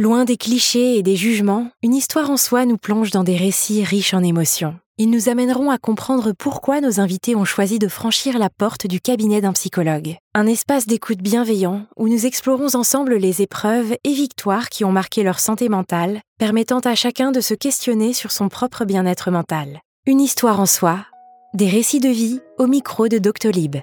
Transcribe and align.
Loin 0.00 0.24
des 0.24 0.38
clichés 0.38 0.96
et 0.96 1.02
des 1.02 1.14
jugements, 1.14 1.68
une 1.82 1.92
histoire 1.92 2.30
en 2.30 2.38
soi 2.38 2.64
nous 2.64 2.78
plonge 2.78 3.10
dans 3.10 3.22
des 3.22 3.36
récits 3.36 3.84
riches 3.84 4.14
en 4.14 4.22
émotions. 4.22 4.78
Ils 4.96 5.10
nous 5.10 5.28
amèneront 5.28 5.70
à 5.70 5.76
comprendre 5.76 6.32
pourquoi 6.32 6.80
nos 6.80 7.00
invités 7.00 7.36
ont 7.36 7.44
choisi 7.44 7.78
de 7.78 7.86
franchir 7.86 8.38
la 8.38 8.48
porte 8.48 8.86
du 8.86 8.98
cabinet 8.98 9.42
d'un 9.42 9.52
psychologue. 9.52 10.16
Un 10.34 10.46
espace 10.46 10.86
d'écoute 10.86 11.18
bienveillant 11.18 11.84
où 11.98 12.08
nous 12.08 12.24
explorons 12.24 12.76
ensemble 12.76 13.16
les 13.16 13.42
épreuves 13.42 13.94
et 14.02 14.14
victoires 14.14 14.70
qui 14.70 14.86
ont 14.86 14.92
marqué 14.92 15.22
leur 15.22 15.38
santé 15.38 15.68
mentale, 15.68 16.22
permettant 16.38 16.80
à 16.80 16.94
chacun 16.94 17.30
de 17.30 17.42
se 17.42 17.52
questionner 17.52 18.14
sur 18.14 18.32
son 18.32 18.48
propre 18.48 18.86
bien-être 18.86 19.30
mental. 19.30 19.82
Une 20.06 20.22
histoire 20.22 20.60
en 20.60 20.66
soi, 20.66 21.04
des 21.52 21.68
récits 21.68 22.00
de 22.00 22.08
vie 22.08 22.40
au 22.56 22.66
micro 22.66 23.08
de 23.08 23.18
Doctolib. 23.18 23.76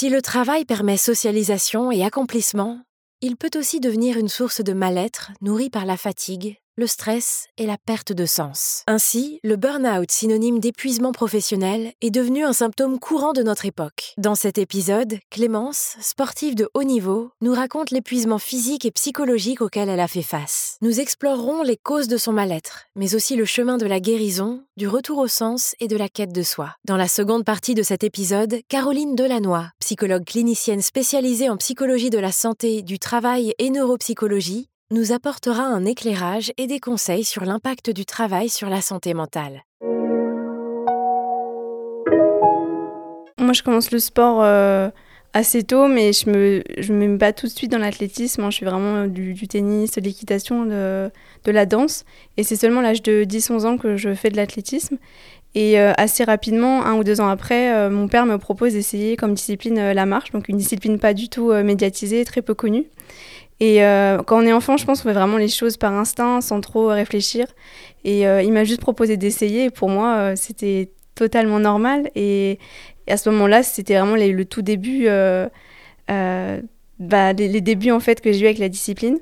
Si 0.00 0.08
le 0.08 0.22
travail 0.22 0.64
permet 0.64 0.96
socialisation 0.96 1.92
et 1.92 2.02
accomplissement, 2.02 2.80
il 3.20 3.36
peut 3.36 3.50
aussi 3.54 3.80
devenir 3.80 4.16
une 4.16 4.28
source 4.30 4.62
de 4.62 4.72
mal-être 4.72 5.30
nourrie 5.42 5.68
par 5.68 5.84
la 5.84 5.98
fatigue, 5.98 6.56
le 6.80 6.86
stress 6.86 7.46
et 7.58 7.66
la 7.66 7.76
perte 7.76 8.12
de 8.12 8.24
sens. 8.24 8.84
Ainsi, 8.86 9.38
le 9.44 9.56
burn-out, 9.56 10.10
synonyme 10.10 10.60
d'épuisement 10.60 11.12
professionnel, 11.12 11.92
est 12.00 12.10
devenu 12.10 12.42
un 12.42 12.54
symptôme 12.54 12.98
courant 12.98 13.34
de 13.34 13.42
notre 13.42 13.66
époque. 13.66 14.14
Dans 14.16 14.34
cet 14.34 14.56
épisode, 14.56 15.18
Clémence, 15.30 15.96
sportive 16.00 16.54
de 16.54 16.70
haut 16.72 16.82
niveau, 16.82 17.32
nous 17.42 17.52
raconte 17.52 17.90
l'épuisement 17.90 18.38
physique 18.38 18.86
et 18.86 18.90
psychologique 18.90 19.60
auquel 19.60 19.90
elle 19.90 20.00
a 20.00 20.08
fait 20.08 20.22
face. 20.22 20.78
Nous 20.80 21.00
explorerons 21.00 21.62
les 21.62 21.76
causes 21.76 22.08
de 22.08 22.16
son 22.16 22.32
mal-être, 22.32 22.86
mais 22.96 23.14
aussi 23.14 23.36
le 23.36 23.44
chemin 23.44 23.76
de 23.76 23.86
la 23.86 24.00
guérison, 24.00 24.64
du 24.78 24.88
retour 24.88 25.18
au 25.18 25.28
sens 25.28 25.74
et 25.80 25.86
de 25.86 25.98
la 25.98 26.08
quête 26.08 26.32
de 26.32 26.42
soi. 26.42 26.76
Dans 26.86 26.96
la 26.96 27.08
seconde 27.08 27.44
partie 27.44 27.74
de 27.74 27.82
cet 27.82 28.04
épisode, 28.04 28.60
Caroline 28.68 29.14
Delannoy, 29.14 29.66
psychologue 29.80 30.24
clinicienne 30.24 30.80
spécialisée 30.80 31.50
en 31.50 31.58
psychologie 31.58 32.08
de 32.08 32.18
la 32.18 32.32
santé, 32.32 32.80
du 32.80 32.98
travail 32.98 33.52
et 33.58 33.68
neuropsychologie, 33.68 34.69
nous 34.92 35.12
apportera 35.12 35.62
un 35.62 35.84
éclairage 35.84 36.52
et 36.58 36.66
des 36.66 36.80
conseils 36.80 37.22
sur 37.22 37.44
l'impact 37.44 37.90
du 37.90 38.04
travail 38.04 38.48
sur 38.48 38.68
la 38.68 38.80
santé 38.80 39.14
mentale. 39.14 39.62
Moi, 43.38 43.52
je 43.52 43.62
commence 43.62 43.92
le 43.92 44.00
sport 44.00 44.42
euh, 44.42 44.90
assez 45.32 45.62
tôt, 45.62 45.86
mais 45.86 46.12
je 46.12 46.28
me, 46.28 46.62
je 46.78 47.16
pas 47.16 47.32
tout 47.32 47.46
de 47.46 47.52
suite 47.52 47.70
dans 47.70 47.78
l'athlétisme. 47.78 48.42
Hein. 48.42 48.50
Je 48.50 48.56
suis 48.56 48.66
vraiment 48.66 49.06
du, 49.06 49.36
tennis, 49.46 49.92
de 49.92 50.00
l'équitation, 50.00 50.66
de, 50.66 51.08
de, 51.44 51.52
la 51.52 51.66
danse. 51.66 52.04
Et 52.36 52.42
c'est 52.42 52.56
seulement 52.56 52.80
à 52.80 52.82
l'âge 52.82 53.02
de 53.02 53.22
10-11 53.22 53.66
ans 53.66 53.78
que 53.78 53.96
je 53.96 54.12
fais 54.12 54.30
de 54.30 54.36
l'athlétisme. 54.36 54.98
Et 55.54 55.78
euh, 55.78 55.92
assez 55.98 56.24
rapidement, 56.24 56.84
un 56.84 56.94
ou 56.94 57.04
deux 57.04 57.20
ans 57.20 57.28
après, 57.28 57.72
euh, 57.74 57.90
mon 57.90 58.08
père 58.08 58.26
me 58.26 58.38
propose 58.38 58.72
d'essayer 58.72 59.16
comme 59.16 59.34
discipline 59.34 59.92
la 59.92 60.06
marche, 60.06 60.32
donc 60.32 60.48
une 60.48 60.56
discipline 60.56 60.98
pas 60.98 61.14
du 61.14 61.28
tout 61.28 61.52
médiatisée, 61.52 62.24
très 62.24 62.42
peu 62.42 62.54
connue. 62.54 62.86
Et 63.60 63.84
euh, 63.84 64.22
quand 64.22 64.42
on 64.42 64.46
est 64.46 64.52
enfant, 64.52 64.78
je 64.78 64.86
pense 64.86 65.02
qu'on 65.02 65.08
fait 65.08 65.14
vraiment 65.14 65.36
les 65.36 65.48
choses 65.48 65.76
par 65.76 65.92
instinct, 65.92 66.40
sans 66.40 66.62
trop 66.62 66.88
réfléchir. 66.88 67.46
Et 68.04 68.26
euh, 68.26 68.42
il 68.42 68.52
m'a 68.52 68.64
juste 68.64 68.80
proposé 68.80 69.18
d'essayer. 69.18 69.64
Et 69.64 69.70
pour 69.70 69.90
moi, 69.90 70.16
euh, 70.16 70.32
c'était 70.34 70.90
totalement 71.14 71.60
normal. 71.60 72.10
Et, 72.14 72.58
à 73.08 73.16
ce 73.16 73.28
moment-là, 73.30 73.62
c'était 73.62 73.98
vraiment 73.98 74.14
le 74.14 74.44
tout 74.44 74.62
début, 74.62 75.08
bah, 76.06 77.32
les, 77.32 77.60
débuts 77.60 77.90
en 77.90 77.98
fait 77.98 78.20
que 78.20 78.30
j'ai 78.30 78.42
eu 78.42 78.44
avec 78.44 78.58
la 78.58 78.68
discipline. 78.68 79.18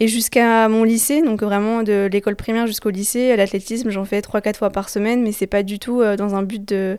Et 0.00 0.06
jusqu'à 0.06 0.68
mon 0.68 0.84
lycée, 0.84 1.22
donc 1.22 1.42
vraiment 1.42 1.82
de 1.82 2.08
l'école 2.12 2.36
primaire 2.36 2.66
jusqu'au 2.68 2.90
lycée, 2.90 3.34
l'athlétisme, 3.34 3.90
j'en 3.90 4.04
fais 4.04 4.20
3-4 4.20 4.56
fois 4.56 4.70
par 4.70 4.88
semaine, 4.88 5.22
mais 5.22 5.32
c'est 5.32 5.48
pas 5.48 5.64
du 5.64 5.80
tout 5.80 6.04
dans 6.16 6.36
un 6.36 6.44
but 6.44 6.64
de, 6.64 6.98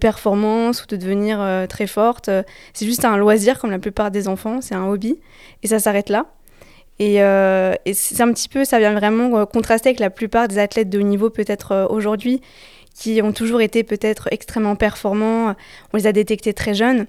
performance 0.00 0.82
ou 0.82 0.86
de 0.88 0.96
devenir 0.96 1.66
très 1.68 1.86
forte. 1.86 2.28
C'est 2.74 2.86
juste 2.86 3.04
un 3.04 3.16
loisir 3.16 3.60
comme 3.60 3.70
la 3.70 3.78
plupart 3.78 4.10
des 4.10 4.26
enfants, 4.26 4.60
c'est 4.60 4.74
un 4.74 4.88
hobby 4.88 5.20
et 5.62 5.68
ça 5.68 5.78
s'arrête 5.78 6.08
là. 6.08 6.26
Et, 7.00 7.22
euh, 7.22 7.74
et 7.86 7.94
c'est 7.94 8.20
un 8.20 8.30
petit 8.30 8.48
peu, 8.48 8.66
ça 8.66 8.78
vient 8.78 8.92
vraiment 8.92 9.38
euh, 9.38 9.46
contraster 9.46 9.88
avec 9.88 10.00
la 10.00 10.10
plupart 10.10 10.48
des 10.48 10.58
athlètes 10.58 10.90
de 10.90 10.98
haut 10.98 11.02
niveau 11.02 11.30
peut-être 11.30 11.72
euh, 11.72 11.86
aujourd'hui, 11.88 12.42
qui 12.94 13.22
ont 13.22 13.32
toujours 13.32 13.62
été 13.62 13.84
peut-être 13.84 14.28
extrêmement 14.30 14.76
performants. 14.76 15.54
On 15.94 15.96
les 15.96 16.06
a 16.06 16.12
détectés 16.12 16.52
très 16.52 16.74
jeunes. 16.74 17.06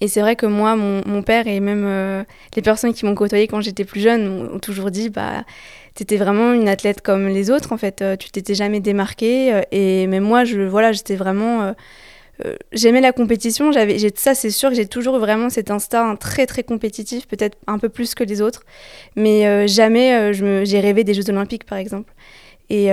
Et 0.00 0.08
c'est 0.08 0.20
vrai 0.20 0.36
que 0.36 0.46
moi, 0.46 0.76
mon, 0.76 1.22
père 1.22 1.48
et 1.48 1.58
même 1.58 2.24
les 2.54 2.62
personnes 2.62 2.94
qui 2.94 3.04
m'ont 3.04 3.16
côtoyé 3.16 3.48
quand 3.48 3.60
j'étais 3.60 3.84
plus 3.84 4.00
jeune 4.00 4.48
ont, 4.54 4.58
toujours 4.60 4.92
dit, 4.92 5.10
bah, 5.10 5.44
étais 6.00 6.16
vraiment 6.16 6.52
une 6.52 6.68
athlète 6.68 7.00
comme 7.00 7.26
les 7.26 7.50
autres. 7.50 7.72
En 7.72 7.76
fait, 7.76 8.04
tu 8.18 8.30
t'étais 8.30 8.54
jamais 8.54 8.78
démarquée. 8.78 9.62
et 9.72 10.06
même 10.06 10.22
moi, 10.22 10.44
je, 10.44 10.60
voilà, 10.60 10.92
j'étais 10.92 11.16
vraiment 11.16 11.74
euh, 12.46 12.54
j'aimais 12.72 13.00
la 13.00 13.12
compétition, 13.12 13.72
j'avais, 13.72 13.98
ça 14.14 14.34
c'est 14.34 14.50
sûr 14.50 14.68
que 14.70 14.76
j'ai 14.76 14.86
toujours 14.86 15.18
vraiment 15.18 15.50
cet 15.50 15.70
instinct 15.72 16.14
très 16.14 16.46
très 16.46 16.62
compétitif, 16.62 17.26
peut-être 17.26 17.58
un 17.66 17.78
peu 17.78 17.88
plus 17.88 18.14
que 18.14 18.22
les 18.22 18.40
autres, 18.40 18.62
mais 19.16 19.46
euh, 19.46 19.66
jamais 19.66 20.14
euh, 20.14 20.64
j'ai 20.64 20.80
rêvé 20.80 21.02
des 21.02 21.14
Jeux 21.14 21.28
Olympiques 21.30 21.64
par 21.64 21.78
exemple. 21.78 22.12
Et, 22.70 22.88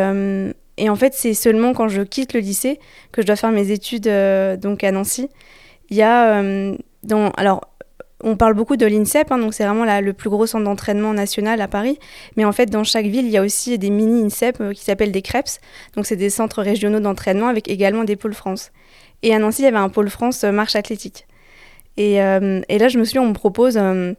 et 0.77 0.89
en 0.89 0.95
fait 0.95 1.13
c'est 1.13 1.33
seulement 1.33 1.73
quand 1.73 1.89
je 1.89 2.01
quitte 2.01 2.33
le 2.33 2.39
lycée 2.39 2.79
que 3.11 3.21
je 3.21 3.27
dois 3.27 3.35
faire 3.35 3.51
mes 3.51 3.71
études 3.71 4.09
donc 4.61 4.85
à 4.85 4.91
Nancy. 4.91 5.29
Il 5.89 5.97
y 5.97 6.01
a 6.01 6.41
alors 7.37 7.61
on 8.23 8.37
parle 8.37 8.53
beaucoup 8.53 8.77
de 8.77 8.85
l'INSEP, 8.85 9.31
hein, 9.31 9.37
donc 9.37 9.53
c'est 9.53 9.65
vraiment 9.65 9.85
le 9.99 10.13
plus 10.13 10.29
gros 10.29 10.47
centre 10.47 10.63
d'entraînement 10.63 11.13
national 11.13 11.61
à 11.61 11.67
Paris. 11.67 11.99
Mais 12.37 12.45
en 12.45 12.51
fait, 12.51 12.67
dans 12.67 12.83
chaque 12.83 13.05
ville, 13.05 13.25
il 13.25 13.31
y 13.31 13.37
a 13.37 13.41
aussi 13.41 13.77
des 13.77 13.89
mini 13.89 14.23
INSEP 14.23 14.71
qui 14.73 14.83
s'appellent 14.83 15.11
des 15.11 15.21
CREPS. 15.21 15.59
Donc 15.95 16.05
c'est 16.05 16.15
des 16.15 16.29
centres 16.29 16.61
régionaux 16.61 16.99
d'entraînement 16.99 17.47
avec 17.47 17.67
également 17.69 18.03
des 18.03 18.15
pôles 18.15 18.33
France. 18.33 18.71
Et 19.25 19.33
à 19.33 19.39
Nancy, 19.39 19.63
il 19.63 19.65
y 19.65 19.67
avait 19.67 19.77
un 19.77 19.89
pôle 19.89 20.09
France 20.09 20.43
euh, 20.43 20.51
marche 20.51 20.75
athlétique. 20.75 21.25
Et, 21.97 22.21
euh, 22.21 22.61
et, 22.69 22.77
là, 22.77 22.89
je 22.89 22.99
me 22.99 23.03
suis 23.05 23.13
dit, 23.13 23.19
on 23.19 23.29
me 23.29 23.33
propose 23.33 23.77
euh, 23.77 24.13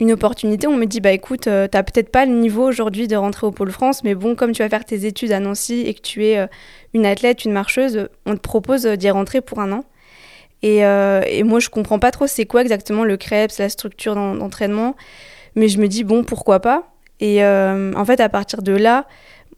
une 0.00 0.12
opportunité. 0.12 0.66
On 0.66 0.76
me 0.76 0.86
dit, 0.86 1.00
bah 1.00 1.12
écoute, 1.12 1.42
t'as 1.42 1.82
peut-être 1.82 2.10
pas 2.10 2.24
le 2.24 2.32
niveau 2.32 2.66
aujourd'hui 2.66 3.08
de 3.08 3.16
rentrer 3.16 3.46
au 3.46 3.50
pôle 3.50 3.70
France, 3.70 4.04
mais 4.04 4.14
bon, 4.14 4.34
comme 4.34 4.52
tu 4.52 4.62
vas 4.62 4.68
faire 4.68 4.84
tes 4.84 5.04
études 5.04 5.32
à 5.32 5.40
Nancy 5.40 5.82
et 5.86 5.94
que 5.94 6.00
tu 6.00 6.24
es 6.24 6.48
une 6.94 7.04
athlète, 7.04 7.44
une 7.44 7.52
marcheuse, 7.52 8.08
on 8.24 8.34
te 8.34 8.40
propose 8.40 8.84
d'y 8.86 9.10
rentrer 9.10 9.40
pour 9.40 9.60
un 9.60 9.72
an. 9.72 9.84
Et, 10.62 10.78
et, 10.78 11.42
moi, 11.42 11.58
je 11.58 11.68
comprends 11.68 11.98
pas 11.98 12.12
trop 12.12 12.28
c'est 12.28 12.46
quoi 12.46 12.62
exactement 12.62 13.02
le 13.02 13.16
CREPS, 13.16 13.58
la 13.58 13.68
structure 13.68 14.14
d'entraînement. 14.14 14.94
Mais 15.56 15.68
je 15.68 15.78
me 15.78 15.88
dis, 15.88 16.04
bon, 16.04 16.22
pourquoi 16.22 16.60
pas 16.60 16.84
Et 17.18 17.44
en 17.44 18.04
fait, 18.04 18.20
à 18.20 18.28
partir 18.28 18.62
de 18.62 18.72
là, 18.72 19.06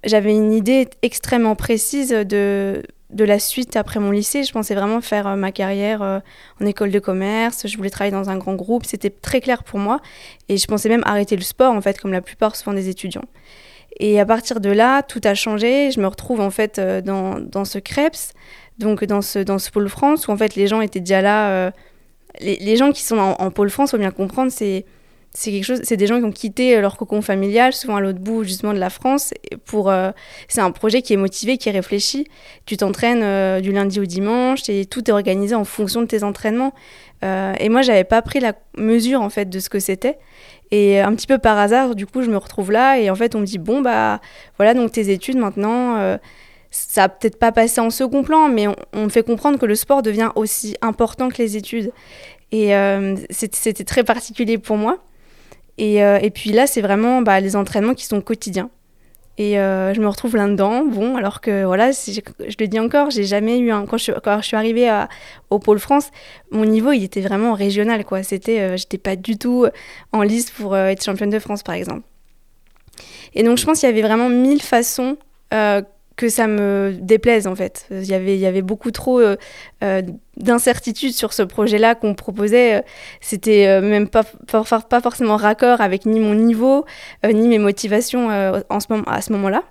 j'avais 0.03 0.33
une 0.33 0.53
idée 0.53 0.89
extrêmement 1.03 1.57
précise 1.57 2.11
de 2.11 2.83
de 3.15 3.25
la 3.25 3.39
suite 3.39 3.77
après 3.77 4.01
mon 4.01 4.11
lycée. 4.11 4.43
Je 4.43 4.53
pensais 4.53 4.75
vraiment 4.75 5.01
faire 5.01 5.27
euh, 5.27 5.37
ma 5.37 5.53
carrière 5.53 6.03
euh, 6.03 6.19
en 6.61 6.67
école 6.67 6.91
de 6.91 6.99
commerce. 6.99 7.67
Je 7.67 7.77
voulais 7.77 7.91
travailler 7.91 8.13
dans 8.13 8.29
un 8.29 8.37
grand 8.37 8.55
groupe. 8.55 8.85
C'était 8.85 9.11
très 9.11 9.41
clair 9.41 9.63
pour 9.63 9.79
moi. 9.79 10.01
Et 10.49 10.57
je 10.57 10.67
pensais 10.67 10.89
même 10.89 11.03
arrêter 11.07 11.37
le 11.37 11.43
sport, 11.43 11.73
en 11.73 11.81
fait, 11.81 11.99
comme 12.01 12.13
la 12.13 12.21
plupart 12.21 12.57
souvent 12.57 12.75
des 12.75 12.89
étudiants. 12.89 13.25
Et 14.01 14.19
à 14.19 14.27
partir 14.27 14.61
de 14.61 14.71
là, 14.71 15.03
tout 15.03 15.21
a 15.25 15.35
changé. 15.35 15.93
Je 15.93 16.01
me 16.01 16.07
retrouve 16.07 16.41
en 16.41 16.51
fait 16.51 16.79
euh, 16.79 17.01
dans, 17.01 17.39
dans 17.39 17.65
ce 17.65 17.79
CREPS, 17.79 18.33
donc 18.79 19.05
dans 19.05 19.23
ce, 19.23 19.39
dans 19.39 19.59
ce 19.59 19.71
pôle 19.71 19.89
France, 19.89 20.29
où 20.29 20.31
en 20.31 20.37
fait 20.37 20.57
les 20.57 20.67
gens 20.67 20.81
étaient 20.81 21.01
déjà 21.01 21.23
là. 21.23 21.73
les, 22.41 22.77
gens 22.77 22.93
qui 22.93 23.03
sont 23.03 23.19
en, 23.19 23.51
pôle 23.51 23.71
France, 23.71 23.93
faut 23.93 23.99
bien 23.99 24.11
comprendre, 24.11 24.51
c'est 24.51 24.85
c'est 25.35 25.51
quelque 25.51 25.65
chose 25.65 25.81
c'est 25.83 25.97
des 25.97 26.07
gens 26.07 26.19
qui 26.21 26.25
ont 26.25 26.33
quitté 26.33 26.81
leur 26.81 26.97
cocon 26.97 27.21
familial 27.21 27.73
souvent 27.73 27.97
à 27.97 28.01
l'autre 28.01 28.21
bout 28.21 28.45
justement 28.45 28.73
de 28.73 28.79
la 28.79 28.89
France 28.89 29.35
pour 29.65 29.91
euh, 29.91 30.13
c'est 30.47 30.61
un 30.61 30.71
projet 30.71 31.03
qui 31.03 31.13
est 31.13 31.17
motivé 31.17 31.59
qui 31.59 31.69
est 31.69 31.73
réfléchi 31.73 32.29
tu 32.67 32.77
t'entraînes 32.77 33.23
euh, 33.25 33.61
du 33.61 33.73
lundi 33.73 33.99
au 33.99 34.05
dimanche 34.05 34.69
et 34.69 34.87
tout 34.87 35.11
est 35.11 35.13
organisé 35.13 35.57
en 35.57 35.65
fonction 35.65 36.03
de 36.03 36.07
tes 36.07 36.23
entraînements 36.23 36.73
euh, 37.25 37.53
et 37.59 37.69
moi 37.69 37.83
j'avais 37.83 38.05
pas 38.05 38.23
pris 38.23 38.39
la 38.39 38.55
mesure 38.79 39.23
en 39.23 39.29
fait 39.29 39.51
de 39.51 39.59
ce 39.59 39.69
que 39.69 39.81
c'était 39.81 40.19
et 40.71 41.01
un 41.01 41.13
petit 41.15 41.27
peu 41.27 41.39
par 41.39 41.59
hasard 41.59 41.97
du 41.97 42.07
coup 42.07 42.23
je 42.23 42.31
me 42.31 42.37
retrouve 42.37 42.71
là 42.71 43.01
et 43.01 43.11
en 43.11 43.17
fait 43.17 43.35
on 43.35 43.41
me 43.41 43.47
dit 43.47 43.59
bon 43.59 43.83
bah 43.83 44.21
voilà 44.57 44.73
donc 44.73 44.93
tes 44.93 45.11
études 45.11 45.37
maintenant 45.37 46.17
ça 46.77 47.05
a 47.05 47.09
peut-être 47.09 47.39
pas 47.39 47.53
passé 47.53 47.81
en 47.81 47.91
second 47.91 48.23
plan 48.23 48.49
mais 48.49 48.67
on, 48.67 48.77
on 48.93 49.09
fait 49.09 49.23
comprendre 49.23 49.59
que 49.59 49.67
le 49.67 49.75
sport 49.75 50.03
devient 50.03 50.31
aussi 50.35 50.77
important 50.81 51.29
que 51.29 51.39
les 51.39 51.57
études 51.57 51.93
et 52.53 52.73
c'était 53.31 53.85
très 53.85 54.05
particulier 54.05 54.59
pour 54.59 54.77
moi 54.77 54.99
euh, 55.81 56.19
et, 56.21 56.31
puis 56.31 56.51
là, 56.51 56.67
c'est 56.67 56.81
vraiment 56.81 57.23
bah, 57.23 57.41
les 57.41 57.57
entraînements 57.57 57.95
qui 57.95 58.07
sont 58.07 58.21
quotidiens. 58.21 58.71
Et 59.37 59.59
euh, 59.59 59.93
je 59.93 60.01
me 60.01 60.07
retrouve 60.07 60.37
là-dedans. 60.37 60.85
Bon, 60.85 61.17
alors 61.17 61.41
que 61.41 61.65
voilà, 61.65 61.91
je, 61.91 62.21
le 62.61 62.67
dis 62.67 62.79
encore, 62.79 63.11
j'ai 63.11 63.25
jamais 63.25 63.59
eu 63.59 63.73
un. 63.73 63.85
Quand 63.85 63.99
je, 63.99 64.13
suis 64.43 64.57
arrivée 64.57 64.89
au 65.51 65.59
Pôle 65.59 65.81
France, 65.81 66.11
mon 66.53 66.65
niveau, 66.65 66.93
il 66.93 67.03
était 67.03 67.21
vraiment 67.21 67.55
régional, 67.55 68.05
quoi. 68.05 68.23
C'était, 68.23 68.61
euh, 68.61 68.77
j'étais 68.77 68.99
pas 68.99 69.17
du 69.17 69.37
tout 69.37 69.67
en 70.13 70.23
liste 70.23 70.53
pour 70.53 70.77
être 70.77 71.03
championne 71.03 71.31
de 71.31 71.41
France, 71.41 71.65
par 71.65 71.75
exemple. 71.75 72.03
Et 73.35 73.43
donc, 73.43 73.59
je 73.59 73.65
pense 73.65 73.81
qu'il 73.81 73.89
y 73.89 73.93
avait 73.93 74.03
vraiment 74.03 74.29
mille 74.29 74.63
façons 74.63 75.17
que 76.17 76.29
ça 76.29 76.47
me 76.47 76.95
déplaise 77.01 77.47
en 77.47 77.55
fait. 77.55 77.87
Il 77.91 78.05
y 78.05 78.15
avait, 78.47 78.63
beaucoup 78.63 78.91
trop 78.91 79.21
euh, 79.21 79.37
euh, 79.83 80.03
d'incertitudes 80.37 81.13
sur 81.13 81.33
ce 81.33 81.43
projet-là 81.43 81.95
qu'on 81.95 82.15
proposait. 82.15 82.85
C'était 83.21 83.67
euh, 83.67 83.81
même 83.81 84.09
pas, 84.09 84.25
forcément 84.47 85.37
raccord 85.37 85.81
avec 85.81 86.07
ni 86.07 86.21
mon 86.21 86.35
niveau, 86.35 86.85
ni 87.25 87.49
mes 87.49 87.59
motivations 87.59 88.29
en 88.69 88.81
ce 88.81 88.87
moment, 88.91 89.05
à 89.07 89.21
ce 89.21 89.33
moment-là. 89.33 89.63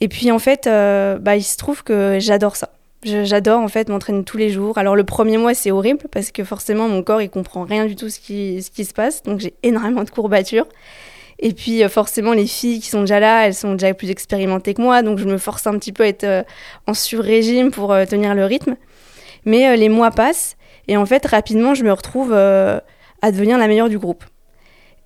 Et 0.00 0.08
puis 0.08 0.32
en 0.32 0.38
fait, 0.38 0.64
bah, 0.66 1.36
il 1.36 1.44
se 1.44 1.56
trouve 1.56 1.84
que 1.84 2.18
j'adore 2.20 2.56
ça. 2.56 2.70
J'adore 3.04 3.60
en 3.60 3.68
fait 3.68 3.88
m'entraîner 3.88 4.22
tous 4.22 4.36
les 4.36 4.50
jours. 4.50 4.78
Alors 4.78 4.94
le 4.94 5.02
premier 5.02 5.36
mois 5.36 5.54
c'est 5.54 5.72
horrible 5.72 6.06
parce 6.12 6.30
que 6.30 6.44
forcément 6.44 6.88
mon 6.88 7.02
corps 7.02 7.20
il 7.20 7.30
comprend 7.30 7.64
rien 7.64 7.86
du 7.86 7.96
tout 7.96 8.08
ce 8.08 8.20
qui 8.20 8.62
se 8.62 8.94
passe, 8.94 9.24
donc 9.24 9.40
j'ai 9.40 9.54
énormément 9.64 10.04
de 10.04 10.10
courbatures. 10.10 10.66
Et 11.38 11.52
puis 11.52 11.82
euh, 11.82 11.88
forcément 11.88 12.32
les 12.32 12.46
filles 12.46 12.80
qui 12.80 12.88
sont 12.88 13.00
déjà 13.00 13.20
là, 13.20 13.46
elles 13.46 13.54
sont 13.54 13.72
déjà 13.72 13.92
plus 13.94 14.10
expérimentées 14.10 14.74
que 14.74 14.82
moi, 14.82 15.02
donc 15.02 15.18
je 15.18 15.24
me 15.24 15.38
force 15.38 15.66
un 15.66 15.78
petit 15.78 15.92
peu 15.92 16.04
à 16.04 16.08
être 16.08 16.24
euh, 16.24 16.42
en 16.86 16.94
sur-régime 16.94 17.70
pour 17.70 17.92
euh, 17.92 18.04
tenir 18.04 18.34
le 18.34 18.44
rythme. 18.44 18.76
Mais 19.44 19.76
les 19.76 19.88
mois 19.88 20.12
passent 20.12 20.56
et 20.86 20.96
en 20.96 21.04
fait 21.04 21.26
rapidement 21.26 21.74
je 21.74 21.82
me 21.82 21.92
retrouve 21.92 22.32
à 22.32 23.32
devenir 23.32 23.58
la 23.58 23.66
meilleure 23.66 23.88
du 23.88 23.98
groupe. 23.98 24.22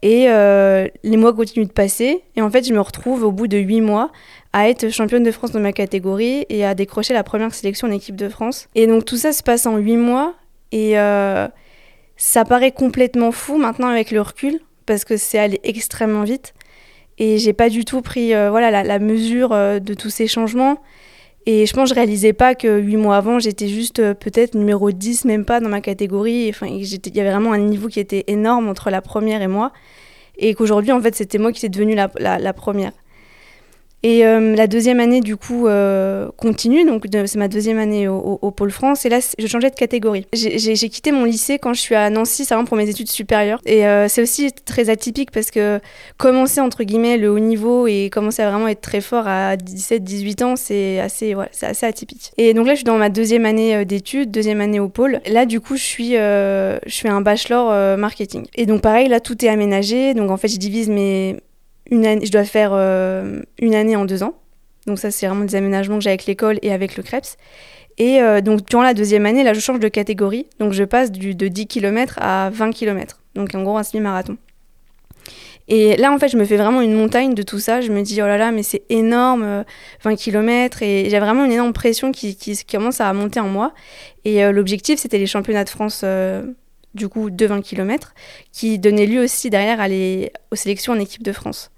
Et 0.02 0.26
les 0.26 1.17
mois 1.17 1.32
continuent 1.32 1.67
de 1.67 1.73
passer 1.73 2.23
et 2.37 2.43
en 2.43 2.50
fait 2.50 2.69
je 2.69 2.75
me 2.75 2.81
retrouve 2.81 3.23
au 3.25 3.32
bout 3.32 3.49
de 3.49 3.56
huit 3.56 3.81
mois 3.81 4.12
à 4.52 4.69
être 4.69 4.90
championne 4.90 5.23
de 5.23 5.31
France 5.31 5.52
dans 5.52 5.61
ma 5.61 5.73
catégorie 5.73 6.44
et 6.50 6.67
à 6.67 6.75
décrocher 6.75 7.14
la 7.14 7.23
première 7.23 7.55
sélection 7.55 7.88
en 7.88 7.93
équipe 7.93 8.17
de 8.17 8.28
France. 8.28 8.69
Et 8.75 8.87
donc 8.87 9.06
tout 9.06 9.17
ça 9.17 9.32
se 9.32 9.43
passe 9.43 9.64
en 9.64 9.78
huit 9.78 9.96
mois 9.96 10.34
et 10.70 10.96
ça 12.19 12.44
paraît 12.44 12.73
complètement 12.73 13.32
fou 13.32 13.56
maintenant 13.56 13.88
avec 13.88 14.11
le 14.11 14.20
recul 14.20 14.61
parce 14.87 15.05
que 15.05 15.17
c'est 15.17 15.38
allé 15.38 15.61
extrêmement 15.65 16.23
vite 16.23 16.55
et 17.19 17.38
j'ai 17.38 17.53
pas 17.53 17.69
du 17.69 17.85
tout 17.85 18.03
pris 18.03 18.35
euh, 18.35 18.50
voilà 18.50 18.83
la, 18.83 18.99
mesure 18.99 19.53
euh, 19.53 19.79
de 19.79 19.94
tous 19.94 20.11
ces 20.11 20.27
changements. 20.27 20.79
Et 21.49 21.65
je 21.65 21.73
pense 21.73 21.91
que 21.91 21.94
je 21.94 22.00
réalisais 22.00 22.33
pas 22.33 22.56
que 22.56 22.81
huit 22.81 22.97
mois 22.97 23.17
avant, 23.17 23.38
j'étais 23.38 23.69
juste 23.69 24.15
peut-être 24.15 24.56
numéro 24.56 24.91
10, 24.91 25.27
même 25.27 25.44
pas 25.44 25.61
dans 25.61 25.69
ma 25.69 25.81
catégorie. 25.81 26.49
Enfin, 26.50 26.67
il 26.67 26.85
y 26.85 27.21
avait 27.21 27.31
vraiment 27.31 27.53
un 27.53 27.59
niveau 27.59 27.87
qui 27.87 28.00
était 28.00 28.25
énorme 28.27 28.69
entre 28.69 28.91
la 28.91 29.00
première 29.00 29.43
et 29.43 29.47
moi. 29.47 29.73
Et 30.38 30.55
qu'aujourd'hui, 30.55 30.91
en 30.91 31.00
fait, 31.00 31.15
c'était 31.15 31.38
moi 31.38 31.53
qui 31.53 31.65
étais 31.65 31.69
devenue 31.69 31.94
la, 31.94 32.11
la 32.19 32.53
première. 32.53 32.91
Et 34.06 34.25
euh, 34.25 34.55
la 34.55 34.69
deuxième 34.69 35.00
année, 35.00 35.20
du 35.20 35.37
coup, 35.37 35.67
euh, 35.67 36.29
continue. 36.37 36.85
Donc, 36.85 37.06
c'est 37.11 37.35
ma 37.35 37.49
deuxième 37.49 37.81
année 37.81 38.06
au, 38.06 38.53
Pôle 38.53 38.70
France. 38.70 39.05
Et 39.05 39.08
là, 39.08 39.19
je 39.37 39.47
changeais 39.49 39.69
de 39.69 39.75
catégorie. 39.75 40.29
J'ai 40.32 40.88
quitté 40.88 41.11
mon 41.11 41.25
lycée 41.25 41.58
quand 41.58 41.75
je 41.75 41.81
suis 41.81 41.97
à 41.97 42.08
Nancy, 42.08 42.44
ça 42.44 42.56
pour 42.62 42.76
mes 42.76 42.88
études 42.88 43.11
supérieures. 43.11 43.61
Et 43.67 43.85
euh, 43.85 44.06
c'est 44.06 44.23
aussi 44.23 44.53
très 44.53 44.91
atypique 44.91 45.32
parce 45.32 45.50
que 45.50 45.81
commencer, 46.19 46.61
entre 46.61 46.85
guillemets, 46.85 47.17
le 47.17 47.32
haut 47.32 47.41
niveau 47.41 47.88
et 47.88 48.08
commencer 48.08 48.43
à 48.43 48.50
vraiment 48.50 48.69
être 48.69 48.81
très 48.81 49.00
fort 49.00 49.26
à 49.26 49.56
17-18 49.56 50.44
ans, 50.44 50.55
c'est 50.55 51.00
assez, 51.00 51.35
ouais, 51.35 51.50
assez 51.62 51.85
atypique. 51.85 52.31
Et 52.37 52.55
donc 52.55 52.69
là, 52.69 52.75
je 52.75 52.76
suis 52.76 52.85
dans 52.85 52.99
ma 52.99 53.09
deuxième 53.09 53.44
année 53.44 53.85
d'études, 53.85 54.31
deuxième 54.31 54.61
année 54.61 54.79
au 54.79 54.88
Pôle. 54.88 55.20
Là, 55.29 55.47
du 55.47 55.59
coup, 55.59 55.75
je 55.76 55.82
suis, 55.82 56.12
je 56.12 56.79
fais 56.87 57.09
un 57.09 57.23
bachelor 57.23 57.99
marketing. 57.99 58.47
Et 58.55 58.67
donc, 58.67 58.82
pareil, 58.82 59.09
là, 59.09 59.19
tout 59.19 59.44
est 59.44 59.49
aménagé. 59.49 60.14
Donc, 60.14 60.31
en 60.31 60.37
fait, 60.37 60.47
je 60.47 60.59
divise 60.59 60.88
mes 60.88 61.38
une 61.91 62.06
année, 62.06 62.27
je 62.27 62.33
dois 62.33 62.44
faire 62.44 62.71
euh, 62.73 63.43
une 63.59 63.75
année 63.75 63.97
en 63.97 64.05
deux 64.05 64.23
ans. 64.23 64.35
Donc 64.87 64.99
ça, 64.99 65.11
c'est 65.11 65.27
vraiment 65.27 65.44
des 65.44 65.55
aménagements 65.55 65.99
que 65.99 66.05
j'ai 66.05 66.11
avec 66.11 66.27
l'école 66.27 66.59
et 66.62 66.73
avec 66.73 66.97
le 66.97 67.03
CREPS. 67.03 67.37
Et 67.99 68.21
euh, 68.21 68.41
donc 68.41 68.67
durant 68.67 68.83
la 68.83 68.94
deuxième 68.94 69.27
année, 69.27 69.43
là, 69.43 69.55
je 69.55 69.61
change 69.61 69.81
de 69.81 69.88
catégorie. 69.88 70.47
Donc 70.59 70.73
je 70.73 70.85
passe 70.85 71.11
du, 71.11 71.35
de 71.35 71.49
10 71.49 71.67
km 71.67 72.19
à 72.21 72.50
20 72.50 72.73
km. 72.73 73.21
Donc 73.35 73.55
en 73.55 73.62
gros, 73.62 73.77
un 73.77 73.83
semi-marathon. 73.83 74.37
Et 75.69 75.97
là, 75.97 76.12
en 76.12 76.19
fait, 76.19 76.29
je 76.29 76.37
me 76.37 76.44
fais 76.44 76.56
vraiment 76.56 76.81
une 76.81 76.94
montagne 76.94 77.35
de 77.35 77.43
tout 77.43 77.59
ça. 77.59 77.81
Je 77.81 77.91
me 77.91 78.03
dis, 78.03 78.23
oh 78.23 78.27
là 78.27 78.38
là, 78.38 78.53
mais 78.53 78.62
c'est 78.62 78.85
énorme, 78.88 79.65
20 80.05 80.12
euh, 80.12 80.17
km. 80.17 80.83
Et 80.83 81.09
j'ai 81.11 81.19
vraiment 81.19 81.44
une 81.44 81.50
énorme 81.50 81.73
pression 81.73 82.12
qui, 82.12 82.37
qui, 82.37 82.56
commence 82.65 83.00
à 83.00 83.12
monter 83.12 83.41
en 83.41 83.49
moi. 83.49 83.75
Et 84.25 84.44
l'objectif, 84.53 85.00
c'était 85.00 85.19
les 85.19 85.27
championnats 85.27 85.65
de 85.65 85.71
France 85.71 86.05
du 86.97 87.09
coup 87.09 87.31
de 87.31 87.47
20 87.47 87.61
km, 87.61 88.15
qui 88.53 88.79
donnait 88.81 89.06
lieu 89.06 89.23
aussi 89.23 89.50
derrière 89.50 89.81
à 89.81 89.87
aux 90.50 90.56
sélections 90.56 90.94
en 90.94 90.99
équipe 90.99 91.23
de 91.23 91.33
France. 91.33 91.71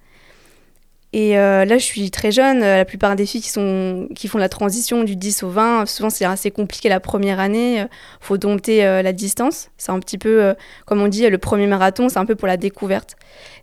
Et 1.15 1.39
euh, 1.39 1.65
là, 1.65 1.79
je 1.79 1.85
suis 1.85 2.11
très 2.11 2.31
jeune. 2.31 2.63
Euh, 2.63 2.77
la 2.77 2.85
plupart 2.85 3.17
des 3.17 3.25
filles 3.25 3.41
qui, 3.41 4.29
font 4.29 4.39
la 4.39 4.49
transition 4.49 5.05
du 5.05 5.17
10 5.17 5.43
au 5.43 5.49
20, 5.49 5.87
souvent 5.87 6.11
c'est 6.11 6.27
assez 6.27 6.51
compliqué 6.51 6.91
la 6.91 7.01
première 7.01 7.41
année. 7.41 7.77
Il 7.77 7.81
euh, 7.81 7.87
faut 8.21 8.37
dompter 8.37 8.83
la 8.83 9.13
distance. 9.13 9.71
C'est 9.79 9.91
un 9.91 10.01
petit 10.01 10.19
peu, 10.19 10.55
comme 10.87 11.01
on 11.01 11.09
dit, 11.09 11.29
le 11.29 11.39
premier 11.39 11.67
marathon, 11.67 12.09
c'est 12.09 12.19
un 12.19 12.27
peu 12.27 12.35
pour 12.35 12.49
la 12.49 12.57
découverte. 12.57 13.17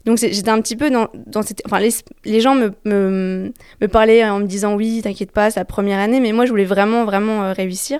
Donc 0.06 0.18
j'étais 0.18 0.50
un 0.50 0.62
petit 0.62 0.76
peu 0.76 0.90
dans, 0.92 1.42
cette... 1.42 1.62
Enfin, 1.66 1.80
les, 1.80 2.42
gens 2.42 2.56
me, 2.56 2.72
me, 2.86 3.88
parlaient 3.88 4.24
en 4.24 4.40
me 4.40 4.46
disant 4.46 4.76
oui, 4.76 5.02
t'inquiète 5.04 5.32
pas, 5.32 5.50
c'est 5.50 5.60
la 5.60 5.66
première 5.66 6.00
année, 6.00 6.20
mais 6.20 6.32
moi 6.32 6.46
je 6.46 6.52
voulais 6.52 6.66
vraiment, 6.66 7.06
vraiment 7.06 7.54
réussir. 7.54 8.00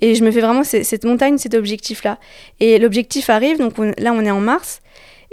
Et 0.00 0.14
je 0.14 0.24
me 0.24 0.30
fais 0.30 0.40
vraiment 0.40 0.64
cette 0.64 1.04
montagne, 1.04 1.38
cet 1.38 1.54
objectif-là. 1.54 2.18
Et 2.60 2.78
l'objectif 2.78 3.30
arrive, 3.30 3.58
donc 3.58 3.74
là 3.98 4.12
on 4.12 4.24
est 4.24 4.30
en 4.30 4.40
mars. 4.40 4.82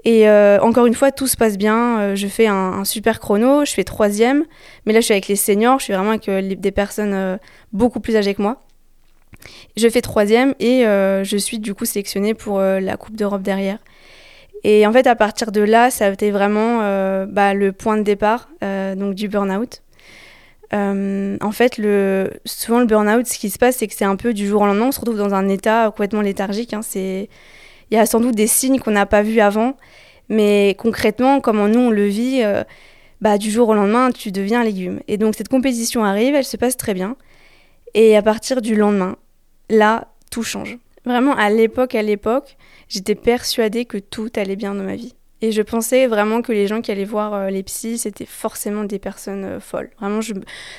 Et 0.06 0.30
euh, 0.30 0.60
encore 0.62 0.86
une 0.86 0.94
fois, 0.94 1.12
tout 1.12 1.28
se 1.28 1.38
passe 1.38 1.58
bien. 1.58 2.00
Euh, 2.00 2.16
je 2.16 2.28
fais 2.28 2.48
un, 2.48 2.86
super 2.86 3.20
chrono, 3.20 3.66
je 3.66 3.74
fais 3.74 3.84
troisième. 3.84 4.46
Mais 4.86 4.94
là, 4.94 5.00
je 5.00 5.06
suis 5.06 5.14
avec 5.14 5.28
les 5.28 5.36
seniors, 5.36 5.80
je 5.80 5.86
suis 5.86 5.94
vraiment 5.94 6.12
avec 6.12 6.30
euh, 6.30 6.56
des 6.56 6.72
personnes 6.72 7.40
beaucoup 7.74 8.00
plus 8.00 8.16
âgées 8.16 8.34
que 8.34 8.42
moi. 8.42 8.62
Je 9.78 9.88
fais 9.88 10.02
troisième 10.02 10.54
et 10.60 10.82
je 10.84 11.38
suis 11.38 11.60
du 11.60 11.74
coup 11.74 11.86
sélectionnée 11.86 12.34
pour 12.34 12.60
la 12.60 12.98
Coupe 12.98 13.16
d'Europe 13.16 13.42
derrière. 13.42 13.78
Et 14.66 14.86
en 14.86 14.92
fait, 14.92 15.08
à 15.08 15.16
partir 15.16 15.54
de 15.54 15.62
là, 15.62 15.90
ça 15.90 16.08
a 16.08 16.10
été 16.10 16.32
vraiment 16.32 16.80
bah, 17.26 17.54
le 17.54 17.72
point 17.72 17.96
de 17.96 18.04
départ 18.04 18.50
donc 18.62 19.16
du 19.16 19.30
burn-out. 19.30 19.82
en 20.74 21.52
fait, 21.54 21.76
souvent 22.44 22.80
le 22.80 22.86
burn-out, 22.86 23.28
ce 23.28 23.40
qui 23.40 23.50
se 23.50 23.58
passe, 23.58 23.78
c'est 23.78 23.88
que 23.88 23.94
c'est 23.94 24.04
un 24.04 24.18
peu 24.18 24.34
du 24.34 24.46
jour 24.46 24.64
au 24.64 24.66
lendemain, 24.66 24.88
on 24.88 24.92
se 24.92 25.00
retrouve 25.00 25.18
dans 25.18 25.34
un 25.34 25.48
état 25.48 25.86
complètement 25.86 26.22
léthargique. 26.22 26.74
Hein, 26.74 26.82
c'est 26.82 27.30
il 27.92 27.96
y 27.96 27.98
a 27.98 28.06
sans 28.06 28.20
doute 28.20 28.36
des 28.36 28.48
signes 28.48 28.80
qu'on 28.80 28.92
n'a 28.92 29.06
pas 29.06 29.24
vus 29.24 29.40
avant, 29.40 29.76
mais 30.30 30.76
concrètement, 30.78 31.42
comment 31.42 31.68
nous 31.68 31.80
on 31.80 31.90
le 31.90 32.06
vit, 32.06 32.44
euh, 32.44 32.64
bah, 33.22 33.38
du 33.38 33.52
jour 33.52 33.70
au 33.70 33.74
lendemain, 33.74 34.12
tu 34.12 34.32
deviens 34.32 34.62
un 34.62 34.64
légume. 34.64 35.02
Et 35.08 35.18
donc 35.18 35.36
cette 35.36 35.50
compétition 35.50 36.04
arrive, 36.04 36.36
elle 36.36 36.46
se 36.46 36.58
passe 36.58 36.78
très 36.78 36.94
bien. 36.94 37.16
Et 37.94 38.16
à 38.16 38.22
partir 38.22 38.62
du 38.62 38.76
lendemain, 38.76 39.18
là, 39.70 40.08
tout 40.32 40.44
change. 40.44 40.78
Vraiment, 41.06 41.36
à 41.36 41.50
l'époque, 41.50 41.96
à 41.96 42.02
l'époque, 42.02 42.58
j'étais 42.88 43.16
persuadée 43.16 43.86
que 43.86 43.98
tout 43.98 44.30
allait 44.36 44.56
bien 44.56 44.76
dans 44.76 44.84
ma 44.84 44.96
vie. 44.96 45.16
Et 45.42 45.52
je 45.52 45.62
pensais 45.62 46.06
vraiment 46.08 46.42
que 46.42 46.52
les 46.52 46.68
gens 46.68 46.82
qui 46.82 46.92
allaient 46.92 47.06
voir 47.06 47.34
euh, 47.34 47.50
les 47.50 47.64
psys, 47.64 48.00
c'était 48.00 48.26
forcément 48.26 48.84
des 48.84 49.00
personnes 49.00 49.46
euh, 49.46 49.60
folles. 49.60 49.90
Vraiment, 50.00 50.20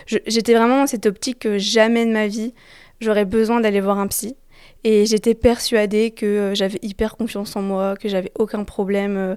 j'étais 0.06 0.54
vraiment 0.54 0.80
dans 0.80 0.86
cette 0.86 1.06
optique 1.06 1.38
que 1.40 1.56
jamais 1.56 2.04
de 2.04 2.12
ma 2.12 2.26
vie, 2.26 2.52
j'aurais 3.00 3.24
besoin 3.24 3.60
d'aller 3.60 3.80
voir 3.80 3.98
un 3.98 4.06
psy. 4.06 4.36
Et 4.85 5.06
j'étais 5.06 5.35
persuadée 5.35 6.11
que 6.11 6.27
euh, 6.27 6.55
j'avais 6.55 6.79
hyper 6.82 7.17
confiance 7.17 7.55
en 7.56 7.62
moi, 7.62 7.97
que 7.97 8.09
j'avais 8.09 8.32
aucun 8.38 8.65
problème. 8.65 9.17
Euh, 9.17 9.37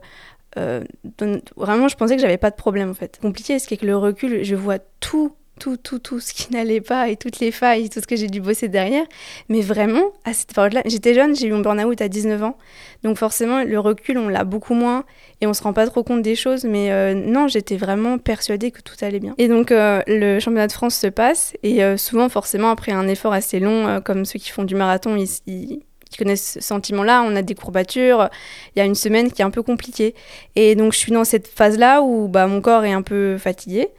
euh, 0.58 1.40
vraiment, 1.58 1.88
je 1.88 1.96
pensais 1.96 2.16
que 2.16 2.22
j'avais 2.22 2.38
pas 2.38 2.52
de 2.52 2.56
problème 2.56 2.90
en 2.90 2.94
fait. 2.94 3.20
Compliqué, 3.22 3.60
c'est 3.60 3.78
que 3.78 3.86
le 3.86 3.98
recul, 3.98 4.44
je 4.44 4.56
vois 4.56 4.80
tout 5.00 5.36
tout, 5.60 5.78
tout, 5.78 6.00
tout 6.00 6.20
ce 6.20 6.34
qui 6.34 6.52
n'allait 6.52 6.82
pas 6.82 7.10
et 7.10 7.16
toutes 7.16 7.40
les 7.40 7.52
failles, 7.52 7.90
tout 7.90 8.02
ce 8.02 8.08
que 8.08 8.16
j'ai 8.16 8.28
dû 8.28 8.42
bosser 8.42 8.68
derrière. 8.68 9.06
Mais 9.50 9.62
vraiment, 9.62 10.04
à 10.26 10.34
cette 10.34 10.54
période-là, 10.54 10.82
j'étais 10.86 11.14
jeune, 11.14 11.36
j'ai 11.36 11.48
eu 11.48 11.52
mon 11.52 11.60
burn-out 11.60 12.02
à 12.02 12.08
19 12.08 12.44
ans. 12.44 12.58
Donc 13.04 13.18
forcément, 13.18 13.64
le 13.64 13.80
recul, 13.80 14.18
on 14.18 14.30
l'a 14.30 14.44
beaucoup 14.44 14.74
moins 14.74 15.04
et 15.42 15.48
on 15.48 15.54
se 15.54 15.62
rend 15.62 15.74
pas 15.74 15.88
trop 15.88 16.04
compte 16.04 16.22
des 16.22 16.36
choses. 16.36 16.64
Mais 16.64 16.92
euh, 16.92 17.14
non, 17.14 17.48
j'étais 17.48 17.78
vraiment 17.78 18.18
persuadée 18.18 18.72
que 18.72 18.82
tout 18.82 18.96
allait 19.02 19.20
bien. 19.20 19.36
Et 19.38 19.48
donc, 19.48 19.72
euh, 19.72 20.02
le 20.08 20.40
championnat 20.40 20.68
de 20.68 20.72
France 20.72 20.96
se 20.96 21.08
passe 21.08 21.54
et 21.64 21.84
euh, 21.84 21.98
souvent, 21.98 22.30
forcément, 22.30 22.70
après 22.70 22.92
un 22.92 23.08
effort 23.08 23.34
assez 23.34 23.60
long, 23.60 24.02
comme 24.04 24.26
ceux 24.26 24.40
qui 24.40 24.50
font 24.50 24.64
du 24.64 24.76
marathon, 24.76 25.16
ils, 25.16 25.82
connaissent 26.18 26.54
ce 26.54 26.62
sentiment-là, 26.62 27.24
on 27.28 27.36
a 27.36 27.42
des 27.42 27.56
courbatures, 27.56 28.30
il 28.76 28.80
y 28.80 28.82
a 28.84 28.86
une 28.86 28.94
semaine 28.94 29.32
qui 29.32 29.42
est 29.42 29.46
un 29.46 29.50
peu 29.50 29.64
compliquée. 29.64 30.14
Et 30.56 30.76
donc 30.76 30.94
je 30.94 31.00
suis 31.00 31.12
dans 31.12 31.24
cette 31.24 31.48
phase-là 31.48 32.04
où 32.04 32.28
bah, 32.28 32.46
mon 32.46 32.62
corps 32.62 32.86
est 32.86 32.92
un 32.92 33.02
peu 33.02 33.40
fatigué. 33.40 33.90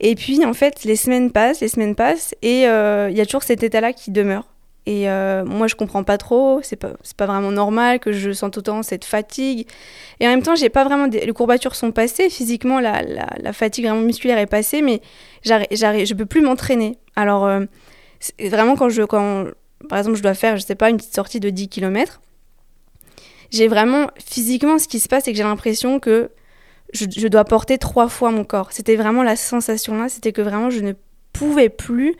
Et 0.00 0.14
puis, 0.14 0.44
en 0.44 0.54
fait, 0.54 0.84
les 0.84 0.96
semaines 0.96 1.30
passent, 1.32 1.60
les 1.60 1.68
semaines 1.68 1.94
passent, 1.94 2.34
et 2.42 2.68
euh, 2.68 3.08
il 3.10 3.16
y 3.16 3.20
a 3.20 3.26
toujours 3.26 3.42
cet 3.42 3.62
état-là 3.62 3.92
qui 3.92 4.10
demeure. 4.10 4.44
Et 4.88 5.10
euh, 5.10 5.44
moi, 5.44 5.66
je 5.66 5.74
comprends 5.74 6.02
pas 6.02 6.16
trop, 6.16 6.60
c'est 6.62 6.76
pas, 6.76 6.92
pas 7.18 7.26
vraiment 7.26 7.50
normal 7.50 7.98
que 7.98 8.10
je 8.12 8.32
sente 8.32 8.56
autant 8.56 8.82
cette 8.82 9.04
fatigue. 9.04 9.68
Et 10.18 10.26
en 10.26 10.30
même 10.30 10.42
temps, 10.42 10.54
j'ai 10.54 10.70
pas 10.70 10.82
vraiment. 10.82 11.06
Les 11.06 11.30
courbatures 11.32 11.74
sont 11.74 11.92
passées, 11.92 12.30
physiquement, 12.30 12.80
la, 12.80 13.02
la, 13.02 13.52
fatigue 13.52 13.84
vraiment 13.84 14.00
musculaire 14.00 14.38
est 14.38 14.46
passée, 14.46 14.80
mais 14.80 15.02
j'arrive, 15.44 16.06
je 16.06 16.14
peux 16.14 16.24
plus 16.24 16.40
m'entraîner. 16.40 16.96
Alors, 17.16 17.44
euh, 17.44 17.66
vraiment, 18.40 18.76
quand 18.76 18.88
je. 18.88 19.02
Quand, 19.02 19.48
par 19.90 19.98
exemple, 19.98 20.16
je 20.16 20.22
dois 20.22 20.32
faire, 20.32 20.56
je 20.56 20.62
sais 20.64 20.74
pas, 20.74 20.88
une 20.88 20.96
petite 20.96 21.14
sortie 21.14 21.38
de 21.38 21.50
10 21.50 21.68
km, 21.68 22.22
j'ai 23.50 23.68
vraiment. 23.68 24.06
Physiquement, 24.24 24.78
ce 24.78 24.88
qui 24.88 25.00
se 25.00 25.08
passe, 25.08 25.24
c'est 25.24 25.32
que 25.32 25.36
j'ai 25.36 25.42
l'impression 25.44 26.00
que 26.00 26.30
je, 26.92 27.28
dois 27.28 27.44
porter 27.44 27.78
trois 27.78 28.08
fois 28.08 28.30
mon 28.30 28.44
corps. 28.44 28.72
C'était 28.72 28.96
vraiment 28.96 29.22
la 29.22 29.36
sensation 29.36 29.98
là, 29.98 30.08
c'était 30.08 30.32
que 30.32 30.42
vraiment 30.42 30.70
je 30.70 30.80
ne 30.80 30.92
pouvais 31.32 31.68
plus 31.68 32.14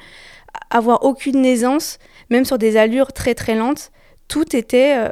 avoir 0.70 1.04
aucune 1.04 1.44
aisance, 1.44 1.98
même 2.30 2.44
sur 2.44 2.58
des 2.58 2.76
allures 2.76 3.12
très 3.12 3.34
très 3.34 3.54
lentes. 3.54 3.90
Tout 4.28 4.54
était, 4.54 4.96
euh, 4.98 5.08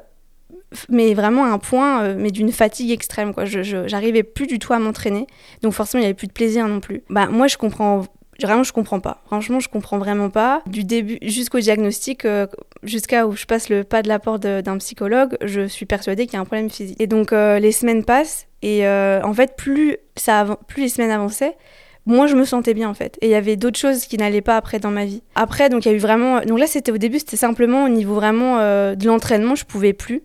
mais 0.91 1.15
vraiment 1.15 1.45
à 1.45 1.49
un 1.49 1.59
point, 1.59 2.03
euh, 2.03 2.15
mais 2.19 2.31
d'une 2.31 2.53
fatigue 2.53 2.91
extrême. 2.91 3.33
Quoi. 3.33 3.45
Je, 3.47 3.87
j'arrivais 3.87 4.23
plus 4.23 4.47
du 4.47 4.59
tout 4.59 4.73
à 4.73 4.79
m'entraîner, 4.79 5.27
donc 5.63 5.73
forcément 5.73 6.01
il 6.01 6.05
n'y 6.05 6.09
avait 6.09 6.15
plus 6.15 6.29
de 6.29 6.33
plaisir 6.33 6.69
non 6.69 6.81
plus. 6.81 7.03
Bah 7.09 7.27
moi 7.27 7.47
je 7.47 7.57
comprends 7.57 8.05
Vraiment, 8.43 8.65
je 8.65 8.73
comprends 8.75 9.01
pas. 9.01 9.23
Franchement, 9.25 9.61
je 9.61 9.71
comprends 9.71 9.97
vraiment 9.97 10.29
pas. 10.29 10.63
Du 10.67 10.85
début 10.85 11.17
jusqu'au 11.23 11.59
diagnostic, 11.59 12.27
euh, 12.27 12.47
jusqu'à 12.83 13.27
où 13.27 13.35
je 13.35 13.47
passe 13.47 13.71
le 13.71 13.83
pas 13.83 14.03
de 14.03 14.09
la 14.09 14.19
porte 14.19 14.43
d'un 14.43 14.77
psychologue, 14.77 15.39
je 15.43 15.67
suis 15.67 15.87
persuadée 15.87 16.27
qu'il 16.27 16.35
y 16.35 16.37
a 16.37 16.41
un 16.41 16.45
problème 16.45 16.69
physique. 16.69 17.01
Et 17.01 17.07
donc, 17.07 17.31
les 17.31 17.73
semaines 17.73 18.05
passent 18.05 18.47
et 18.66 18.85
euh, 18.85 19.23
en 19.23 19.32
fait, 19.32 19.54
plus, 19.56 19.96
ça 20.16 20.58
plus 20.66 20.82
les 20.82 20.88
semaines 20.88 21.12
avançaient, 21.12 21.56
moi 22.04 22.26
je 22.26 22.35
me 22.35 22.44
sentais 22.44 22.75
bien 22.75 22.88
en 22.88 22.94
fait. 22.94 23.16
Et 23.20 23.26
il 23.26 23.30
y 23.30 23.37
avait 23.37 23.54
d'autres 23.54 23.78
choses 23.78 24.06
qui 24.06 24.16
n'allaient 24.16 24.40
pas 24.40 24.56
après 24.56 24.80
dans 24.80 24.90
ma 24.90 25.04
vie. 25.04 25.23
Après, 25.37 25.68
donc 25.68 25.87
il 25.87 25.88
y 25.88 25.92
a 25.92 25.94
eu 25.94 26.00
vraiment. 26.00 26.40
Donc 26.40 26.58
là, 26.58 26.66
c'était 26.66 26.90
au 26.90 26.99
début, 26.99 27.20
c'était 27.20 27.37
simplement 27.37 27.85
au 27.85 27.88
niveau 27.88 28.14
vraiment 28.16 28.58
euh, 28.58 28.96
de 28.96 29.06
l'entraînement, 29.06 29.54
je 29.54 29.64
pouvais 29.64 29.92
plus. 29.92 30.25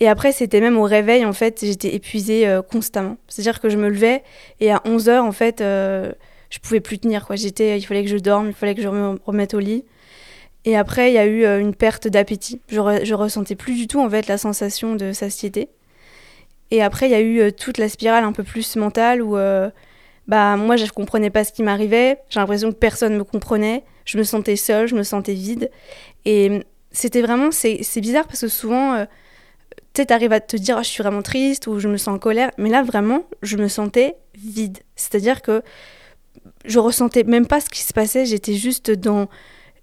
Et 0.00 0.08
après, 0.08 0.32
c'était 0.32 0.62
même 0.62 0.78
au 0.78 0.84
réveil, 0.84 1.26
en 1.26 1.34
fait, 1.34 1.60
j'étais 1.62 1.94
épuisée 1.94 2.48
euh, 2.48 2.62
constamment. 2.62 3.18
C'est-à-dire 3.28 3.60
que 3.60 3.68
je 3.68 3.76
me 3.76 3.90
levais 3.90 4.22
et 4.58 4.72
à 4.72 4.78
11h, 4.86 5.18
en 5.18 5.32
fait, 5.32 5.60
euh, 5.60 6.12
je 6.48 6.60
pouvais 6.60 6.80
plus 6.80 6.98
tenir. 6.98 7.26
Quoi. 7.26 7.36
J'étais, 7.36 7.78
il 7.78 7.82
fallait 7.82 8.04
que 8.04 8.10
je 8.10 8.16
dorme, 8.16 8.48
il 8.48 8.54
fallait 8.54 8.74
que 8.74 8.80
je 8.80 8.88
me 8.88 9.18
remette 9.26 9.52
au 9.52 9.58
lit. 9.58 9.84
Et 10.64 10.78
après, 10.78 11.10
il 11.10 11.14
y 11.14 11.18
a 11.18 11.26
eu 11.26 11.44
une 11.60 11.74
perte 11.74 12.08
d'appétit. 12.08 12.62
Je, 12.68 13.00
je 13.04 13.14
ressentais 13.14 13.54
plus 13.54 13.74
du 13.74 13.86
tout, 13.86 14.00
en 14.00 14.08
fait, 14.08 14.28
la 14.28 14.38
sensation 14.38 14.96
de 14.96 15.12
satiété. 15.12 15.68
Et 16.72 16.82
après, 16.82 17.06
il 17.06 17.12
y 17.12 17.14
a 17.14 17.20
eu 17.20 17.52
toute 17.52 17.78
la 17.78 17.88
spirale 17.88 18.24
un 18.24 18.32
peu 18.32 18.42
plus 18.42 18.74
mentale 18.76 19.22
où 19.22 19.36
bah 20.28 20.56
moi 20.56 20.76
je 20.76 20.86
comprenais 20.90 21.30
pas 21.30 21.44
ce 21.44 21.52
qui 21.52 21.62
m'arrivait, 21.62 22.18
j'ai 22.28 22.40
l'impression 22.40 22.70
que 22.72 22.76
personne 22.76 23.16
me 23.16 23.24
comprenait, 23.24 23.84
je 24.04 24.18
me 24.18 24.22
sentais 24.22 24.56
seule, 24.56 24.86
je 24.86 24.94
me 24.94 25.02
sentais 25.02 25.34
vide. 25.34 25.70
Et 26.24 26.64
c'était 26.90 27.22
vraiment 27.22 27.50
c'est 27.50 28.00
bizarre 28.00 28.26
parce 28.26 28.42
que 28.42 28.48
souvent 28.48 28.94
euh, 28.94 29.04
tu 29.94 30.02
arrives 30.10 30.32
à 30.32 30.40
te 30.40 30.56
dire 30.56 30.76
oh, 30.78 30.82
je 30.82 30.88
suis 30.88 31.02
vraiment 31.02 31.22
triste 31.22 31.66
ou 31.66 31.78
je 31.78 31.88
me 31.88 31.96
sens 31.96 32.14
en 32.14 32.18
colère, 32.18 32.50
mais 32.58 32.70
là 32.70 32.82
vraiment 32.82 33.26
je 33.42 33.56
me 33.56 33.68
sentais 33.68 34.16
vide. 34.34 34.78
C'est-à-dire 34.94 35.42
que 35.42 35.62
je 36.64 36.78
ressentais 36.78 37.24
même 37.24 37.46
pas 37.46 37.60
ce 37.60 37.68
qui 37.68 37.82
se 37.82 37.92
passait, 37.92 38.24
j'étais 38.24 38.54
juste 38.54 38.90
dans 38.90 39.28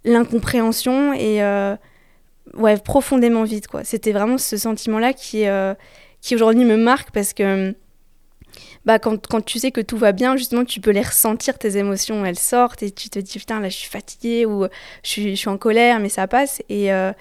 l'incompréhension 0.06 1.14
et 1.14 1.44
euh, 1.44 1.76
ouais 2.54 2.78
profondément 2.78 3.44
vide. 3.44 3.66
C'était 3.84 4.14
vraiment 4.14 4.38
ce 4.38 4.56
sentiment 4.56 5.00
là 5.00 5.12
qui 5.12 5.46
euh, 5.48 5.74
qui 6.22 6.36
aujourd'hui 6.36 6.66
me 6.66 6.78
marque 6.78 7.12
parce 7.12 7.34
que 7.34 7.74
bah, 8.86 9.00
quand, 9.00 9.28
quand, 9.28 9.42
tu 9.42 9.60
sais 9.60 9.72
que 9.72 9.82
tout 9.82 9.98
va 9.98 10.12
bien, 10.12 10.38
justement, 10.38 10.66
tu 10.66 10.80
peux 10.80 10.92
les 10.92 11.02
ressentir, 11.02 11.58
tes 11.58 11.78
émotions, 11.78 12.26
elles 12.26 12.40
sortent 12.40 12.82
et 12.84 12.92
tu 12.92 13.10
te 13.10 13.20
dis, 13.20 13.38
putain, 13.38 13.60
là, 13.60 13.70
je 13.70 13.76
suis 13.76 13.90
fatiguée 13.90 14.46
ou 14.46 14.66
je 15.04 15.10
suis, 15.10 15.30
je 15.32 15.36
suis 15.36 15.50
en 15.50 15.58
colère, 15.58 16.00
mais 16.00 16.10
ça 16.10 16.28
passe. 16.28 16.62
Et 16.70 16.92
euh, 16.94 17.12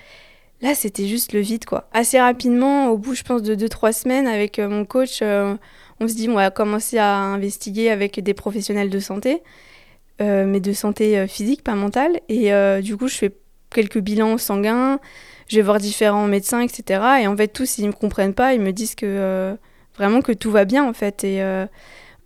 là, 0.63 0.75
c'était 0.75 1.07
juste 1.07 1.33
le 1.33 1.41
vide, 1.41 1.65
quoi. 1.65 1.89
Assez 1.93 2.21
rapidement, 2.21 2.89
au 2.89 2.99
bout, 2.99 3.15
je 3.15 3.23
pense, 3.23 3.43
de 3.43 3.55
2-3 3.55 3.93
semaines, 3.93 4.27
avec 4.27 4.59
euh, 4.59 4.69
mon 4.69 4.85
coach, 4.85 5.19
euh, 5.23 5.57
on 6.01 6.09
se 6.09 6.15
dit, 6.15 6.29
on 6.29 6.35
va 6.35 6.51
commencer 6.51 6.99
à 6.99 7.17
investiguer 7.17 7.91
avec 7.91 8.21
des 8.21 8.35
professionnels 8.35 8.91
de 8.91 9.01
santé, 9.01 9.43
mais 10.21 10.59
de 10.59 10.73
santé 10.73 11.27
physique, 11.29 11.63
pas 11.63 11.75
mentale. 11.75 12.21
Et 12.29 12.51
du 12.83 12.97
coup, 12.97 13.09
je 13.09 13.17
fais 13.17 13.33
quelques 13.71 13.99
bilans 13.99 14.39
sanguins, 14.39 15.01
je 15.49 15.57
vais 15.57 15.63
voir 15.63 15.79
différents 15.79 16.27
médecins, 16.27 16.61
etc. 16.61 17.03
Et 17.23 17.27
en 17.27 17.37
fait, 17.37 17.49
tous, 17.49 17.79
ils 17.79 17.83
ne 17.83 17.89
me 17.89 17.93
comprennent 17.93 18.35
pas, 18.35 18.55
ils 18.55 18.61
me 18.61 18.73
disent 18.73 18.95
que 18.95 19.57
vraiment 19.99 20.23
que 20.23 20.33
tout 20.33 20.51
va 20.51 20.65
bien 20.65 20.85
en 20.85 20.95
fait. 20.95 21.25
Et 21.25 21.43
euh, 21.43 21.67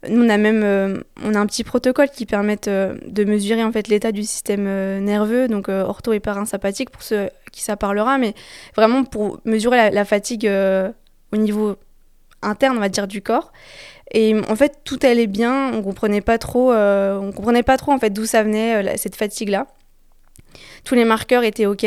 nous, 0.08 0.24
on 0.24 0.28
a 0.28 0.36
même 0.36 0.62
euh, 0.62 1.00
on 1.24 1.34
a 1.34 1.38
un 1.40 1.46
petit 1.46 1.64
protocole 1.64 2.10
qui 2.10 2.26
permet 2.26 2.58
euh, 2.68 2.94
de 3.06 3.24
mesurer 3.24 3.64
en 3.64 3.72
fait 3.72 3.88
l'état 3.88 4.12
du 4.12 4.22
système 4.22 4.64
nerveux, 5.00 5.48
donc 5.48 5.68
ortho 5.68 6.12
et 6.12 6.20
parasympathique 6.20 6.90
pour 6.90 7.02
ceux 7.02 7.30
qui 7.50 7.62
ça 7.62 7.76
parlera, 7.76 8.18
mais 8.18 8.34
vraiment 8.76 9.04
pour 9.04 9.40
mesurer 9.44 9.90
la, 9.90 10.04
fatigue 10.04 10.50
au 11.32 11.36
niveau 11.36 11.76
interne, 12.42 12.76
on 12.76 12.80
va 12.80 12.88
dire, 12.88 13.06
du 13.06 13.22
corps. 13.22 13.52
Et 14.14 14.34
en 14.48 14.56
fait, 14.56 14.80
tout 14.84 14.98
allait 15.02 15.26
bien. 15.26 15.72
On 15.72 15.82
comprenait 15.82 16.20
pas 16.20 16.38
trop, 16.38 16.72
on 16.72 17.32
comprenait 17.34 17.62
pas 17.62 17.76
trop 17.76 17.92
en 17.92 17.98
fait 17.98 18.10
d'où 18.10 18.24
ça 18.24 18.42
venait 18.42 18.96
cette 18.96 19.16
fatigue-là. 19.16 19.66
Tous 20.84 20.94
les 20.94 21.04
marqueurs 21.04 21.44
étaient 21.44 21.66
ok. 21.66 21.86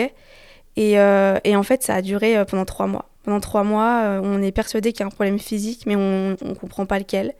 Et, 0.78 0.94
et, 0.94 1.56
en 1.56 1.64
fait, 1.64 1.84
ça 1.84 1.96
a 1.96 2.02
duré 2.02 2.44
pendant 2.46 2.66
trois 2.66 2.88
mois. 2.88 3.10
Pendant 3.26 3.40
trois 3.40 3.64
mois, 3.64 4.02
euh, 4.04 4.22
on 4.24 4.40
est 4.44 4.52
persuadé 4.52 4.94
qu'il 4.94 5.00
y 5.00 5.04
a 5.04 5.08
un 5.08 5.10
problème 5.10 5.40
physique, 5.40 5.86
mais 5.88 5.96
on 5.96 6.38
ne 6.40 6.54
comprend 6.54 6.86
pas 6.86 7.00
lequel. 7.00 7.34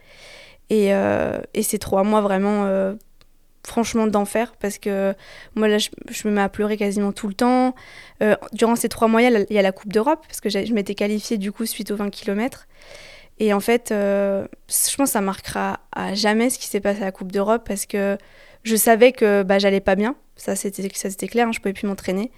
Et, 0.72 0.96
euh, 0.96 1.40
ces 1.62 1.78
trois 1.78 2.04
mois 2.04 2.22
vraiment, 2.22 2.66
euh, 2.66 2.96
franchement, 3.64 4.08
d'enfer, 4.08 4.56
parce 4.60 4.80
que 4.80 5.14
moi, 5.54 5.68
là, 5.68 5.78
je, 5.78 5.90
me 6.28 6.34
mets 6.34 6.42
à 6.42 6.50
pleurer 6.50 6.76
quasiment 6.76 7.12
tout 7.12 7.28
le 7.28 7.36
temps. 7.36 7.76
durant 8.54 8.76
ces 8.76 8.90
trois 8.90 9.08
mois, 9.08 9.22
il 9.22 9.46
y 9.52 9.60
a 9.60 9.62
la 9.62 9.72
Coupe 9.72 9.94
d'Europe, 9.94 10.26
parce 10.28 10.42
que 10.42 10.50
je 10.50 10.74
m'étais 10.74 10.96
qualifiée 10.96 11.38
du 11.38 11.52
coup 11.52 11.68
suite 11.68 11.92
aux 11.92 11.96
20 11.96 12.10
km. 12.10 12.68
Et 13.38 13.54
en 13.54 13.60
fait, 13.60 13.90
je 13.92 14.48
pense 14.68 14.98
que 14.98 15.06
ça 15.06 15.22
marquera 15.22 15.82
à 15.92 16.16
jamais 16.16 16.50
ce 16.50 16.58
qui 16.58 16.66
s'est 16.66 16.80
passé 16.80 17.04
à 17.04 17.06
la 17.06 17.12
Coupe 17.12 17.32
d'Europe, 17.32 17.64
parce 17.68 17.86
que 17.86 18.18
je 18.64 18.76
savais 18.76 19.12
que 19.12 19.44
bah, 19.44 19.60
j'allais 19.60 19.82
pas 19.82 19.94
bien. 19.96 20.16
Ça, 20.36 20.56
c'était 20.56 21.28
clair, 21.28 21.48
hein, 21.48 21.52
je 21.54 21.60
pouvais 21.60 21.74
plus 21.74 21.88
m'entraîner. 21.88 22.32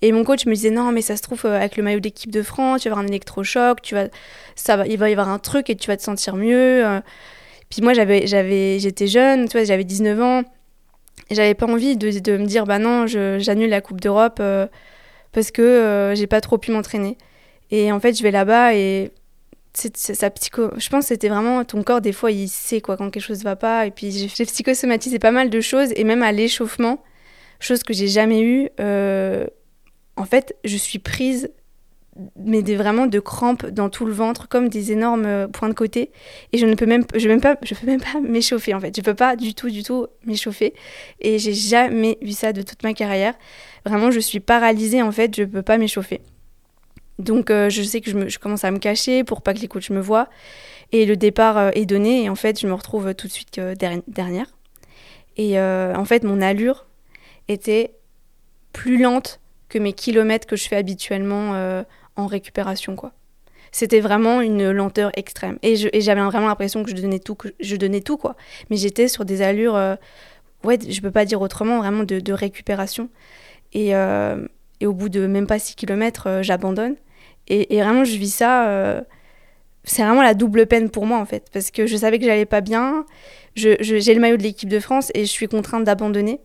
Et 0.00 0.12
mon 0.12 0.22
coach 0.24 0.46
me 0.46 0.54
disait 0.54 0.70
non, 0.70 0.92
mais 0.92 1.02
ça 1.02 1.16
se 1.16 1.22
trouve, 1.22 1.44
euh, 1.44 1.56
avec 1.56 1.76
le 1.76 1.82
maillot 1.82 2.00
d'équipe 2.00 2.30
de 2.30 2.42
France, 2.42 2.82
tu 2.82 2.88
vas 2.88 2.92
avoir 2.92 3.04
un 3.04 3.08
électrochoc, 3.08 3.82
tu 3.82 3.94
vas, 3.94 4.08
ça 4.54 4.76
va, 4.76 4.86
il 4.86 4.96
va 4.96 5.08
y 5.08 5.12
avoir 5.12 5.28
un 5.28 5.38
truc 5.38 5.70
et 5.70 5.76
tu 5.76 5.88
vas 5.88 5.96
te 5.96 6.02
sentir 6.02 6.36
mieux. 6.36 6.86
Euh. 6.86 7.00
Puis 7.70 7.82
moi, 7.82 7.94
j'avais, 7.94 8.26
j'avais, 8.26 8.78
j'étais 8.78 9.08
jeune, 9.08 9.48
tu 9.48 9.56
vois, 9.56 9.64
j'avais 9.64 9.84
19 9.84 10.20
ans. 10.20 10.42
J'avais 11.30 11.54
pas 11.54 11.66
envie 11.66 11.96
de, 11.96 12.36
me 12.36 12.46
dire, 12.46 12.64
bah 12.64 12.78
non, 12.78 13.06
j'annule 13.06 13.68
la 13.68 13.80
Coupe 13.82 14.00
d'Europe 14.00 14.38
euh, 14.40 14.66
parce 15.32 15.50
que 15.50 16.14
j'ai 16.16 16.26
pas 16.26 16.40
trop 16.40 16.58
pu 16.58 16.70
m'entraîner. 16.70 17.18
Et 17.70 17.92
en 17.92 18.00
fait, 18.00 18.16
je 18.16 18.22
vais 18.22 18.30
là-bas 18.30 18.74
et 18.74 19.12
psycho 19.72 20.70
je 20.76 20.88
pense 20.88 21.04
que 21.04 21.08
c'était 21.08 21.28
vraiment 21.28 21.64
ton 21.64 21.82
corps 21.84 22.00
des 22.00 22.12
fois 22.12 22.32
il 22.32 22.48
sait 22.48 22.80
quoi 22.80 22.96
quand 22.96 23.10
quelque 23.10 23.22
chose 23.22 23.44
va 23.44 23.54
pas 23.54 23.86
et 23.86 23.92
puis 23.92 24.10
j'ai 24.10 24.44
psychosomatisé 24.44 25.20
pas 25.20 25.30
mal 25.30 25.50
de 25.50 25.60
choses 25.60 25.92
et 25.94 26.02
même 26.02 26.24
à 26.24 26.32
l'échauffement 26.32 27.04
chose 27.60 27.82
que 27.84 27.92
j'ai 27.92 28.08
jamais 28.08 28.40
eu 28.40 28.70
euh, 28.80 29.46
en 30.18 30.24
fait 30.24 30.56
je 30.64 30.76
suis 30.76 30.98
prise 30.98 31.50
mais 32.36 32.62
vraiment 32.62 33.06
de 33.06 33.20
crampes 33.20 33.66
dans 33.66 33.88
tout 33.88 34.04
le 34.04 34.12
ventre 34.12 34.48
comme 34.48 34.68
des 34.68 34.92
énormes 34.92 35.26
euh, 35.26 35.48
points 35.48 35.68
de 35.68 35.74
côté. 35.74 36.10
Et 36.52 36.58
je 36.58 36.66
ne 36.66 36.74
peux 36.74 36.86
même 36.86 37.04
je 37.14 37.28
même 37.28 37.40
pas 37.40 37.56
je 37.62 37.74
peux 37.74 37.86
même 37.86 38.00
pas 38.00 38.20
m'échauffer 38.22 38.74
en 38.74 38.80
fait. 38.80 38.94
Je 38.96 39.02
peux 39.02 39.14
pas 39.14 39.36
du 39.36 39.54
tout 39.54 39.70
du 39.70 39.82
tout 39.82 40.06
m'échauffer. 40.24 40.74
Et 41.20 41.38
j'ai 41.38 41.54
jamais 41.54 42.18
eu 42.20 42.32
ça 42.32 42.52
de 42.52 42.62
toute 42.62 42.82
ma 42.82 42.92
carrière. 42.92 43.34
Vraiment 43.84 44.10
je 44.10 44.20
suis 44.20 44.40
paralysée 44.40 45.02
en 45.02 45.12
fait. 45.12 45.36
Je 45.36 45.44
peux 45.44 45.62
pas 45.62 45.78
m'échauffer. 45.78 46.20
Donc 47.18 47.50
euh, 47.50 47.70
je 47.70 47.82
sais 47.82 48.00
que 48.00 48.10
je, 48.28 48.38
commence 48.38 48.64
à 48.64 48.70
me 48.70 48.78
cacher 48.78 49.24
pour 49.24 49.42
pas 49.42 49.54
que 49.54 49.60
les 49.60 49.68
coachs 49.68 49.90
me 49.90 50.00
voient. 50.00 50.28
Et 50.90 51.04
le 51.04 51.16
départ 51.16 51.58
euh, 51.58 51.70
est 51.74 51.86
donné. 51.86 52.24
Et 52.24 52.28
en 52.28 52.34
fait 52.34 52.60
je 52.60 52.66
me 52.66 52.74
retrouve 52.74 53.14
tout 53.14 53.28
de 53.28 53.32
suite 53.32 53.60
dernière. 54.08 54.46
Et 55.36 55.60
en 55.60 56.04
fait 56.04 56.24
mon 56.24 56.40
allure 56.40 56.86
était 57.46 57.92
plus 58.72 59.00
lente 59.00 59.38
que 59.68 59.78
mes 59.78 59.92
kilomètres 59.92 60.46
que 60.46 60.56
je 60.56 60.68
fais 60.68 60.76
habituellement 60.76 61.82
en 62.16 62.26
récupération 62.26 62.96
quoi. 62.96 63.12
C'était 63.70 64.00
vraiment 64.00 64.40
une 64.40 64.70
lenteur 64.70 65.10
extrême. 65.14 65.58
Et 65.62 65.76
j'avais 65.76 66.22
vraiment 66.22 66.46
l'impression 66.46 66.82
que 66.82 66.90
je 66.90 66.96
donnais 66.96 67.18
tout, 67.18 67.34
que 67.34 67.48
je 67.60 67.76
donnais 67.76 68.00
tout 68.00 68.16
quoi. 68.16 68.34
Mais 68.70 68.76
j'étais 68.76 69.08
sur 69.08 69.26
des 69.26 69.42
allures, 69.42 69.74
ouais, 70.64 70.78
je 70.88 71.00
peux 71.02 71.10
pas 71.10 71.26
dire 71.26 71.42
autrement, 71.42 71.78
vraiment 71.78 72.04
de, 72.04 72.32
récupération. 72.32 73.10
Et, 73.74 73.90
et, 73.90 74.86
au 74.86 74.94
bout 74.94 75.10
de 75.10 75.26
même 75.26 75.46
pas 75.46 75.58
6 75.58 75.74
km, 75.74 76.40
j'abandonne. 76.42 76.96
Et, 77.48 77.80
vraiment, 77.80 78.04
je 78.04 78.16
vis 78.16 78.30
ça. 78.34 78.68
Euh, 78.68 79.00
c'est 79.84 80.02
vraiment 80.02 80.22
la 80.22 80.34
double 80.34 80.66
peine 80.66 80.90
pour 80.90 81.06
moi, 81.06 81.18
en 81.18 81.24
fait. 81.24 81.48
Parce 81.52 81.70
que 81.70 81.86
je 81.86 81.96
savais 81.96 82.18
que 82.18 82.24
j'allais 82.24 82.44
pas 82.44 82.60
bien. 82.60 83.06
J'ai 83.54 83.76
le 83.78 84.20
maillot 84.20 84.36
de 84.36 84.42
l'équipe 84.42 84.68
de 84.68 84.80
France 84.80 85.10
et 85.14 85.20
je 85.22 85.30
suis 85.30 85.48
contrainte 85.48 85.84
d'abandonner. 85.84 86.40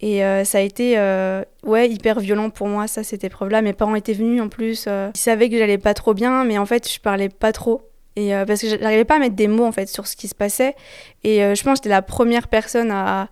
Et 0.00 0.24
euh, 0.24 0.44
ça 0.44 0.58
a 0.58 0.60
été 0.60 0.94
euh, 0.96 1.42
ouais, 1.64 1.88
hyper 1.88 2.20
violent 2.20 2.50
pour 2.50 2.68
moi, 2.68 2.86
ça, 2.86 3.02
cette 3.02 3.24
épreuve-là. 3.24 3.62
Mes 3.62 3.72
parents 3.72 3.94
étaient 3.94 4.12
venus 4.12 4.40
en 4.40 4.48
plus. 4.48 4.86
ils 4.86 5.18
savaient 5.18 5.48
que 5.48 5.58
j'allais 5.58 5.78
pas 5.78 5.94
trop 5.94 6.14
bien, 6.14 6.44
mais 6.44 6.58
en 6.58 6.66
fait, 6.66 6.90
je 6.90 7.00
parlais 7.00 7.28
pas 7.28 7.52
trop. 7.52 7.82
Et, 8.16 8.32
parce 8.46 8.62
que 8.62 8.68
j'arrivais 8.68 9.04
pas 9.04 9.16
à 9.16 9.18
mettre 9.20 9.36
des 9.36 9.46
mots 9.46 9.64
en 9.64 9.70
fait 9.70 9.88
sur 9.88 10.08
ce 10.08 10.16
qui 10.16 10.26
se 10.26 10.34
passait. 10.34 10.74
Et 11.22 11.38
je 11.38 11.62
pense 11.62 11.74
que 11.74 11.84
j'étais 11.84 11.88
la 11.88 12.02
première 12.02 12.48
personne 12.48 12.90
à. 12.90 13.28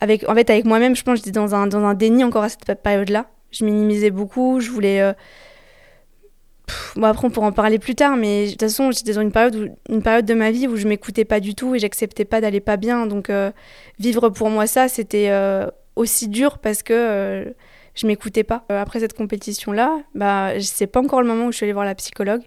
Avec, 0.00 0.28
en 0.28 0.34
fait, 0.34 0.50
avec 0.50 0.66
moi-même, 0.66 0.94
je 0.94 1.02
pense 1.02 1.20
que 1.20 1.24
j'étais 1.24 1.30
dans 1.30 1.54
un, 1.54 1.66
dans 1.66 1.82
un 1.82 1.94
déni 1.94 2.22
encore 2.22 2.42
à 2.44 2.50
cette 2.50 2.82
période-là. 2.82 3.26
Je 3.50 3.64
minimisais 3.64 4.10
beaucoup, 4.10 4.60
je 4.60 4.70
voulais 4.70 5.14
bon 6.96 7.04
après 7.04 7.26
on 7.26 7.30
pourra 7.30 7.48
en 7.48 7.52
parler 7.52 7.78
plus 7.78 7.94
tard, 7.94 8.16
mais 8.16 8.46
de 8.46 8.50
toute 8.52 8.60
façon 8.60 8.90
j'étais 8.90 9.12
dans 9.12 9.20
une 9.20 9.32
période, 9.32 9.74
une 9.88 10.02
période 10.02 10.24
de 10.24 10.34
ma 10.34 10.50
vie 10.50 10.66
où 10.66 10.76
je 10.76 10.88
m'écoutais 10.88 11.24
pas 11.24 11.40
du 11.40 11.54
tout 11.54 11.74
et 11.74 11.78
j'acceptais 11.78 12.24
pas 12.24 12.40
d'aller 12.40 12.60
pas 12.60 12.76
bien. 12.76 13.06
Donc 13.06 13.30
euh, 13.30 13.50
vivre 13.98 14.28
pour 14.30 14.50
moi 14.50 14.66
ça, 14.66 14.88
c'était 14.88 15.30
euh, 15.30 15.66
aussi 15.94 16.28
dur 16.28 16.58
parce 16.58 16.82
que 16.82 16.92
euh, 16.92 17.44
je 17.94 18.06
m'écoutais 18.06 18.44
pas. 18.44 18.64
après 18.68 19.00
cette 19.00 19.14
compétition-là, 19.14 20.00
bah, 20.14 20.52
c'est 20.60 20.86
pas 20.86 21.00
encore 21.00 21.22
le 21.22 21.28
moment 21.28 21.46
où 21.46 21.52
je 21.52 21.56
suis 21.56 21.64
allée 21.64 21.72
voir 21.72 21.86
la 21.86 21.94
psychologue. 21.94 22.42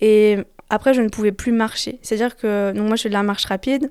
Et 0.00 0.38
après 0.70 0.94
je 0.94 1.02
ne 1.02 1.08
pouvais 1.08 1.32
plus 1.32 1.52
marcher. 1.52 1.98
C'est-à-dire 2.02 2.36
que 2.36 2.72
donc 2.72 2.86
moi 2.86 2.96
je 2.96 3.02
fais 3.02 3.08
de 3.08 3.14
la 3.14 3.22
marche 3.22 3.44
rapide 3.46 3.90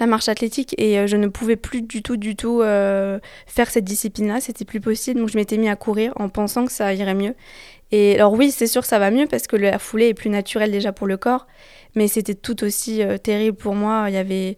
la 0.00 0.06
marche 0.06 0.28
athlétique 0.28 0.74
et 0.78 1.06
je 1.06 1.16
ne 1.16 1.26
pouvais 1.26 1.56
plus 1.56 1.82
du 1.82 2.02
tout, 2.02 2.16
du 2.16 2.36
tout 2.36 2.60
faire 2.60 3.70
cette 3.70 3.84
discipline-là. 3.84 4.40
C'était 4.40 4.64
plus 4.64 4.80
possible. 4.80 5.20
Donc 5.20 5.28
je 5.28 5.36
m'étais 5.36 5.58
mis 5.58 5.68
à 5.68 5.76
courir 5.76 6.12
en 6.16 6.30
pensant 6.30 6.64
que 6.64 6.72
ça 6.72 6.94
irait 6.94 7.14
mieux. 7.14 7.34
Et 7.90 8.16
alors 8.16 8.32
oui, 8.34 8.50
c'est 8.50 8.66
sûr 8.66 8.84
ça 8.84 8.98
va 8.98 9.10
mieux 9.10 9.26
parce 9.26 9.46
que 9.46 9.56
la 9.56 9.78
foulée 9.78 10.08
est 10.08 10.14
plus 10.14 10.30
naturelle 10.30 10.70
déjà 10.70 10.92
pour 10.92 11.06
le 11.06 11.16
corps, 11.16 11.46
mais 11.94 12.06
c'était 12.08 12.34
tout 12.34 12.62
aussi 12.64 13.02
euh, 13.02 13.16
terrible 13.18 13.56
pour 13.56 13.74
moi. 13.74 14.06
Il 14.08 14.14
y 14.14 14.18
avait 14.18 14.56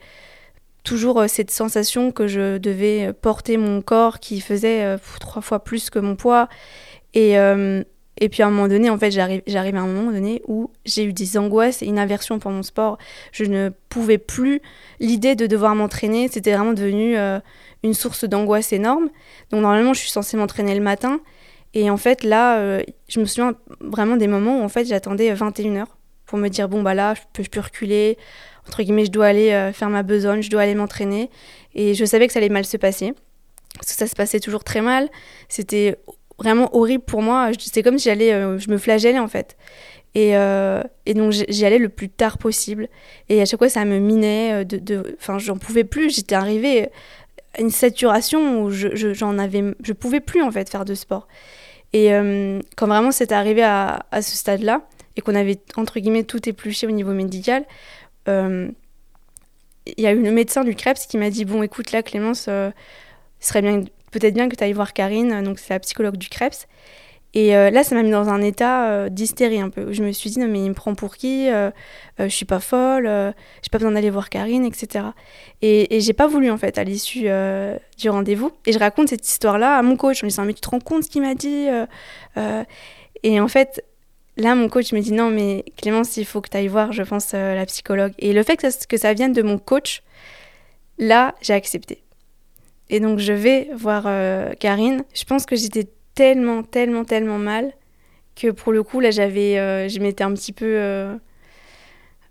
toujours 0.83 1.21
euh, 1.21 1.29
cette 1.29 1.51
sensation 1.51 2.11
que 2.11 2.27
je 2.27 2.59
devais 2.59 3.13
porter 3.13 3.57
mon 3.57 3.83
corps 3.83 4.19
qui 4.19 4.41
faisait 4.41 4.83
euh, 4.85 4.99
trois 5.21 5.43
fois 5.43 5.63
plus 5.63 5.91
que 5.91 5.99
mon 5.99 6.17
poids. 6.17 6.49
Et, 7.15 7.37
Et 8.23 8.29
puis 8.29 8.43
à 8.43 8.47
un 8.47 8.51
moment 8.51 8.69
donné, 8.69 8.91
en 8.91 8.99
fait, 8.99 9.11
j'arrive 9.11 9.77
à 9.77 9.81
un 9.81 9.87
moment 9.87 10.13
donné 10.13 10.43
où 10.47 10.71
j'ai 10.85 11.05
eu 11.05 11.13
des 11.15 11.39
angoisses 11.39 11.81
et 11.83 11.87
une 11.87 11.99
aversion 11.99 12.39
pour 12.39 12.51
mon 12.51 12.63
sport. 12.63 12.99
Je 13.33 13.45
ne 13.45 13.71
pouvais 13.89 14.19
plus. 14.19 14.61
L'idée 15.01 15.35
de 15.37 15.47
devoir 15.47 15.75
m'entraîner, 15.75 16.29
c'était 16.29 16.53
vraiment 16.53 16.75
devenu 16.75 17.17
euh, 17.17 17.41
une 17.83 17.95
source 17.95 18.25
d'angoisse 18.25 18.73
énorme. 18.75 19.09
Donc 19.51 19.63
normalement, 19.63 19.95
je 19.95 20.01
suis 20.01 20.11
censée 20.11 20.37
m'entraîner 20.37 20.75
le 20.75 20.83
matin. 20.83 21.21
Et 21.75 21.91
en 21.91 21.97
fait, 21.97 22.25
là, 22.25 22.59
euh, 22.59 22.83
je 23.09 23.21
me 23.21 23.25
souviens 23.25 23.55
vraiment 23.81 24.17
des 24.17 24.27
moments 24.27 24.61
où 24.61 24.65
en 24.65 24.69
fait, 24.69 24.85
j'attendais 24.85 25.33
21h 25.33 25.87
pour 26.27 26.39
me 26.39 26.49
dire 26.49 26.69
bon, 26.69 26.83
bah 26.83 26.95
là, 26.95 27.15
je 27.15 27.21
peux, 27.33 27.43
je 27.43 27.61
reculer. 27.61 28.19
Entre 28.67 28.83
guillemets, 28.83 29.05
je 29.05 29.11
dois 29.11 29.27
aller 29.27 29.53
euh, 29.53 29.73
faire 29.73 29.89
ma 29.89 30.03
besogne, 30.03 30.43
je 30.43 30.51
dois 30.51 30.63
aller 30.63 30.75
m'entraîner. 30.75 31.31
Et 31.75 31.95
je 31.95 32.05
savais 32.05 32.27
que 32.27 32.33
ça 32.33 32.39
allait 32.39 32.49
mal 32.49 32.65
se 32.65 32.77
passer. 32.77 33.15
Parce 33.75 33.93
que 33.93 33.99
ça 33.99 34.07
se 34.07 34.17
passait 34.17 34.41
toujours 34.41 34.65
très 34.65 34.81
mal. 34.81 35.09
C'était 35.49 35.97
vraiment 36.39 36.75
horrible 36.77 37.05
pour 37.05 37.23
moi. 37.23 37.51
C'est 37.59 37.83
comme 37.83 37.99
si 37.99 38.05
j'allais, 38.05 38.33
euh, 38.33 38.59
je 38.59 38.71
me 38.71 38.79
flagellais 38.79 39.19
en 39.19 39.29
fait. 39.29 39.57
Et, 40.17 40.33
donc 41.15 41.31
j'y 41.31 41.65
allais 41.65 41.79
le 41.79 41.89
plus 41.89 42.09
tard 42.09 42.37
possible. 42.37 42.89
Et 43.29 43.41
à 43.41 43.45
chaque 43.45 43.61
fois, 43.61 43.69
ça 43.69 43.85
me 43.85 44.01
minait. 44.01 44.65
De, 44.65 45.17
enfin, 45.21 45.39
j'en 45.39 45.57
pouvais 45.57 45.85
plus. 45.85 46.17
J'étais 46.17 46.35
arrivée 46.35 46.89
à 47.55 47.61
une 47.61 47.71
saturation 47.71 48.63
où 48.63 48.71
je, 48.71 49.15
j'en 49.15 49.39
avais, 49.39 49.63
je 49.83 49.93
pouvais 49.93 50.21
plus 50.21 50.43
en 50.43 50.51
fait 50.51 50.69
faire 50.69 50.85
de 50.85 50.95
sport. 50.95 51.29
Et 51.93 52.11
quand 52.77 52.87
vraiment 52.87 53.11
c'était 53.11 53.35
arrivé 53.35 53.63
à, 53.65 54.05
ce 54.13 54.37
stade-là 54.37 54.83
et 55.17 55.23
qu'on 55.23 55.35
avait 55.35 55.59
entre 55.77 55.99
guillemets 55.99 56.23
tout 56.25 56.49
épluché 56.49 56.87
au 56.87 56.93
niveau 56.93 57.13
médical, 57.13 57.65
il 58.27 58.75
y 59.99 60.07
a 60.07 60.13
eu 60.13 60.23
le 60.23 60.31
médecin 60.31 60.63
du 60.63 60.77
Krebs 60.77 61.01
qui 61.09 61.19
m'a 61.19 61.31
dit 61.31 61.45
bon 61.45 61.63
écoute 61.63 61.91
là 61.91 62.03
Clémence, 62.05 62.43
ce 62.43 62.73
serait 63.41 63.63
bien 63.63 63.83
peut-être 64.11 64.35
bien 64.35 64.49
que 64.49 64.57
tu 64.57 64.65
ailles 64.65 64.73
voir 64.73 64.93
Karine, 64.93 65.43
donc 65.43 65.59
c'est 65.59 65.75
la 65.75 65.81
psychologue 65.81 66.17
du 66.17 66.29
Krebs. 66.29 66.67
Et 67.33 67.57
euh, 67.57 67.71
là, 67.71 67.85
ça 67.85 67.95
m'a 67.95 68.03
mis 68.03 68.11
dans 68.11 68.29
un 68.29 68.43
état 68.43 68.89
euh, 68.89 69.09
d'hystérie 69.09 69.61
un 69.61 69.71
peu. 69.71 69.93
Je 69.93 70.03
me 70.03 70.11
suis 70.11 70.31
dit, 70.31 70.39
non, 70.41 70.49
mais 70.49 70.65
il 70.65 70.71
me 70.71 70.75
prend 70.75 70.95
pour 70.95 71.17
qui 71.17 71.49
euh, 71.49 71.71
Je 72.19 72.29
suis 72.29 72.45
pas 72.45 72.59
folle, 72.61 73.05
j'ai 73.05 73.69
pas 73.71 73.79
besoin 73.79 73.93
d'aller 73.93 74.11
voir 74.11 74.31
Karine, 74.31 74.65
etc. 74.65 75.07
Et, 75.63 75.97
et 75.97 76.01
j'ai 76.01 76.13
pas 76.13 76.27
voulu, 76.27 76.51
en 76.51 76.57
fait, 76.57 76.77
à 76.79 76.85
l'issue 76.85 77.29
du 77.99 78.11
rendez-vous. 78.11 78.51
Et 78.67 78.73
je 78.73 78.79
raconte 78.79 79.09
cette 79.09 79.27
histoire-là 79.27 79.77
à 79.77 79.83
mon 79.83 79.97
coach. 79.97 80.21
Je 80.21 80.27
me 80.27 80.31
dis, 80.31 80.41
mais 80.41 80.55
tu 80.55 80.61
te 80.61 80.71
rends 80.71 80.81
compte 80.81 81.05
ce 81.05 81.11
qu'il 81.11 81.23
m'a 81.23 81.35
dit 81.35 81.69
Et 83.23 83.41
en 83.41 83.49
fait, 83.49 83.85
là, 84.37 84.55
mon 84.55 84.69
coach 84.69 84.93
me 84.93 85.01
dit, 85.01 85.13
non, 85.13 85.31
mais 85.31 85.65
Clémence, 85.77 86.17
il 86.17 86.27
faut 86.27 86.41
que 86.41 86.49
tu 86.49 86.57
ailles 86.57 86.69
voir, 86.69 86.93
je 86.93 87.03
pense, 87.03 87.33
la 87.33 87.65
psychologue. 87.67 88.13
Et 88.19 88.33
le 88.33 88.43
fait 88.43 88.57
que 88.57 88.97
ça, 88.97 89.15
vienne 89.15 89.33
de 89.33 89.43
mon 89.43 89.59
coach, 89.59 90.03
là, 90.99 91.35
j'ai 91.43 91.55
accepté. 91.55 92.03
Et 92.91 92.99
donc 92.99 93.19
je 93.21 93.33
vais 93.33 93.71
voir 93.75 94.03
euh, 94.07 94.53
Karine. 94.59 95.05
Je 95.15 95.25
pense 95.25 95.47
que 95.47 95.57
j'étais 95.57 95.87
tellement, 96.21 96.63
tellement, 96.63 97.05
tellement 97.07 97.39
mal 97.39 97.73
que 98.37 98.51
pour 98.51 98.73
le 98.73 98.83
coup, 98.83 99.01
là, 99.01 99.11
j'avais, 99.11 99.59
euh, 99.59 99.89
je 99.89 100.01
m'étais 100.01 100.23
un 100.23 100.35
petit 100.35 100.53
peu 100.53 100.67
euh, 100.67 101.17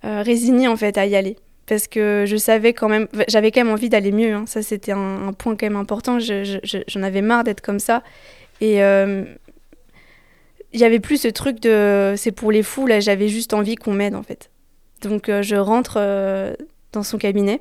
résignée 0.04 0.68
en 0.68 0.78
fait 0.78 0.96
à 1.00 1.08
y 1.08 1.16
aller. 1.16 1.38
Parce 1.66 1.88
que 1.88 2.26
je 2.28 2.38
savais 2.38 2.74
quand 2.74 2.88
même, 2.88 3.08
j'avais 3.28 3.50
quand 3.50 3.62
même 3.62 3.74
envie 3.74 3.90
d'aller 3.90 4.12
mieux. 4.12 4.32
Hein. 4.32 4.44
Ça, 4.46 4.62
c'était 4.62 4.92
un, 4.92 5.34
point 5.34 5.56
quand 5.56 5.66
même 5.66 5.76
important. 5.76 6.20
j'en 6.20 7.02
avais 7.02 7.24
marre 7.24 7.44
d'être 7.44 7.62
comme 7.62 7.80
ça. 7.80 8.04
Et 8.62 8.76
il 8.76 9.28
n'y 10.76 10.84
avait 10.84 11.00
plus 11.00 11.22
ce 11.22 11.28
truc 11.28 11.60
de 11.60 12.14
c'est 12.16 12.32
pour 12.32 12.52
les 12.52 12.62
fous. 12.62 12.86
Là, 12.86 13.00
j'avais 13.00 13.28
juste 13.28 13.56
envie 13.56 13.74
qu'on 13.74 13.94
m'aide 13.94 14.14
en 14.14 14.24
fait. 14.24 14.52
Donc, 15.02 15.32
je 15.42 15.56
rentre 15.56 16.56
dans 16.92 17.04
son 17.04 17.18
cabinet. 17.18 17.60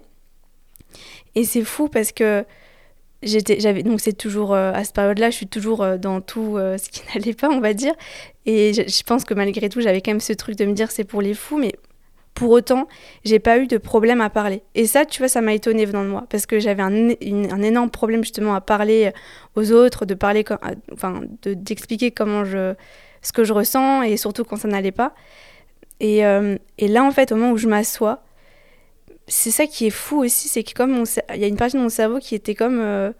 Et 1.35 1.45
c'est 1.45 1.65
fou 1.65 1.89
parce 1.89 2.13
que 2.13 2.45
j'étais 3.23 3.59
j'avais 3.61 3.83
donc 3.83 4.01
c'est 4.01 4.13
toujours 4.13 4.55
euh, 4.55 4.73
à 4.73 4.85
cette 4.85 4.95
période-là 4.95 5.31
je 5.31 5.37
suis 5.37 5.47
toujours 5.47 5.83
euh, 5.83 5.97
dans 5.97 6.21
tout 6.21 6.57
euh, 6.57 6.79
ce 6.79 6.89
qui 6.89 7.03
n'allait 7.15 7.35
pas 7.35 7.49
on 7.49 7.61
va 7.61 7.75
dire. 7.75 7.95
Et 8.47 8.73
je, 8.73 9.03
pense 9.05 9.25
que 9.25 9.35
malgré 9.35 9.69
tout 9.69 9.81
j'avais 9.81 10.01
quand 10.01 10.11
même 10.11 10.21
ce 10.21 10.33
truc 10.33 10.57
de 10.57 10.65
me 10.65 10.73
dire 10.73 10.91
c'est 10.91 11.05
pour 11.05 11.21
les 11.21 11.35
fous 11.35 11.59
mais 11.59 11.75
pour 12.35 12.51
autant 12.51 12.87
j'ai 13.25 13.41
pas 13.41 13.59
eu 13.59 13.67
de 13.67 13.79
problème 13.79 14.21
à 14.21 14.31
parler. 14.31 14.63
Et 14.75 14.87
ça 14.87 15.05
tu 15.05 15.19
vois 15.21 15.29
ça 15.29 15.41
m'a 15.41 15.55
étonné 15.55 15.85
venant 15.85 16.05
de 16.05 16.09
moi 16.09 16.27
parce 16.31 16.47
que 16.47 16.59
j'avais 16.61 16.83
un, 16.83 17.11
un, 17.11 17.63
énorme 17.63 17.91
problème 17.91 18.23
justement 18.23 18.55
à 18.55 18.61
parler 18.61 19.13
aux 19.57 19.73
autres 19.73 20.07
de 20.07 20.15
parler 20.15 20.45
enfin 20.93 21.23
d'expliquer 21.43 22.11
comment 22.11 22.45
je 22.45 22.75
ce 23.21 23.33
que 23.33 23.43
je 23.43 23.53
ressens 23.53 24.03
et 24.03 24.17
surtout 24.17 24.45
quand 24.45 24.57
ça 24.57 24.69
n'allait 24.69 24.93
pas. 24.93 25.15
Et, 26.01 26.19
et 26.21 26.89
là 26.89 27.03
en 27.03 27.11
fait 27.11 27.33
au 27.33 27.37
moment 27.37 27.51
où 27.51 27.57
je 27.57 27.67
m'assois 27.67 28.23
c'est 29.29 29.51
ça 29.51 29.67
qui 29.67 29.87
est 29.87 29.91
fou 29.91 30.25
aussi, 30.25 30.49
c'est 30.49 30.65
que 30.65 30.73
comme 30.73 31.05
il 31.35 31.41
y 31.41 31.45
a 31.45 31.47
une 31.47 31.57
partie 31.57 31.77
de 31.77 31.83
mon 31.83 31.89
cerveau 31.89 32.19
qui 32.19 32.35
était 32.35 32.55
comme 32.55 32.81
euh, 32.81 33.13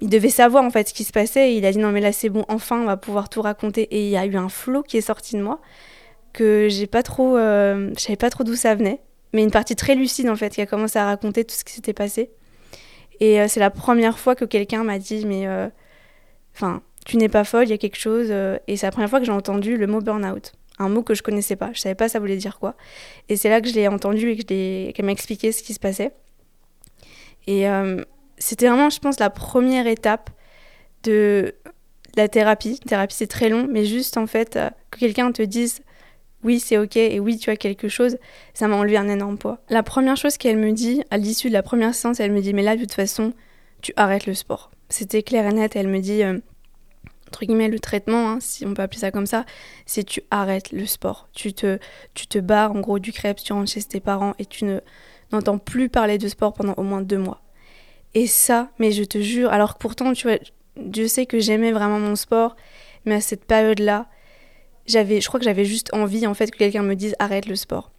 il 0.00 0.08
devait 0.08 0.28
savoir 0.28 0.64
en 0.64 0.70
fait 0.70 0.88
ce 0.88 0.94
qui 0.94 1.04
se 1.04 1.12
passait 1.12 1.52
et 1.52 1.56
il 1.56 1.64
a 1.64 1.72
dit 1.72 1.78
non 1.78 1.92
mais 1.92 2.00
là 2.00 2.12
c'est 2.12 2.28
bon 2.28 2.44
enfin 2.48 2.80
on 2.80 2.84
va 2.84 2.96
pouvoir 2.96 3.28
tout 3.28 3.42
raconter. 3.42 3.82
Et 3.82 4.04
il 4.06 4.10
y 4.10 4.16
a 4.16 4.26
eu 4.26 4.36
un 4.36 4.48
flot 4.48 4.82
qui 4.82 4.98
est 4.98 5.02
sorti 5.02 5.36
de 5.36 5.42
moi 5.42 5.60
que 6.32 6.68
j'ai 6.68 6.86
pas 6.86 7.02
trop 7.02 7.36
euh, 7.36 7.90
je 7.96 8.00
savais 8.00 8.16
pas 8.16 8.30
trop 8.30 8.44
d'où 8.44 8.54
ça 8.54 8.74
venait. 8.74 9.00
Mais 9.32 9.42
une 9.42 9.50
partie 9.50 9.76
très 9.76 9.94
lucide 9.94 10.28
en 10.28 10.36
fait 10.36 10.50
qui 10.50 10.60
a 10.60 10.66
commencé 10.66 10.98
à 10.98 11.06
raconter 11.06 11.44
tout 11.44 11.54
ce 11.54 11.64
qui 11.64 11.72
s'était 11.72 11.92
passé. 11.92 12.30
Et 13.20 13.40
euh, 13.40 13.46
c'est 13.48 13.60
la 13.60 13.70
première 13.70 14.18
fois 14.18 14.34
que 14.34 14.44
quelqu'un 14.44 14.84
m'a 14.84 14.98
dit 14.98 15.24
mais 15.26 15.48
enfin 16.54 16.82
tu 17.06 17.16
n'es 17.18 17.28
pas 17.28 17.44
folle 17.44 17.64
il 17.64 17.70
y 17.70 17.74
a 17.74 17.78
quelque 17.78 17.98
chose 17.98 18.30
et 18.66 18.76
c'est 18.76 18.86
la 18.86 18.92
première 18.92 19.10
fois 19.10 19.20
que 19.20 19.26
j'ai 19.26 19.32
entendu 19.32 19.76
le 19.76 19.86
mot 19.86 20.00
burn-out 20.00 20.52
un 20.78 20.88
mot 20.88 21.02
que 21.02 21.14
je 21.14 21.22
connaissais 21.22 21.56
pas. 21.56 21.70
Je 21.72 21.80
savais 21.80 21.94
pas 21.94 22.08
ça 22.08 22.18
voulait 22.18 22.36
dire 22.36 22.58
quoi. 22.58 22.74
Et 23.28 23.36
c'est 23.36 23.48
là 23.48 23.60
que 23.60 23.68
je 23.68 23.74
l'ai 23.74 23.88
entendu 23.88 24.30
et 24.30 24.36
que 24.36 24.90
qu'elle 24.92 25.04
m'a 25.04 25.12
expliqué 25.12 25.52
ce 25.52 25.62
qui 25.62 25.74
se 25.74 25.80
passait. 25.80 26.12
Et 27.46 27.68
euh, 27.68 28.02
c'était 28.38 28.68
vraiment, 28.68 28.90
je 28.90 28.98
pense, 28.98 29.18
la 29.20 29.30
première 29.30 29.86
étape 29.86 30.30
de 31.02 31.54
la 32.16 32.28
thérapie. 32.28 32.80
Thérapie, 32.86 33.14
c'est 33.14 33.26
très 33.26 33.48
long, 33.48 33.66
mais 33.70 33.84
juste 33.84 34.16
en 34.16 34.26
fait, 34.26 34.56
euh, 34.56 34.70
que 34.90 34.98
quelqu'un 34.98 35.32
te 35.32 35.42
dise 35.42 35.82
oui, 36.42 36.60
c'est 36.60 36.76
ok 36.76 36.96
et 36.96 37.20
oui, 37.20 37.38
tu 37.38 37.48
as 37.48 37.56
quelque 37.56 37.88
chose, 37.88 38.18
ça 38.52 38.68
m'a 38.68 38.76
enlevé 38.76 38.98
un 38.98 39.08
énorme 39.08 39.38
poids. 39.38 39.58
La 39.70 39.82
première 39.82 40.16
chose 40.16 40.36
qu'elle 40.36 40.58
me 40.58 40.72
dit, 40.72 41.02
à 41.10 41.16
l'issue 41.16 41.48
de 41.48 41.54
la 41.54 41.62
première 41.62 41.94
séance, 41.94 42.20
elle 42.20 42.32
me 42.32 42.40
dit 42.40 42.52
mais 42.52 42.62
là, 42.62 42.76
de 42.76 42.82
toute 42.82 42.92
façon, 42.92 43.32
tu 43.80 43.92
arrêtes 43.96 44.26
le 44.26 44.34
sport. 44.34 44.70
C'était 44.90 45.22
clair 45.22 45.46
et 45.46 45.52
net. 45.52 45.74
Elle 45.76 45.88
me 45.88 46.00
dit 46.00 46.22
euh, 46.22 46.38
entre 47.28 47.44
guillemets 47.44 47.68
le 47.68 47.78
traitement, 47.78 48.30
hein, 48.30 48.38
si 48.40 48.66
on 48.66 48.74
peut 48.74 48.82
appeler 48.82 49.00
ça 49.00 49.10
comme 49.10 49.26
ça, 49.26 49.44
c'est 49.86 50.04
tu 50.04 50.22
arrêtes 50.30 50.72
le 50.72 50.86
sport. 50.86 51.28
Tu 51.32 51.52
te, 51.52 51.78
tu 52.14 52.26
te 52.26 52.38
barres 52.38 52.72
en 52.72 52.80
gros 52.80 52.98
du 52.98 53.12
crêpe, 53.12 53.38
tu 53.42 53.52
rentres 53.52 53.70
chez 53.70 53.82
tes 53.82 54.00
parents 54.00 54.34
et 54.38 54.46
tu 54.46 54.64
ne 54.64 54.80
n'entends 55.32 55.58
plus 55.58 55.88
parler 55.88 56.18
de 56.18 56.28
sport 56.28 56.52
pendant 56.52 56.74
au 56.76 56.82
moins 56.82 57.02
deux 57.02 57.18
mois. 57.18 57.42
Et 58.14 58.26
ça, 58.26 58.70
mais 58.78 58.92
je 58.92 59.02
te 59.02 59.20
jure, 59.20 59.50
alors 59.52 59.74
que 59.74 59.78
pourtant, 59.78 60.12
tu 60.12 60.28
vois, 60.28 60.38
Dieu 60.76 61.08
sait 61.08 61.26
que 61.26 61.40
j'aimais 61.40 61.72
vraiment 61.72 61.98
mon 61.98 62.14
sport, 62.16 62.56
mais 63.04 63.16
à 63.16 63.20
cette 63.20 63.44
période-là, 63.44 64.06
j'avais, 64.86 65.20
je 65.20 65.28
crois 65.28 65.40
que 65.40 65.44
j'avais 65.44 65.64
juste 65.64 65.92
envie 65.92 66.26
en 66.26 66.34
fait 66.34 66.50
que 66.50 66.58
quelqu'un 66.58 66.82
me 66.82 66.94
dise 66.94 67.16
arrête 67.18 67.46
le 67.46 67.56
sport. 67.56 67.90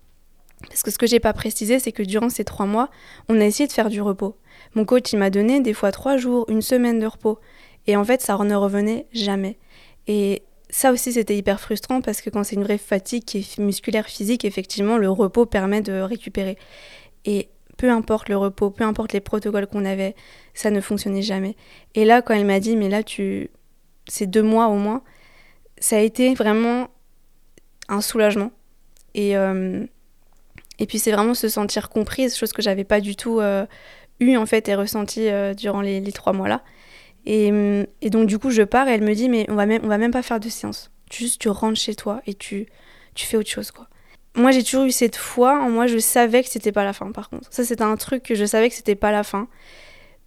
Parce 0.67 0.83
que 0.83 0.91
ce 0.91 0.97
que 0.97 1.07
j'ai 1.07 1.19
pas 1.19 1.33
précisé, 1.33 1.79
c'est 1.79 1.91
que 1.91 2.03
durant 2.03 2.29
ces 2.29 2.45
trois 2.45 2.65
mois, 2.65 2.89
on 3.27 3.39
a 3.41 3.45
essayé 3.45 3.67
de 3.67 3.73
faire 3.73 3.89
du 3.89 4.01
repos. 4.01 4.37
Mon 4.73 4.85
coach, 4.85 5.11
il 5.11 5.19
m'a 5.19 5.29
donné 5.29 5.59
des 5.59 5.73
fois 5.73 5.91
trois 5.91 6.17
jours, 6.17 6.45
une 6.49 6.61
semaine 6.61 6.99
de 6.99 7.05
repos. 7.05 7.39
Et 7.87 7.95
en 7.95 8.03
fait, 8.03 8.21
ça 8.21 8.37
ne 8.37 8.55
revenait 8.55 9.07
jamais. 9.13 9.57
Et 10.07 10.43
ça 10.69 10.91
aussi, 10.91 11.13
c'était 11.13 11.37
hyper 11.37 11.59
frustrant 11.59 12.01
parce 12.01 12.21
que 12.21 12.29
quand 12.29 12.43
c'est 12.43 12.55
une 12.55 12.63
vraie 12.63 12.77
fatigue 12.77 13.23
qui 13.23 13.39
est 13.39 13.57
musculaire, 13.59 14.07
physique, 14.07 14.45
effectivement, 14.45 14.97
le 14.97 15.09
repos 15.09 15.45
permet 15.45 15.81
de 15.81 15.99
récupérer. 16.01 16.57
Et 17.25 17.49
peu 17.77 17.89
importe 17.89 18.29
le 18.29 18.37
repos, 18.37 18.71
peu 18.71 18.83
importe 18.83 19.13
les 19.13 19.21
protocoles 19.21 19.67
qu'on 19.67 19.85
avait, 19.85 20.15
ça 20.53 20.71
ne 20.71 20.81
fonctionnait 20.81 21.21
jamais. 21.21 21.55
Et 21.93 22.05
là, 22.05 22.21
quand 22.21 22.33
elle 22.33 22.45
m'a 22.45 22.59
dit, 22.59 22.75
mais 22.75 22.89
là, 22.89 23.03
tu, 23.03 23.49
c'est 24.07 24.27
deux 24.27 24.43
mois 24.43 24.67
au 24.67 24.75
moins, 24.75 25.03
ça 25.77 25.97
a 25.97 25.99
été 25.99 26.33
vraiment 26.33 26.87
un 27.87 28.01
soulagement. 28.01 28.51
Et, 29.13 29.37
euh, 29.37 29.85
et 30.79 30.85
puis, 30.85 30.99
c'est 30.99 31.11
vraiment 31.11 31.33
se 31.33 31.47
sentir 31.47 31.89
comprise, 31.89 32.35
chose 32.35 32.53
que 32.53 32.61
j'avais 32.61 32.83
pas 32.83 33.01
du 33.01 33.15
tout 33.15 33.39
euh, 33.39 33.65
eu 34.19 34.37
en 34.37 34.45
fait 34.45 34.67
et 34.69 34.75
ressenti 34.75 35.27
euh, 35.29 35.53
durant 35.53 35.81
les, 35.81 36.01
trois 36.11 36.33
mois 36.33 36.47
là. 37.25 37.85
Et, 38.01 38.09
donc, 38.09 38.27
du 38.27 38.39
coup, 38.39 38.51
je 38.51 38.61
pars 38.61 38.87
et 38.87 38.91
elle 38.91 39.03
me 39.03 39.13
dit, 39.13 39.29
mais 39.29 39.45
on 39.49 39.55
va 39.55 39.65
même, 39.65 39.81
on 39.83 39.87
va 39.87 39.97
même 39.97 40.11
pas 40.11 40.21
faire 40.21 40.39
de 40.39 40.49
séance. 40.49 40.91
Juste, 41.11 41.41
tu 41.41 41.49
rentres 41.49 41.79
chez 41.79 41.95
toi 41.95 42.21
et 42.25 42.33
tu, 42.33 42.67
tu 43.13 43.25
fais 43.25 43.37
autre 43.37 43.49
chose, 43.49 43.71
quoi. 43.71 43.87
Moi, 44.37 44.51
j'ai 44.51 44.63
toujours 44.63 44.83
eu 44.83 44.91
cette 44.91 45.15
foi 45.15 45.61
en 45.61 45.69
moi, 45.69 45.87
je 45.87 45.97
savais 45.97 46.43
que 46.43 46.49
c'était 46.49 46.73
pas 46.73 46.83
la 46.83 46.91
fin, 46.91 47.11
par 47.11 47.29
contre. 47.29 47.47
Ça, 47.51 47.63
c'était 47.63 47.83
un 47.83 47.95
truc 47.95 48.21
que 48.21 48.35
je 48.35 48.43
savais 48.43 48.67
que 48.69 48.75
c'était 48.75 48.95
pas 48.95 49.11
la 49.11 49.23
fin, 49.23 49.47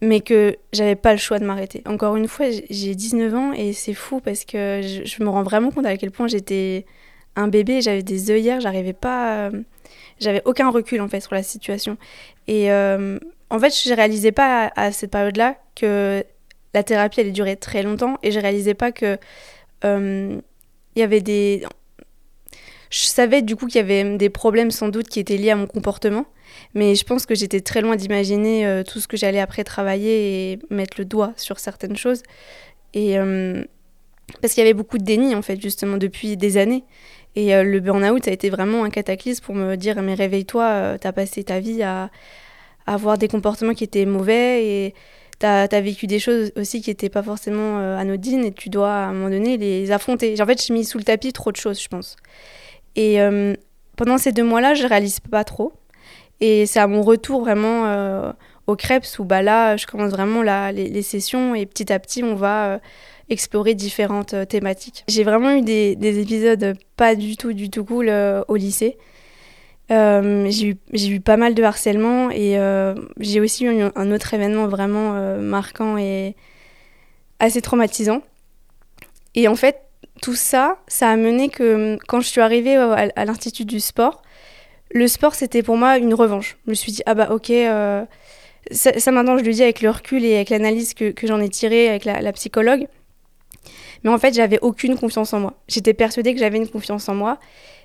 mais 0.01 0.21
que 0.21 0.57
j'avais 0.73 0.97
pas 0.97 1.13
le 1.13 1.19
choix 1.19 1.39
de 1.39 1.45
m'arrêter. 1.45 1.83
Encore 1.85 2.17
une 2.17 2.27
fois, 2.27 2.47
j'ai 2.71 2.95
19 2.95 3.35
ans 3.35 3.53
et 3.53 3.75
c'est 3.75 3.93
fou 3.93 4.21
parce 4.21 4.47
que 4.47 4.81
je, 4.83 5.23
me 5.23 5.29
rends 5.29 5.43
vraiment 5.43 5.71
compte 5.71 5.85
à 5.85 5.97
quel 5.99 6.11
point 6.11 6.27
j'étais 6.27 6.87
un 7.37 7.49
bébé, 7.49 7.83
j'avais 7.83 8.03
des 8.03 8.31
œillères, 8.31 8.63
j'arrivais 8.63 8.95
pas. 8.95 9.51
j'avais 10.21 10.41
aucun 10.47 10.71
recul, 10.71 11.03
en 11.03 11.09
fait, 11.09 11.21
sur 11.21 11.35
la 11.35 11.43
situation. 11.43 11.99
Et 12.47 12.73
euh, 12.73 13.19
en 13.51 13.59
fait, 13.59 13.75
je 13.75 13.93
réalisais 13.93 14.33
pas 14.33 14.73
à 14.75 14.91
cette 14.91 15.11
période-là 15.11 15.57
que 15.75 16.25
la 16.75 16.83
thérapie 16.83 17.21
allait 17.21 17.31
durer 17.31 17.57
très 17.57 17.83
longtemps 17.83 18.19
et 18.23 18.31
je 18.31 18.41
réalisais 18.41 18.75
pas 18.75 18.93
que 18.93 19.19
euh, 19.85 20.41
il 20.97 21.01
y 21.01 21.03
avait 21.03 21.21
des 21.21 21.65
je 22.91 23.01
savais 23.01 23.43
du 23.43 23.57
coup 23.57 23.67
qu'il 23.67 23.77
y 23.77 23.85
avait 23.85 24.17
des 24.17 24.31
problèmes 24.31 24.71
sans 24.71 24.89
doute 24.89 25.09
qui 25.09 25.21
étaient 25.21 25.37
liés 25.37 25.51
à 25.51 25.57
mon 25.57 25.67
comportement 25.67 26.27
mais 26.75 26.95
je 26.95 27.05
pense 27.05 27.27
que 27.27 27.35
j'étais 27.35 27.61
très 27.61 27.81
loin 27.81 27.97
d'imaginer 27.97 28.67
euh, 28.67 28.83
tout 28.83 29.01
ce 29.01 29.09
que 29.09 29.17
j'allais 29.17 29.41
après 29.41 29.65
travailler 29.65 30.53
et 30.53 30.59
mettre 30.71 30.95
le 30.99 31.05
doigt 31.05 31.33
sur 31.37 31.59
certaines 31.59 31.97
choses 31.97 32.23
et, 32.95 33.19
euh, 33.19 33.63
parce 34.41 34.55
qu'il 34.55 34.63
y 34.63 34.67
avait 34.67 34.75
beaucoup 34.75 34.99
de 34.99 35.05
déni 35.05 35.35
en 35.35 35.43
fait 35.43 35.61
justement 35.61 35.97
depuis 35.97 36.37
des 36.37 36.57
années. 36.57 36.85
Et 37.37 37.53
le 37.63 37.79
burn-out, 37.79 38.25
ça 38.25 38.31
a 38.31 38.35
été 38.35 38.51
vraiment 38.51 38.83
un 38.83 38.91
cataclysme 38.91 39.45
pour 39.45 39.55
me 39.55 39.77
dire 39.77 40.03
mais 40.03 40.15
réveille-toi, 40.15 40.97
t'as 41.01 41.13
passé 41.13 41.45
ta 41.45 41.61
vie 41.61 41.83
à 41.83 42.11
avoir 42.87 43.17
des 43.17 43.29
comportements 43.29 43.75
qui 43.75 43.85
étaient 43.85 44.07
mauvais 44.07 44.65
et 44.65 44.95
tu 45.38 45.46
as, 45.46 45.81
vécu 45.81 46.07
des 46.07 46.18
choses 46.18 46.53
aussi 46.57 46.81
qui 46.81 46.90
n'étaient 46.90 47.09
pas 47.09 47.22
forcément 47.22 47.79
euh, 47.79 47.96
anodines 47.96 48.44
et 48.44 48.53
tu 48.53 48.70
dois 48.70 48.92
à 48.92 49.07
un 49.07 49.12
moment 49.12 49.31
donné 49.31 49.57
les 49.57 49.90
affronter. 49.90 50.40
En 50.40 50.46
fait, 50.46 50.64
j'ai 50.64 50.74
mis 50.74 50.85
sous 50.85 50.98
le 50.98 51.05
tapis 51.05 51.33
trop 51.33 51.53
de 51.53 51.57
choses, 51.57 51.81
je 51.81 51.88
pense. 51.88 52.16
Et 52.96 53.20
euh, 53.20 53.55
pendant 53.96 54.18
ces 54.18 54.33
deux 54.33 54.44
mois-là, 54.44 54.74
je 54.74 54.87
réalise 54.87 55.20
pas 55.20 55.44
trop. 55.44 55.72
Et 56.40 56.66
c'est 56.66 56.81
à 56.81 56.87
mon 56.87 57.03
retour 57.03 57.40
vraiment 57.40 57.87
euh, 57.87 58.33
au 58.66 58.77
Krebs 58.77 59.07
où 59.18 59.24
bah, 59.24 59.42
là, 59.42 59.77
je 59.77 59.87
commence 59.87 60.11
vraiment 60.11 60.42
la, 60.42 60.72
les, 60.72 61.03
sessions 61.03 61.55
et 61.55 61.66
petit 61.66 61.92
à 61.92 61.98
petit, 61.98 62.22
on 62.22 62.35
va 62.35 62.81
explorer 63.29 63.74
différentes 63.74 64.35
thématiques. 64.48 65.05
J'ai 65.09 65.24
vraiment 65.24 65.51
eu 65.51 65.62
des, 65.62 65.96
des, 65.96 66.20
épisodes 66.20 66.74
pas 66.96 67.14
du 67.14 67.37
tout, 67.37 67.53
du 67.53 67.70
tout 67.70 67.85
cool 67.85 68.11
au 68.46 68.57
lycée. 68.57 68.96
Euh, 69.90 70.51
j'ai 70.51 70.77
eu, 71.09 71.20
pas 71.20 71.38
mal 71.38 71.55
de 71.55 71.62
harcèlement 71.62 72.31
et 72.31 72.59
euh, 72.59 72.94
j'ai 73.20 73.40
aussi 73.40 73.64
eu 73.64 73.83
un 73.94 74.12
autre 74.12 74.35
événement 74.35 74.66
vraiment 74.68 75.14
euh, 75.14 75.40
marquant 75.40 75.96
et 75.96 76.37
assez 77.38 77.62
traumatisant. 77.62 78.20
Et 79.35 79.48
en 79.48 79.55
fait, 79.55 79.81
tout 80.20 80.35
ça, 80.35 80.79
ça 80.88 81.09
a 81.11 81.16
mené 81.16 81.48
que 81.48 81.96
quand 82.07 82.20
je 82.20 82.29
suis 82.29 82.40
arrivée 82.40 82.77
à, 82.77 83.24
l'Institut 83.24 83.64
du 83.64 83.81
sport, 83.81 84.22
le 84.90 85.07
sport 85.09 85.35
c'était 85.35 85.62
pour 85.62 85.77
moi 85.77 85.96
une 85.96 86.14
revanche. 86.14 86.59
Je 86.66 86.70
me 86.70 86.74
suis 86.74 86.92
dit, 86.92 87.03
ah 87.07 87.14
bah 87.14 87.29
ok, 87.31 87.51
ça, 88.70 89.12
maintenant 89.12 89.38
je 89.38 89.44
le 89.44 89.53
dis 89.53 89.62
avec 89.62 89.81
le 89.81 89.90
recul 89.90 90.24
et 90.24 90.35
avec 90.35 90.51
l'analyse 90.51 90.92
que, 90.92 91.14
j'en 91.22 91.40
ai 91.40 91.48
tirée 91.48 91.88
avec 91.88 92.05
la 92.05 92.33
psychologue. 92.33 92.88
Mais 94.05 94.11
en 94.11 94.18
fait, 94.18 94.35
j'avais 94.35 94.59
aucune 94.61 94.96
confiance 94.96 95.33
en 95.33 95.40
moi. 95.40 95.55
J'étais 95.68 95.94
persuadée 95.94 96.35
que 96.35 96.40
j'avais 96.40 96.59
une 96.59 96.68
confiance 96.68 97.09
en 97.09 97.14
moi. 97.14 97.38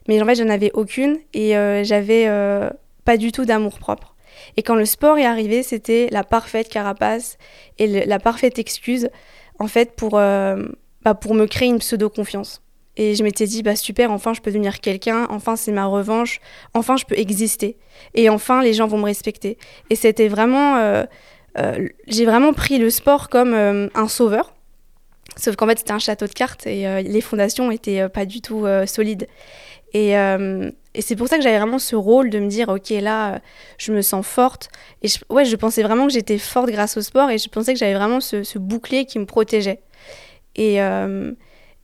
Mais 0.07 0.21
en 0.21 0.25
fait, 0.25 0.35
j'en 0.35 0.49
avais 0.49 0.71
aucune 0.73 1.17
et 1.33 1.55
euh, 1.55 1.83
j'avais 1.83 2.25
euh, 2.27 2.69
pas 3.05 3.17
du 3.17 3.31
tout 3.31 3.45
d'amour 3.45 3.79
propre. 3.79 4.15
Et 4.57 4.63
quand 4.63 4.75
le 4.75 4.85
sport 4.85 5.17
est 5.17 5.25
arrivé, 5.25 5.63
c'était 5.63 6.07
la 6.11 6.23
parfaite 6.23 6.69
carapace 6.69 7.37
et 7.77 8.05
la 8.05 8.19
parfaite 8.19 8.59
excuse, 8.59 9.09
en 9.59 9.67
fait, 9.67 9.95
pour, 9.95 10.17
euh, 10.17 10.67
bah, 11.03 11.13
pour 11.13 11.33
me 11.35 11.45
créer 11.45 11.69
une 11.69 11.79
pseudo-confiance. 11.79 12.61
Et 12.95 13.15
je 13.15 13.23
m'étais 13.23 13.45
dit, 13.45 13.63
bah 13.63 13.75
super, 13.75 14.11
enfin 14.11 14.33
je 14.33 14.41
peux 14.41 14.51
devenir 14.51 14.79
quelqu'un, 14.79 15.25
enfin 15.31 15.55
c'est 15.55 15.71
ma 15.71 15.85
revanche, 15.85 16.39
enfin 16.75 16.95
je 16.95 17.05
peux 17.05 17.17
exister. 17.17 17.75
Et 18.13 18.29
enfin 18.29 18.61
les 18.61 18.73
gens 18.73 18.85
vont 18.85 18.99
me 18.99 19.05
respecter. 19.05 19.57
Et 19.89 19.95
c'était 19.95 20.27
vraiment. 20.27 21.03
j'ai 22.07 22.25
vraiment 22.25 22.53
pris 22.53 22.77
le 22.77 22.91
sport 22.91 23.29
comme 23.29 23.55
un 23.55 24.07
sauveur. 24.07 24.53
Sauf 25.37 25.55
qu'en 25.55 25.65
fait 25.65 25.79
c'était 25.79 25.93
un 25.93 25.97
château 25.97 26.27
de 26.27 26.33
cartes 26.33 26.67
et 26.67 27.01
les 27.01 27.21
fondations 27.21 27.71
étaient 27.71 28.07
pas 28.09 28.27
du 28.27 28.41
tout 28.41 28.67
solides. 28.85 29.27
Euh, 29.95 30.71
et, 30.95 31.01
c'est 31.01 31.15
pour 31.15 31.27
ça 31.27 31.37
que 31.37 31.43
j'avais 31.43 31.57
vraiment 31.57 31.79
ce 31.79 31.95
rôle 31.95 32.29
de 32.29 32.39
me 32.39 32.47
dire, 32.47 32.69
ok, 32.69 32.89
là, 32.89 33.39
je 33.77 33.91
me 33.91 34.01
sens 34.01 34.25
forte. 34.25 34.69
Et 35.01 35.07
je, 35.07 35.19
ouais, 35.29 35.45
je 35.45 35.55
pensais 35.55 35.83
vraiment 35.83 36.07
que 36.07 36.13
j'étais 36.13 36.37
forte 36.37 36.69
grâce 36.69 36.97
au 36.97 37.01
sport 37.01 37.29
et 37.29 37.37
je 37.37 37.49
pensais 37.49 37.73
que 37.73 37.79
j'avais 37.79 37.93
vraiment 37.95 38.19
ce, 38.19 38.43
ce, 38.43 38.59
bouclier 38.59 39.05
qui 39.05 39.19
me 39.19 39.25
protégeait. 39.25 39.81
Et, 40.55 40.81
euh, 40.81 41.31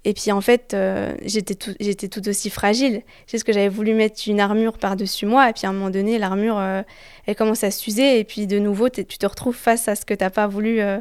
et 0.05 0.13
puis 0.13 0.31
en 0.31 0.39
fait, 0.39 0.73
euh, 0.73 1.13
j'étais 1.25 1.55
tout, 1.55 1.73
tout 1.73 2.29
aussi 2.29 2.49
fragile. 2.49 3.01
C'est 3.27 3.37
ce 3.37 3.43
que 3.43 3.51
j'avais 3.51 3.67
voulu 3.67 3.93
mettre 3.93 4.21
une 4.27 4.39
armure 4.39 4.77
par-dessus 4.77 5.25
moi, 5.25 5.49
et 5.49 5.53
puis 5.53 5.65
à 5.65 5.69
un 5.69 5.73
moment 5.73 5.89
donné, 5.89 6.17
l'armure, 6.17 6.57
euh, 6.57 6.83
elle 7.25 7.35
commence 7.35 7.65
à 7.65 7.71
s'user, 7.71 8.17
et 8.17 8.23
puis 8.23 8.47
de 8.47 8.59
nouveau, 8.59 8.87
tu 8.87 9.03
te 9.03 9.25
retrouves 9.25 9.55
face 9.55 9.89
à 9.89 9.95
ce 9.95 10.05
que 10.05 10.13
tu 10.13 10.23
n'as 10.23 10.29
pas 10.29 10.47
voulu 10.47 10.79
euh, 10.79 10.99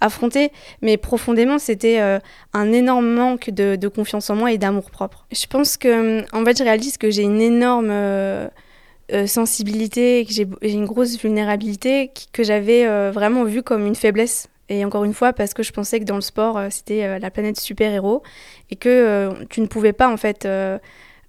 affronter. 0.00 0.50
Mais 0.82 0.96
profondément, 0.96 1.60
c'était 1.60 2.00
un 2.52 2.72
énorme 2.72 3.08
manque 3.08 3.50
de, 3.50 3.76
de, 3.76 3.88
confiance 3.88 4.30
en 4.30 4.34
moi 4.34 4.52
et 4.52 4.58
d'amour 4.58 4.90
propre. 4.90 5.26
Je 5.30 5.46
pense 5.46 5.76
que, 5.76 6.24
en 6.34 6.44
fait, 6.44 6.58
je 6.58 6.64
réalise 6.64 6.98
que 6.98 7.10
j'ai 7.10 7.22
une 7.22 7.40
énorme 7.40 7.92
sensibilité, 9.26 10.24
que 10.26 10.32
j'ai 10.32 10.46
une 10.62 10.86
grosse 10.86 11.18
vulnérabilité 11.18 12.10
que 12.32 12.42
j'avais 12.42 13.10
vraiment 13.10 13.44
vue 13.44 13.62
comme 13.62 13.86
une 13.86 13.96
faiblesse 13.96 14.48
et 14.70 14.84
encore 14.84 15.02
une 15.02 15.14
fois, 15.14 15.32
parce 15.32 15.52
que 15.52 15.64
je 15.64 15.72
pensais 15.72 15.98
que 15.98 16.04
dans 16.04 16.14
le 16.14 16.20
sport, 16.20 16.56
euh, 16.56 16.68
c'était 16.70 17.04
euh, 17.04 17.18
la 17.18 17.32
planète 17.32 17.58
super-héros 17.58 18.22
et 18.70 18.76
que 18.76 18.88
euh, 18.88 19.32
tu 19.50 19.60
ne 19.60 19.66
pouvais 19.66 19.92
pas 19.92 20.08
en 20.08 20.16
fait 20.16 20.48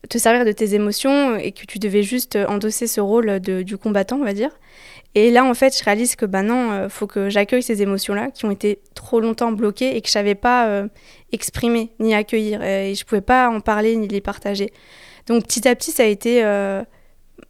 te 0.10 0.18
servir 0.18 0.46
de 0.46 0.52
tes 0.52 0.76
émotions 0.76 1.36
et 1.36 1.52
que 1.52 1.66
tu 1.66 1.80
devais 1.80 2.04
juste 2.04 2.36
endosser 2.36 2.86
ce 2.86 3.02
rôle 3.02 3.40
de, 3.40 3.64
du 3.64 3.78
combattant, 3.78 4.18
on 4.18 4.24
va 4.24 4.34
dire. 4.34 4.52
Et 5.16 5.32
là, 5.32 5.44
en 5.44 5.54
fait, 5.56 5.78
je 5.78 5.84
réalise 5.84 6.16
que 6.16 6.26
bah 6.26 6.44
non, 6.44 6.88
faut 6.90 7.08
que 7.08 7.30
j'accueille 7.30 7.64
ces 7.64 7.82
émotions-là 7.82 8.30
qui 8.32 8.46
ont 8.46 8.52
été 8.52 8.80
trop 8.96 9.20
longtemps 9.20 9.52
bloquées 9.52 9.98
et 9.98 10.02
que 10.02 10.08
je 10.08 10.14
savais 10.14 10.36
pas 10.36 10.86
exprimer 11.32 11.92
ni 12.00 12.16
accueillir. 12.16 12.64
Et 12.64 12.96
je 12.96 13.04
pouvais 13.06 13.22
pas 13.22 13.50
en 13.50 13.60
parler 13.60 13.96
ni 13.96 14.08
les 14.08 14.22
partager. 14.22 14.72
Donc 15.28 15.44
petit 15.44 15.68
à 15.68 15.76
petit, 15.76 15.92
ça 15.92 16.04
a 16.04 16.08
été 16.08 16.42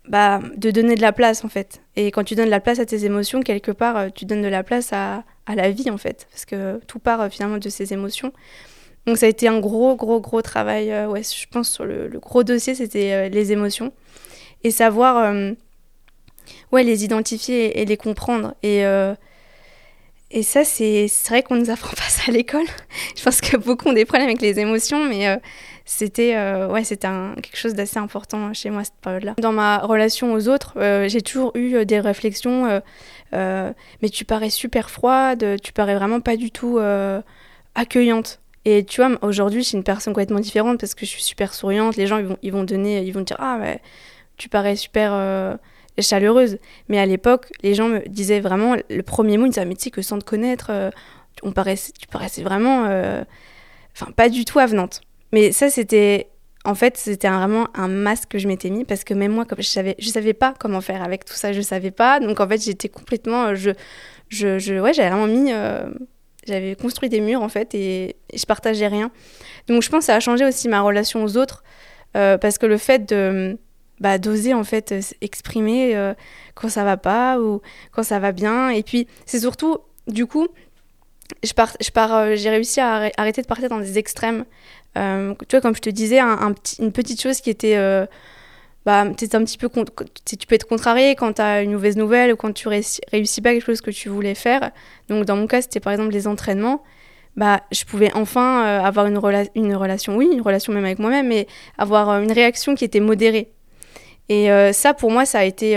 bah, 0.07 0.41
de 0.57 0.71
donner 0.71 0.95
de 0.95 1.01
la 1.01 1.11
place, 1.11 1.45
en 1.45 1.49
fait. 1.49 1.81
Et 1.95 2.11
quand 2.11 2.23
tu 2.23 2.35
donnes 2.35 2.47
de 2.47 2.51
la 2.51 2.59
place 2.59 2.79
à 2.79 2.85
tes 2.85 3.05
émotions, 3.05 3.41
quelque 3.41 3.71
part, 3.71 4.11
tu 4.13 4.25
donnes 4.25 4.41
de 4.41 4.47
la 4.47 4.63
place 4.63 4.91
à, 4.91 5.23
la 5.55 5.71
vie 5.71 5.89
en 5.89 5.97
fait, 5.97 6.27
parce 6.31 6.45
que 6.45 6.79
tout 6.87 6.99
part 6.99 7.21
euh, 7.21 7.29
finalement 7.29 7.57
de 7.57 7.69
ces 7.69 7.93
émotions. 7.93 8.31
Donc 9.05 9.17
ça 9.17 9.25
a 9.25 9.29
été 9.29 9.47
un 9.47 9.59
gros, 9.59 9.95
gros, 9.95 10.19
gros 10.19 10.41
travail. 10.41 10.91
Euh, 10.91 11.07
ouais, 11.07 11.23
je 11.23 11.45
pense 11.49 11.69
sur 11.69 11.85
le, 11.85 12.07
gros 12.19 12.43
dossier, 12.43 12.75
c'était 12.75 13.13
euh, 13.13 13.29
les 13.29 13.51
émotions 13.51 13.91
et 14.63 14.69
savoir, 14.69 15.33
ouais, 16.71 16.83
les 16.83 17.03
identifier 17.03 17.81
et, 17.81 17.85
les 17.85 17.97
comprendre. 17.97 18.53
Et 18.61 18.83
et 20.33 20.43
ça, 20.43 20.63
c'est 20.63 21.07
vrai 21.27 21.43
qu'on 21.43 21.55
nous 21.55 21.71
apprend 21.71 21.89
pas 21.97 22.03
ça 22.03 22.21
à 22.27 22.31
l'école. 22.31 22.65
je 23.17 23.23
pense 23.23 23.41
que 23.41 23.57
beaucoup 23.57 23.89
ont 23.89 23.93
des 23.93 24.05
problèmes 24.05 24.27
avec 24.27 24.39
les 24.39 24.59
émotions, 24.59 25.03
mais 25.03 25.39
c'était 25.83 26.35
ouais, 26.69 26.83
c'était 26.83 27.07
quelque 27.41 27.57
chose 27.57 27.73
d'assez 27.73 27.97
important 27.97 28.53
chez 28.53 28.69
moi 28.69 28.83
cette 28.83 29.01
période-là. 29.01 29.33
Dans 29.39 29.51
ma 29.51 29.79
relation 29.79 30.31
aux 30.31 30.47
autres, 30.47 30.75
j'ai 31.07 31.21
toujours 31.23 31.51
eu 31.55 31.83
des 31.87 31.99
réflexions 31.99 32.81
mais 33.33 34.09
tu 34.11 34.25
parais 34.25 34.49
super 34.49 34.89
froide, 34.89 35.59
tu 35.61 35.73
parais 35.73 35.95
vraiment 35.95 36.21
pas 36.21 36.37
du 36.37 36.51
tout 36.51 36.77
euh, 36.79 37.21
accueillante. 37.75 38.39
Et 38.65 38.85
tu 38.85 39.01
vois, 39.01 39.17
aujourd'hui, 39.23 39.63
je 39.63 39.69
suis 39.69 39.77
une 39.77 39.83
personne 39.83 40.13
complètement 40.13 40.39
différente 40.39 40.79
parce 40.79 40.93
que 40.93 41.05
je 41.05 41.11
suis 41.11 41.23
super 41.23 41.53
souriante. 41.53 41.95
Les 41.95 42.05
gens, 42.05 42.19
ils 42.19 42.25
vont, 42.25 42.37
ils 42.43 42.51
vont 42.51 42.63
donner, 42.63 43.01
ils 43.01 43.11
vont 43.11 43.21
dire 43.21 43.37
Ah, 43.39 43.57
ouais, 43.59 43.81
tu 44.37 44.49
parais 44.49 44.75
super 44.75 45.11
euh, 45.13 45.55
chaleureuse. 45.99 46.59
Mais 46.87 46.99
à 46.99 47.05
l'époque, 47.05 47.51
les 47.63 47.73
gens 47.73 47.87
me 47.87 48.07
disaient 48.07 48.39
vraiment, 48.39 48.75
le 48.89 49.03
premier 49.03 49.37
mot, 49.37 49.45
ils 49.45 49.49
disaient 49.49 49.65
Mais 49.65 49.75
tu 49.75 49.85
sais 49.85 49.91
que 49.91 50.03
sans 50.03 50.19
te 50.19 50.25
connaître, 50.25 50.71
on 51.41 51.51
paraissait, 51.51 51.91
tu 51.99 52.07
paraissais 52.07 52.43
vraiment. 52.43 52.83
Enfin, 53.95 54.11
pas 54.15 54.29
du 54.29 54.45
tout 54.45 54.59
avenante. 54.59 55.01
Mais 55.31 55.51
ça, 55.51 55.69
c'était 55.69 56.29
en 56.63 56.75
fait, 56.75 56.97
c'était 56.97 57.29
vraiment 57.29 57.67
un 57.73 57.87
masque 57.87 58.29
que 58.29 58.37
je 58.37 58.47
m'étais 58.47 58.69
mis 58.69 58.85
parce 58.85 59.03
que 59.03 59.13
même 59.13 59.31
moi, 59.31 59.45
comme 59.45 59.61
je 59.61 59.67
savais, 59.67 59.95
je 59.97 60.09
savais 60.09 60.33
pas 60.33 60.53
comment 60.59 60.81
faire 60.81 61.03
avec 61.03 61.25
tout 61.25 61.33
ça, 61.33 61.53
je 61.53 61.61
savais 61.61 61.91
pas. 61.91 62.19
Donc 62.19 62.39
en 62.39 62.47
fait, 62.47 62.61
j'étais 62.61 62.89
complètement, 62.89 63.45
euh, 63.47 63.55
je, 63.55 63.71
je, 64.29 64.59
je 64.59 64.75
ouais, 64.79 64.93
j'avais 64.93 65.09
vraiment 65.09 65.27
mis, 65.27 65.51
euh, 65.51 65.89
j'avais 66.47 66.75
construit 66.75 67.09
des 67.09 67.19
murs 67.19 67.41
en 67.41 67.49
fait 67.49 67.73
et, 67.73 68.15
je 68.33 68.45
partageais 68.45 68.87
rien. 68.87 69.11
Donc 69.67 69.81
je 69.81 69.89
pense 69.89 69.99
que 69.99 70.05
ça 70.05 70.15
a 70.15 70.19
changé 70.19 70.45
aussi 70.45 70.69
ma 70.69 70.81
relation 70.81 71.23
aux 71.23 71.35
autres 71.35 71.63
euh, 72.15 72.37
parce 72.37 72.57
que 72.57 72.67
le 72.67 72.77
fait 72.77 73.09
de 73.09 73.57
bah, 73.99 74.17
d'oser 74.19 74.53
en 74.53 74.63
fait 74.63 74.93
exprimer 75.21 76.13
quand 76.55 76.69
ça 76.69 76.83
va 76.83 76.97
pas 76.97 77.39
ou 77.39 77.61
quand 77.91 78.01
ça 78.03 78.17
va 78.19 78.31
bien 78.31 78.69
et 78.69 78.81
puis 78.81 79.07
c'est 79.27 79.39
surtout 79.39 79.77
du 80.07 80.25
coup 80.25 80.47
je 81.43 81.53
je 81.81 81.91
pars, 81.91 82.35
j'ai 82.35 82.49
réussi 82.49 82.79
à 82.79 83.11
arrêter 83.17 83.41
de 83.41 83.47
partir 83.47 83.69
dans 83.69 83.79
des 83.79 83.97
extrêmes. 83.97 84.45
Euh, 84.97 85.33
tu 85.47 85.55
vois, 85.55 85.61
comme 85.61 85.75
je 85.75 85.81
te 85.81 85.89
disais, 85.89 86.19
un, 86.19 86.53
une 86.79 86.91
petite 86.91 87.21
chose 87.21 87.41
qui 87.41 87.49
était. 87.49 87.77
Euh, 87.77 88.05
bah, 88.85 89.01
un 89.01 89.13
petit 89.13 89.57
peu. 89.57 89.69
Tu 90.25 90.47
peux 90.47 90.55
être 90.55 90.67
contrarié 90.67 91.15
quand 91.15 91.33
tu 91.33 91.41
as 91.41 91.61
une 91.61 91.73
mauvaise 91.73 91.97
nouvelle 91.97 92.33
ou 92.33 92.35
quand 92.35 92.51
tu 92.51 92.67
réussis, 92.67 92.99
réussis 93.11 93.41
pas 93.41 93.51
quelque 93.53 93.65
chose 93.65 93.81
que 93.81 93.91
tu 93.91 94.09
voulais 94.09 94.35
faire. 94.35 94.71
Donc, 95.07 95.25
dans 95.25 95.35
mon 95.35 95.47
cas, 95.47 95.61
c'était 95.61 95.79
par 95.79 95.93
exemple 95.93 96.11
les 96.11 96.27
entraînements. 96.27 96.83
Bah, 97.37 97.61
je 97.71 97.85
pouvais 97.85 98.11
enfin 98.13 98.65
euh, 98.65 98.81
avoir 98.81 99.05
une, 99.05 99.17
relation, 99.17 100.17
oui, 100.17 100.29
une 100.33 100.41
relation 100.41 100.73
même 100.73 100.83
avec 100.83 100.99
moi-même, 100.99 101.27
mais 101.27 101.47
avoir 101.77 102.09
une 102.21 102.31
réaction 102.31 102.75
qui 102.75 102.83
était 102.83 102.99
modérée. 102.99 103.51
Et 104.29 104.49
ça, 104.71 104.93
pour 104.93 105.11
moi, 105.11 105.25
ça 105.25 105.39
a 105.39 105.43
été 105.43 105.71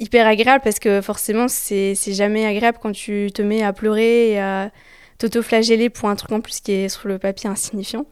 hyper 0.00 0.26
agréable 0.26 0.62
parce 0.64 0.80
que 0.80 1.00
forcément, 1.00 1.46
c'est 1.48 1.94
jamais 2.08 2.44
agréable 2.44 2.78
quand 2.82 2.90
tu 2.92 3.30
te 3.32 3.40
mets 3.40 3.62
à 3.62 3.72
pleurer 3.72 4.32
et 4.32 4.40
à 4.40 4.70
t'auto-flageller 5.18 5.90
pour 5.90 6.08
un 6.08 6.16
truc 6.16 6.32
en 6.32 6.40
plus 6.40 6.60
qui 6.60 6.72
est 6.72 6.88
sur 6.88 7.08
le 7.08 7.18
papier 7.18 7.48
insignifiant. 7.48 8.06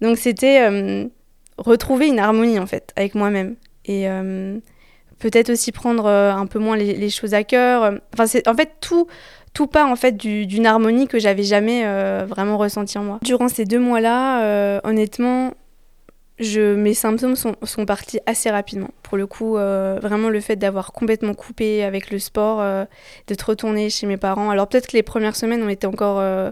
Donc 0.00 0.18
c'était 0.18 0.68
euh, 0.68 1.06
retrouver 1.58 2.08
une 2.08 2.18
harmonie 2.18 2.58
en 2.58 2.66
fait 2.66 2.92
avec 2.96 3.14
moi-même 3.14 3.56
et 3.84 4.08
euh, 4.08 4.58
peut-être 5.18 5.50
aussi 5.50 5.72
prendre 5.72 6.06
euh, 6.06 6.32
un 6.32 6.46
peu 6.46 6.58
moins 6.58 6.76
les, 6.76 7.10
choses 7.10 7.34
à 7.34 7.44
cœur. 7.44 7.98
Enfin 8.12 8.26
c'est 8.26 8.46
en 8.48 8.54
fait 8.54 8.76
tout 8.80 9.06
tout 9.54 9.66
part 9.66 9.88
en 9.88 9.96
fait 9.96 10.16
d'une 10.16 10.66
harmonie 10.66 11.06
que 11.06 11.18
j'avais 11.18 11.42
jamais 11.42 11.84
vraiment 12.24 12.56
ressentie 12.56 12.96
en 12.96 13.04
moi. 13.04 13.18
Durant 13.22 13.48
ces 13.48 13.66
deux 13.66 13.78
mois-là, 13.78 14.80
honnêtement, 14.82 15.52
je, 16.42 16.74
mes 16.74 16.94
symptômes 16.94 17.36
sont, 17.36 17.56
sont, 17.62 17.86
partis 17.86 18.20
assez 18.26 18.50
rapidement. 18.50 18.90
Pour 19.02 19.16
le 19.16 19.26
coup, 19.26 19.56
euh, 19.56 19.98
vraiment 20.00 20.28
le 20.28 20.40
fait 20.40 20.56
d'avoir 20.56 20.92
complètement 20.92 21.34
coupé 21.34 21.82
avec 21.84 22.10
le 22.10 22.18
sport, 22.18 22.60
euh, 22.60 22.84
d'être 23.26 23.42
retournée 23.42 23.90
chez 23.90 24.06
mes 24.06 24.16
parents. 24.16 24.50
Alors 24.50 24.68
peut-être 24.68 24.88
que 24.88 24.96
les 24.96 25.02
premières 25.02 25.36
semaines 25.36 25.62
ont 25.62 25.68
été 25.68 25.86
encore 25.86 26.20
euh, 26.20 26.50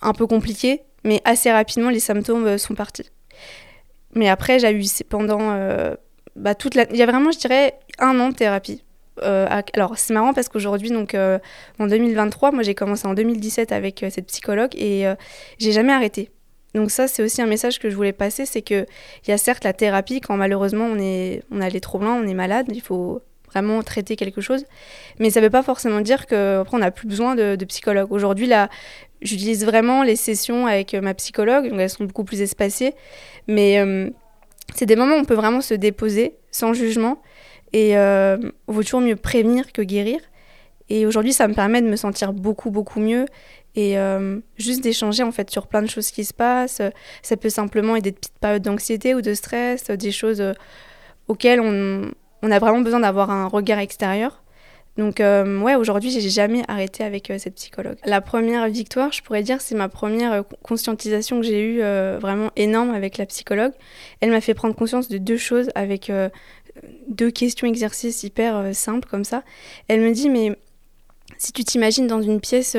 un 0.00 0.12
peu 0.12 0.26
compliquées, 0.26 0.82
mais 1.04 1.20
assez 1.24 1.50
rapidement, 1.50 1.90
les 1.90 2.00
symptômes 2.00 2.58
sont 2.58 2.74
partis. 2.74 3.10
Mais 4.14 4.28
après, 4.28 4.58
j'ai 4.58 4.72
eu 4.72 4.84
pendant 5.08 5.56
bah, 6.36 6.54
toute 6.54 6.74
la... 6.74 6.84
Il 6.90 6.96
y 6.96 7.02
a 7.02 7.06
vraiment, 7.06 7.30
je 7.30 7.38
dirais, 7.38 7.74
un 7.98 8.18
an 8.20 8.28
de 8.28 8.34
thérapie. 8.34 8.84
alors 9.22 9.96
c'est 9.96 10.12
marrant 10.12 10.34
parce 10.34 10.48
qu'aujourd'hui, 10.48 10.90
donc 10.90 11.14
en 11.14 11.86
2023, 11.86 12.52
moi 12.52 12.62
j'ai 12.62 12.74
commencé 12.74 13.06
en 13.06 13.14
2017 13.14 13.72
avec 13.72 14.04
cette 14.10 14.26
psychologue 14.26 14.74
et 14.76 15.06
j'ai 15.58 15.72
jamais 15.72 15.92
arrêté. 15.92 16.30
Donc 16.74 16.90
ça, 16.90 17.08
c'est 17.08 17.22
aussi 17.22 17.42
un 17.42 17.46
message 17.46 17.78
que 17.78 17.90
je 17.90 17.96
voulais 17.96 18.12
passer, 18.12 18.46
c'est 18.46 18.62
qu'il 18.62 18.86
y 19.28 19.32
a 19.32 19.38
certes 19.38 19.64
la 19.64 19.72
thérapie 19.72 20.20
quand 20.20 20.36
malheureusement 20.36 20.86
on, 20.86 20.98
est, 20.98 21.42
on 21.50 21.60
a 21.60 21.68
les 21.68 21.80
troubles, 21.80 22.06
on 22.06 22.26
est 22.26 22.34
malade, 22.34 22.66
il 22.72 22.80
faut 22.80 23.20
vraiment 23.52 23.82
traiter 23.82 24.16
quelque 24.16 24.40
chose. 24.40 24.64
Mais 25.18 25.30
ça 25.30 25.40
ne 25.40 25.46
veut 25.46 25.50
pas 25.50 25.62
forcément 25.62 26.00
dire 26.00 26.26
qu'après 26.26 26.74
on 26.74 26.80
n'a 26.80 26.90
plus 26.90 27.06
besoin 27.06 27.34
de, 27.34 27.62
psychologue. 27.66 28.10
Aujourd'hui, 28.10 28.46
là, 28.46 28.68
j'utilise 29.20 29.64
vraiment 29.64 30.02
les 30.02 30.16
sessions 30.16 30.66
avec 30.66 30.94
ma 30.94 31.14
psychologue, 31.14 31.68
donc 31.68 31.78
elles 31.78 31.90
sont 31.90 32.04
beaucoup 32.04 32.24
plus 32.24 32.40
espacées. 32.40 32.94
Mais 33.48 33.78
euh, 33.78 34.08
c'est 34.74 34.86
des 34.86 34.96
moments 34.96 35.16
où 35.16 35.20
on 35.20 35.24
peut 35.24 35.34
vraiment 35.34 35.60
se 35.60 35.74
déposer 35.74 36.36
sans 36.50 36.72
jugement. 36.72 37.20
Et 37.72 37.96
euh, 37.96 38.36
il 38.40 38.74
vaut 38.74 38.82
toujours 38.82 39.00
mieux 39.00 39.16
prévenir 39.16 39.72
que 39.72 39.82
guérir. 39.82 40.20
Et 40.88 41.06
aujourd'hui, 41.06 41.32
ça 41.32 41.48
me 41.48 41.54
permet 41.54 41.80
de 41.80 41.86
me 41.86 41.96
sentir 41.96 42.32
beaucoup, 42.32 42.70
beaucoup 42.70 43.00
mieux 43.00 43.26
et 43.74 43.98
euh, 43.98 44.38
juste 44.58 44.82
d'échanger 44.82 45.22
en 45.22 45.32
fait 45.32 45.50
sur 45.50 45.66
plein 45.66 45.82
de 45.82 45.88
choses 45.88 46.10
qui 46.10 46.24
se 46.24 46.34
passent. 46.34 46.82
Ça 47.22 47.36
peut 47.36 47.48
simplement 47.48 47.96
être 47.96 48.04
des 48.04 48.12
petites 48.12 48.38
périodes 48.38 48.62
d'anxiété 48.62 49.14
ou 49.14 49.22
de 49.22 49.34
stress, 49.34 49.84
des 49.90 50.12
choses 50.12 50.40
euh, 50.40 50.52
auxquelles 51.28 51.60
on, 51.60 52.10
on, 52.42 52.50
a 52.50 52.58
vraiment 52.58 52.80
besoin 52.80 53.00
d'avoir 53.00 53.30
un 53.30 53.46
regard 53.46 53.78
extérieur. 53.78 54.42
Donc 54.98 55.20
euh, 55.20 55.58
ouais, 55.60 55.74
aujourd'hui, 55.74 56.10
j'ai 56.10 56.28
jamais 56.28 56.62
arrêté 56.68 57.02
avec 57.02 57.32
cette 57.38 57.54
psychologue. 57.54 57.96
La 58.04 58.20
première 58.20 58.68
victoire, 58.68 59.10
je 59.10 59.22
pourrais 59.22 59.42
dire, 59.42 59.62
c'est 59.62 59.74
ma 59.74 59.88
première 59.88 60.44
conscientisation 60.62 61.40
que 61.40 61.46
j'ai 61.46 61.62
eue 61.62 61.80
vraiment 62.20 62.50
énorme 62.56 62.90
avec 62.90 63.16
la 63.16 63.24
psychologue. 63.24 63.72
Elle 64.20 64.30
m'a 64.30 64.42
fait 64.42 64.52
prendre 64.52 64.74
conscience 64.74 65.08
de 65.08 65.16
deux 65.16 65.38
choses 65.38 65.70
avec 65.74 66.12
deux 67.08 67.30
questions 67.30 67.66
exercices 67.66 68.22
hyper 68.22 68.74
simples 68.74 69.08
comme 69.08 69.24
ça. 69.24 69.44
Elle 69.88 70.02
me 70.02 70.12
dit 70.12 70.28
mais 70.28 70.58
si 71.38 71.52
tu 71.52 71.64
t'imagines 71.64 72.06
dans 72.06 72.20
une 72.20 72.42
pièce 72.42 72.76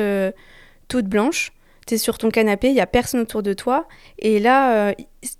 toute 0.88 1.06
blanche, 1.06 1.52
tu 1.86 1.94
es 1.94 1.98
sur 1.98 2.18
ton 2.18 2.30
canapé, 2.30 2.68
il 2.68 2.74
y 2.74 2.80
a 2.80 2.86
personne 2.86 3.20
autour 3.20 3.42
de 3.42 3.52
toi, 3.52 3.86
et 4.18 4.38
là, 4.38 4.88
euh, 4.88 4.92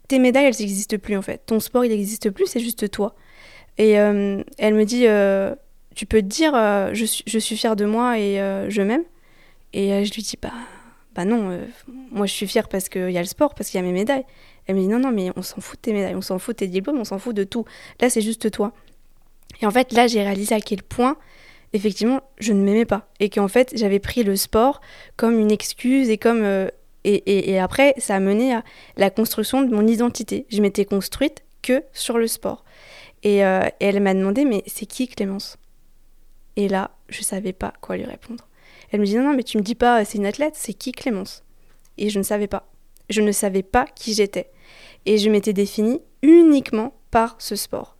tes 0.09 0.19
médailles, 0.19 0.47
elles 0.47 0.61
n'existent 0.61 0.99
plus 0.99 1.17
en 1.17 1.23
fait. 1.23 1.43
Ton 1.47 1.61
sport, 1.61 1.85
il 1.85 1.91
n'existe 1.91 2.31
plus, 2.31 2.47
c'est 2.47 2.61
juste 2.61 2.91
toi. 2.91 3.15
Et 3.79 3.99
euh, 3.99 4.43
elle 4.59 4.75
me 4.75 4.85
dit, 4.85 5.07
euh, 5.07 5.55
tu 5.95 6.07
peux 6.07 6.21
te 6.21 6.27
dire, 6.27 6.53
je, 6.95 7.05
suis, 7.05 7.25
je 7.27 7.39
suis 7.39 7.57
fière 7.57 7.77
de 7.77 7.85
moi 7.85 8.19
et 8.19 8.37
je 8.69 8.83
m'aime. 8.83 9.05
Et 9.73 10.05
je 10.05 10.15
lui 10.15 10.23
dis, 10.23 10.39
bah, 10.41 10.53
bah 11.15 11.25
non, 11.25 11.61
moi 12.11 12.27
je 12.27 12.33
suis 12.33 12.47
fière 12.47 12.69
parce 12.69 12.89
qu'il 12.89 13.11
y 13.11 13.19
a 13.19 13.21
le 13.21 13.27
sport, 13.27 13.55
parce 13.55 13.71
qu'il 13.71 13.81
y 13.81 13.83
a 13.83 13.87
mes 13.87 13.93
médailles. 13.93 14.25
Elle 14.67 14.77
me 14.77 14.81
dit, 14.81 14.89
non, 14.89 14.99
non, 14.99 15.13
mais 15.13 15.31
on 15.37 15.43
s'en 15.43 15.61
fout 15.61 15.77
de 15.77 15.83
tes 15.83 15.93
médailles, 15.93 16.15
on 16.15 16.23
s'en 16.23 16.39
fout 16.39 16.55
de 16.55 16.59
tes 16.61 16.69
diplômes, 16.69 16.99
on 16.99 17.05
s'en 17.05 17.19
fout 17.19 17.35
de 17.35 17.45
tout. 17.45 17.65
Là, 18.01 18.11
c'est 18.11 18.23
juste 18.23 18.51
toi. 18.51 18.73
Et 19.61 19.67
en 19.67 19.71
fait, 19.71 19.93
là, 19.93 20.07
j'ai 20.07 20.23
réalisé 20.23 20.55
à 20.55 20.61
quel 20.61 20.83
point 20.83 21.17
effectivement, 21.75 22.23
je 22.39 22.55
ne 22.55 22.63
m'aimais 22.65 22.87
pas. 22.87 23.09
Et 23.21 23.29
qu'en 23.29 23.49
fait, 23.49 23.73
j'avais 23.77 23.99
pris 23.99 24.23
le 24.23 24.37
sport 24.37 24.81
comme 25.17 25.39
une 25.39 25.51
excuse 25.51 26.09
et 26.09 26.17
comme. 26.17 26.43
Euh, 26.43 26.69
et, 27.07 27.51
et, 27.51 27.59
après, 27.59 27.93
ça 27.99 28.15
a 28.15 28.21
mené 28.21 28.55
à 28.55 28.65
la 28.97 29.11
construction 29.11 29.61
de 29.61 29.75
mon 29.75 29.87
identité. 29.87 30.47
Je 30.49 30.63
m'étais 30.63 30.87
construite 30.87 31.45
que 31.61 31.83
sur 31.93 32.17
le 32.17 32.27
sport. 32.27 32.65
Et, 33.23 33.45
euh, 33.45 33.69
elle 33.79 34.01
m'a 34.01 34.15
demandé, 34.15 34.47
mais 34.47 34.63
c'est 34.67 34.87
qui 34.87 35.07
Clémence? 35.07 35.59
Et 36.57 36.67
là, 36.67 36.93
je 37.11 37.19
ne 37.19 37.25
savais 37.25 37.53
pas 37.53 37.75
quoi 37.83 37.99
lui 37.99 38.07
répondre. 38.07 38.49
Elle 38.91 39.01
me 39.01 39.05
dit, 39.05 39.17
non, 39.17 39.25
non, 39.25 39.35
mais 39.35 39.43
tu 39.43 39.59
me 39.59 39.63
dis 39.63 39.75
pas, 39.75 40.03
c'est 40.07 40.17
une 40.17 40.25
athlète, 40.25 40.55
c'est 40.57 40.73
qui 40.73 40.93
Clémence? 40.93 41.45
Et 41.99 42.09
je 42.09 42.19
ne 42.19 42.25
savais 42.25 42.47
pas. 42.47 42.73
Je 43.11 43.21
ne 43.21 43.33
savais 43.33 43.63
pas 43.63 43.85
qui 43.85 44.15
j'étais. 44.15 44.51
Et 45.05 45.19
je 45.19 45.29
m'étais 45.29 45.53
définie 45.53 46.01
uniquement 46.23 46.95
par 47.11 47.37
ce 47.39 47.55
sport. 47.55 47.94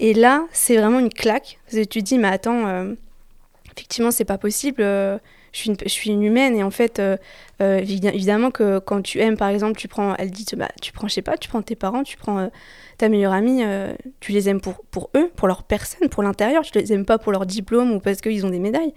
Et 0.00 0.14
là, 0.14 0.46
c'est 0.50 0.78
vraiment 0.78 0.98
une 0.98 1.10
claque. 1.10 1.58
Parce 1.66 1.86
tu 1.88 2.00
te 2.00 2.04
dis, 2.04 2.18
mais 2.18 2.28
attends, 2.28 2.66
euh, 2.66 2.94
effectivement, 3.66 4.10
c'est 4.10 4.24
pas 4.24 4.38
possible. 4.38 4.80
Euh, 4.82 5.18
je, 5.52 5.74
suis 5.88 6.10
une, 6.10 6.22
humaine 6.22 6.56
et 6.56 6.62
en 6.62 6.70
fait, 6.70 7.00
euh, 7.00 7.16
évidemment 7.60 8.50
que 8.50 8.78
quand 8.78 9.02
tu 9.02 9.18
aimes, 9.20 9.36
par 9.36 9.48
exemple, 9.48 9.78
tu 9.78 9.88
prends, 9.88 10.14
elle 10.16 10.30
dit, 10.30 10.46
bah, 10.56 10.68
tu 10.80 10.92
prends, 10.92 11.06
je 11.06 11.14
sais 11.14 11.22
pas, 11.22 11.36
tu 11.36 11.48
prends 11.48 11.60
tes 11.60 11.74
parents, 11.74 12.02
tu 12.02 12.16
prends 12.16 12.48
ta 12.98 13.08
meilleure 13.08 13.32
amie, 13.32 13.62
tu 14.20 14.32
les 14.32 14.48
aimes 14.48 14.60
pour, 14.60 14.84
pour 14.90 15.10
eux, 15.16 15.30
pour 15.36 15.48
leur 15.48 15.64
personne, 15.64 16.08
pour 16.08 16.22
l'intérieur. 16.22 16.62
Tu 16.62 16.78
les 16.78 16.92
aimes 16.92 17.04
pas 17.04 17.18
pour 17.18 17.32
leur 17.32 17.44
diplôme 17.44 17.92
ou 17.92 18.00
parce 18.00 18.20
qu'ils 18.22 18.46
ont 18.46 18.50
des 18.50 18.60
médailles. 18.60 18.94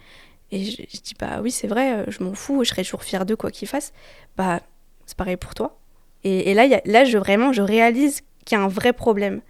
Et 0.52 0.64
je, 0.64 0.84
dis, 0.84 1.16
bah 1.20 1.40
oui, 1.42 1.52
c'est 1.52 1.68
vrai, 1.68 2.06
je 2.08 2.24
m'en 2.24 2.34
fous, 2.34 2.64
je 2.64 2.70
serai 2.70 2.84
toujours 2.84 3.04
fière 3.04 3.26
d'eux, 3.26 3.36
quoi 3.36 3.52
qu'ils 3.52 3.68
fassent. 3.68 3.92
Bah, 4.38 4.62
c'est 5.06 5.18
pareil 5.18 5.38
pour 5.38 5.54
toi. 5.54 5.80
Et, 6.24 6.54
là, 6.54 6.68
là 6.86 7.04
je, 7.04 7.18
vraiment, 7.18 7.52
je 7.52 7.62
réalise 7.62 8.22
qu'il 8.46 8.58
y 8.58 8.62
a 8.62 8.64
un 8.64 8.70
vrai 8.70 8.94
problème. 8.94 9.42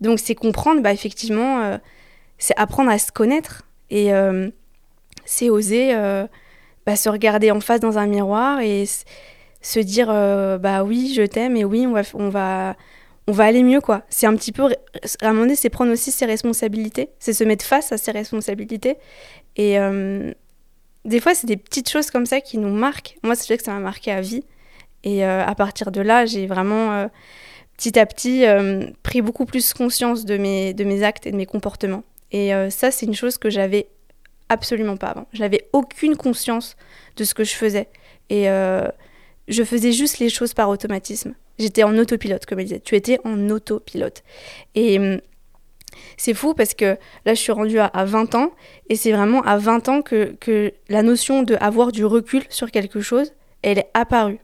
Donc 0.00 0.18
c'est 0.18 0.34
comprendre, 0.34 0.82
bah, 0.82 0.92
effectivement, 0.92 1.60
euh, 1.62 1.78
c'est 2.38 2.54
apprendre 2.56 2.90
à 2.90 2.98
se 2.98 3.10
connaître 3.10 3.64
et 3.90 4.12
euh, 4.12 4.48
c'est 5.24 5.50
oser 5.50 5.94
euh, 5.94 6.26
bah, 6.86 6.96
se 6.96 7.08
regarder 7.08 7.50
en 7.50 7.60
face 7.60 7.80
dans 7.80 7.98
un 7.98 8.06
miroir 8.06 8.60
et 8.60 8.84
se 9.60 9.80
dire 9.80 10.06
bah 10.06 10.84
oui 10.84 11.12
je 11.14 11.22
t'aime 11.22 11.56
et 11.56 11.64
oui 11.64 11.84
on 11.84 11.92
va 11.92 12.02
on 12.14 12.28
va 12.28 12.76
on 13.26 13.32
va 13.32 13.44
aller 13.44 13.64
mieux 13.64 13.80
quoi. 13.80 14.02
C'est 14.08 14.26
un 14.26 14.36
petit 14.36 14.52
peu 14.52 14.64
à 14.64 15.26
un 15.26 15.28
moment 15.30 15.42
donné 15.42 15.56
c'est 15.56 15.68
prendre 15.68 15.92
aussi 15.92 16.12
ses 16.12 16.26
responsabilités, 16.26 17.10
c'est 17.18 17.32
se 17.32 17.42
mettre 17.42 17.64
face 17.64 17.90
à 17.90 17.98
ses 17.98 18.12
responsabilités 18.12 18.96
et 19.56 19.76
des 21.04 21.20
fois 21.20 21.34
c'est 21.34 21.48
des 21.48 21.56
petites 21.56 21.90
choses 21.90 22.10
comme 22.12 22.24
ça 22.24 22.40
qui 22.40 22.56
nous 22.56 22.72
marquent. 22.72 23.18
Moi 23.24 23.34
c'est 23.34 23.48
vrai 23.48 23.58
que 23.58 23.64
ça 23.64 23.72
m'a 23.72 23.80
marqué 23.80 24.12
à 24.12 24.20
vie 24.20 24.44
et 25.02 25.24
à 25.24 25.54
partir 25.56 25.90
de 25.90 26.00
là 26.00 26.24
j'ai 26.24 26.46
vraiment 26.46 27.08
petit 27.78 27.98
à 27.98 28.04
petit 28.04 28.44
euh, 28.44 28.88
pris 29.02 29.22
beaucoup 29.22 29.46
plus 29.46 29.72
conscience 29.72 30.26
de 30.26 30.36
mes, 30.36 30.74
de 30.74 30.84
mes 30.84 31.04
actes 31.04 31.26
et 31.26 31.30
de 31.30 31.36
mes 31.36 31.46
comportements. 31.46 32.02
Et 32.32 32.52
euh, 32.52 32.68
ça, 32.70 32.90
c'est 32.90 33.06
une 33.06 33.14
chose 33.14 33.38
que 33.38 33.48
j'avais 33.48 33.88
absolument 34.48 34.96
pas 34.96 35.08
avant. 35.08 35.26
Je 35.32 35.40
n'avais 35.40 35.68
aucune 35.72 36.16
conscience 36.16 36.76
de 37.16 37.24
ce 37.24 37.34
que 37.34 37.44
je 37.44 37.54
faisais. 37.54 37.88
Et 38.30 38.50
euh, 38.50 38.88
je 39.46 39.62
faisais 39.62 39.92
juste 39.92 40.18
les 40.18 40.28
choses 40.28 40.54
par 40.54 40.68
automatisme. 40.68 41.34
J'étais 41.58 41.84
en 41.84 41.96
autopilote, 41.96 42.46
comme 42.46 42.58
elle 42.58 42.66
disait. 42.66 42.80
Tu 42.80 42.96
étais 42.96 43.20
en 43.24 43.48
autopilote. 43.48 44.24
Et 44.74 44.98
hum, 44.98 45.20
c'est 46.16 46.34
fou 46.34 46.54
parce 46.54 46.74
que 46.74 46.96
là, 47.24 47.34
je 47.34 47.40
suis 47.40 47.52
rendue 47.52 47.78
à, 47.78 48.04
20 48.04 48.34
ans. 48.34 48.50
Et 48.88 48.96
c'est 48.96 49.12
vraiment 49.12 49.42
à 49.42 49.56
20 49.56 49.88
ans 49.88 50.02
que, 50.02 50.34
que 50.40 50.72
la 50.88 51.04
notion 51.04 51.44
d'avoir 51.44 51.92
du 51.92 52.04
recul 52.04 52.42
sur 52.48 52.72
quelque 52.72 53.00
chose, 53.00 53.32
elle 53.62 53.78
est 53.78 53.90
apparue. 53.94 54.40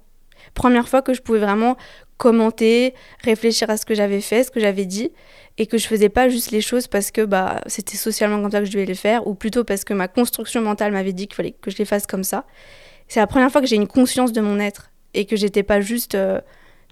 Première 0.54 0.88
fois 0.88 1.02
que 1.02 1.14
je 1.14 1.20
pouvais 1.20 1.40
vraiment 1.40 1.76
commenter, 2.16 2.94
réfléchir 3.22 3.70
à 3.70 3.76
ce 3.76 3.86
que 3.86 3.94
j'avais 3.94 4.20
fait, 4.20 4.44
ce 4.44 4.50
que 4.50 4.60
j'avais 4.60 4.86
dit, 4.86 5.10
et 5.58 5.66
que 5.66 5.78
je 5.78 5.86
faisais 5.86 6.08
pas 6.08 6.28
juste 6.28 6.50
les 6.50 6.60
choses 6.60 6.86
parce 6.86 7.10
que 7.10 7.24
bah, 7.24 7.60
c'était 7.66 7.96
socialement 7.96 8.40
comme 8.40 8.50
ça 8.50 8.60
que 8.60 8.66
je 8.66 8.72
devais 8.72 8.86
les 8.86 8.94
faire, 8.94 9.26
ou 9.26 9.34
plutôt 9.34 9.64
parce 9.64 9.84
que 9.84 9.94
ma 9.94 10.08
construction 10.08 10.60
mentale 10.60 10.92
m'avait 10.92 11.12
dit 11.12 11.26
qu'il 11.26 11.34
fallait 11.34 11.52
que 11.52 11.70
je 11.70 11.76
les 11.78 11.84
fasse 11.84 12.06
comme 12.06 12.24
ça. 12.24 12.44
C'est 13.08 13.20
la 13.20 13.26
première 13.26 13.50
fois 13.50 13.60
que 13.60 13.66
j'ai 13.66 13.76
une 13.76 13.88
conscience 13.88 14.32
de 14.32 14.40
mon 14.40 14.58
être, 14.58 14.90
et 15.14 15.26
que 15.26 15.36
j'étais 15.36 15.62
pas 15.62 15.80
juste 15.80 16.14
euh, 16.14 16.40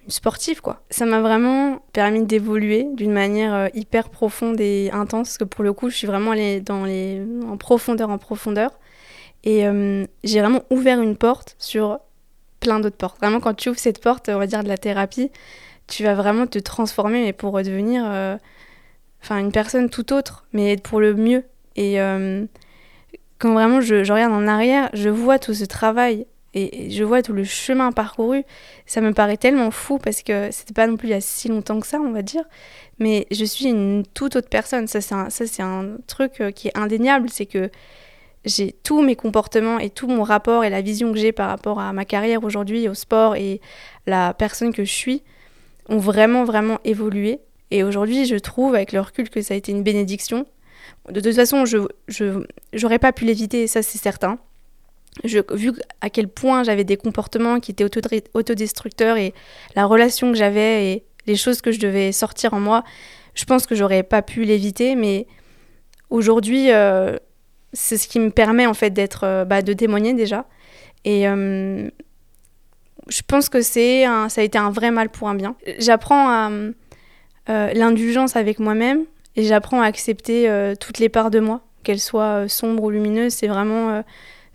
une 0.05 0.11
sportive, 0.11 0.61
quoi. 0.61 0.83
Ça 0.91 1.07
m'a 1.07 1.21
vraiment 1.21 1.81
permis 1.93 2.25
d'évoluer 2.25 2.87
d'une 2.95 3.13
manière 3.13 3.55
euh, 3.55 3.69
hyper 3.75 4.11
profonde 4.11 4.61
et 4.61 4.91
intense, 4.93 5.29
parce 5.29 5.39
que 5.39 5.45
pour 5.45 5.65
le 5.65 5.73
coup, 5.73 5.91
je 5.91 5.97
suis 5.97 6.07
vraiment 6.07 6.33
allée 6.33 6.61
dans 6.61 6.85
les... 6.85 7.23
en 7.49 7.57
profondeur, 7.57 8.11
en 8.11 8.19
profondeur. 8.19 8.71
Et 9.45 9.67
euh, 9.67 10.05
j'ai 10.23 10.41
vraiment 10.41 10.63
ouvert 10.71 11.01
une 11.01 11.17
porte 11.17 11.57
sur 11.59 11.99
plein 12.63 12.81
d'autres 12.81 12.97
portes. 12.97 13.19
Vraiment, 13.19 13.41
quand 13.41 13.55
tu 13.55 13.69
ouvres 13.69 13.79
cette 13.79 14.01
porte, 14.01 14.29
on 14.29 14.39
va 14.39 14.47
dire, 14.47 14.63
de 14.63 14.69
la 14.69 14.79
thérapie, 14.79 15.31
tu 15.89 16.05
vas 16.05 16.15
vraiment 16.15 16.47
te 16.47 16.59
transformer 16.59 17.23
mais 17.23 17.33
pour 17.33 17.53
devenir 17.59 18.05
euh, 18.07 18.37
une 19.31 19.53
personne 19.53 19.91
tout 19.91 20.13
autre, 20.13 20.47
mais 20.53 20.77
pour 20.77 21.01
le 21.01 21.15
mieux. 21.15 21.45
Et 21.77 22.01
euh, 22.01 22.45
quand 23.39 23.53
vraiment 23.53 23.81
je, 23.81 23.97
regarde 23.97 24.33
en 24.33 24.47
arrière, 24.47 24.89
je 24.95 25.09
vois 25.09 25.39
tout 25.39 25.55
ce 25.55 25.65
travail 25.65 26.27
et, 26.55 26.91
je 26.91 27.03
vois 27.03 27.23
tout 27.23 27.33
le 27.33 27.45
chemin 27.45 27.93
parcouru. 27.93 28.45
Ça 28.87 29.01
me 29.01 29.13
paraît 29.13 29.37
tellement 29.37 29.71
fou 29.71 29.99
parce 29.99 30.23
que 30.23 30.51
c'était 30.51 30.75
pas 30.75 30.87
non 30.87 30.97
plus 30.97 31.09
il 31.09 31.13
y 31.13 31.15
a 31.15 31.21
si 31.21 31.49
longtemps 31.49 31.81
que 31.81 31.87
ça, 31.87 31.99
on 31.99 32.13
va 32.13 32.23
dire. 32.23 32.45
Mais 32.99 33.27
je 33.31 33.45
suis 33.45 33.67
une 33.67 34.05
toute 34.15 34.37
autre 34.37 34.49
personne. 34.49 34.87
Ça, 34.87 35.01
c'est 35.01 35.63
un, 35.63 35.65
un 35.69 35.97
truc 36.07 36.41
euh, 36.41 36.51
qui 36.51 36.69
est 36.69 36.79
indéniable. 36.79 37.29
C'est 37.31 37.47
que 37.47 37.71
j'ai 38.45 38.75
tous 38.83 39.03
mes 39.03 39.17
comportements 39.17 39.79
et 39.79 39.91
tout 39.91 40.09
mon 40.09 40.23
rapport 40.23 40.65
et 40.65 40.71
la 40.71 40.81
vision 40.81 41.13
que 41.13 41.19
j'ai 41.19 41.33
par 41.33 41.49
rapport 41.49 41.79
à 41.79 41.93
ma 41.93 42.05
carrière 42.05 42.45
aujourd'hui, 42.45 42.89
au 42.89 42.95
sport 42.95 43.37
et 43.37 43.61
la 44.07 44.35
personne 44.35 44.73
que 44.73 44.85
je 44.85 44.93
suis 44.93 45.23
ont 45.89 45.99
vraiment, 45.99 46.45
vraiment 46.45 46.79
évolué. 46.85 47.41
Et 47.71 47.85
aujourd'hui, 47.85 48.27
je 48.27 48.37
trouve, 48.37 48.75
avec 48.75 48.93
le 48.93 49.01
recul, 49.01 49.31
que 49.31 49.41
ça 49.43 49.55
a 49.55 49.57
été 49.57 49.73
une 49.73 49.83
bénédiction. 49.83 50.47
De 51.11 51.21
toute 51.21 51.35
façon, 51.35 51.65
je 51.65 51.79
j'aurais 52.73 52.99
pas 52.99 53.13
pu 53.13 53.25
l'éviter, 53.25 53.67
ça 53.67 53.83
c'est 53.83 53.99
certain. 53.99 54.39
Je, 55.25 55.41
vu 55.55 55.73
à 56.01 56.11
quel 56.11 56.29
point 56.29 56.65
j'avais 56.65 56.85
des 56.85 56.97
comportements 56.97 57.61
qui 57.61 57.71
étaient 57.71 57.85
autodestructeurs 58.35 59.17
et 59.19 59.35
la 59.77 59.85
relation 59.85 60.33
que 60.33 60.39
j'avais 60.39 60.93
et 60.93 61.05
les 61.27 61.37
choses 61.37 61.61
que 61.61 61.71
je 61.71 61.79
devais 61.79 62.13
sortir 62.13 62.55
en 62.55 62.61
moi, 62.61 62.83
je 63.35 63.45
pense 63.45 63.67
que 63.67 63.75
j'aurais 63.75 64.03
pas 64.03 64.23
pu 64.23 64.45
l'éviter. 64.45 64.97
Mais 64.97 65.27
aujourd'hui, 66.11 66.73
euh, 66.73 67.17
c'est 67.73 67.97
ce 67.97 68.09
qui 68.09 68.21
me 68.21 68.31
permet 68.31 68.67
en 68.67 68.75
fait 68.75 68.91
d'être, 68.91 69.25
euh, 69.25 69.45
bah, 69.45 69.63
de 69.63 69.73
témoigner 69.73 70.15
déjà. 70.15 70.47
Et 71.05 71.29
euh, 71.29 71.89
je 73.09 73.23
pense 73.27 73.49
que 73.49 73.61
c'est 73.61 74.05
ça 74.29 74.41
a 74.41 74.45
été 74.45 74.59
un 74.59 74.71
vrai 74.71 74.91
mal 74.91 75.09
pour 75.09 75.29
un 75.29 75.35
bien. 75.35 75.57
J'apprends 75.79 76.29
à 76.29 76.51
l'indulgence 77.49 78.37
avec 78.37 78.61
moi-même 78.61 79.05
et 79.35 79.43
j'apprends 79.43 79.83
à 79.83 79.87
accepter 79.87 80.49
toutes 80.79 81.01
les 81.01 81.09
parts 81.09 81.33
de 81.33 81.41
moi, 81.41 81.63
qu'elles 81.83 81.99
soient 81.99 82.47
sombres 82.47 82.85
ou 82.85 82.91
lumineuses. 82.91 83.33
C'est 83.33 83.49
vraiment 83.49 84.05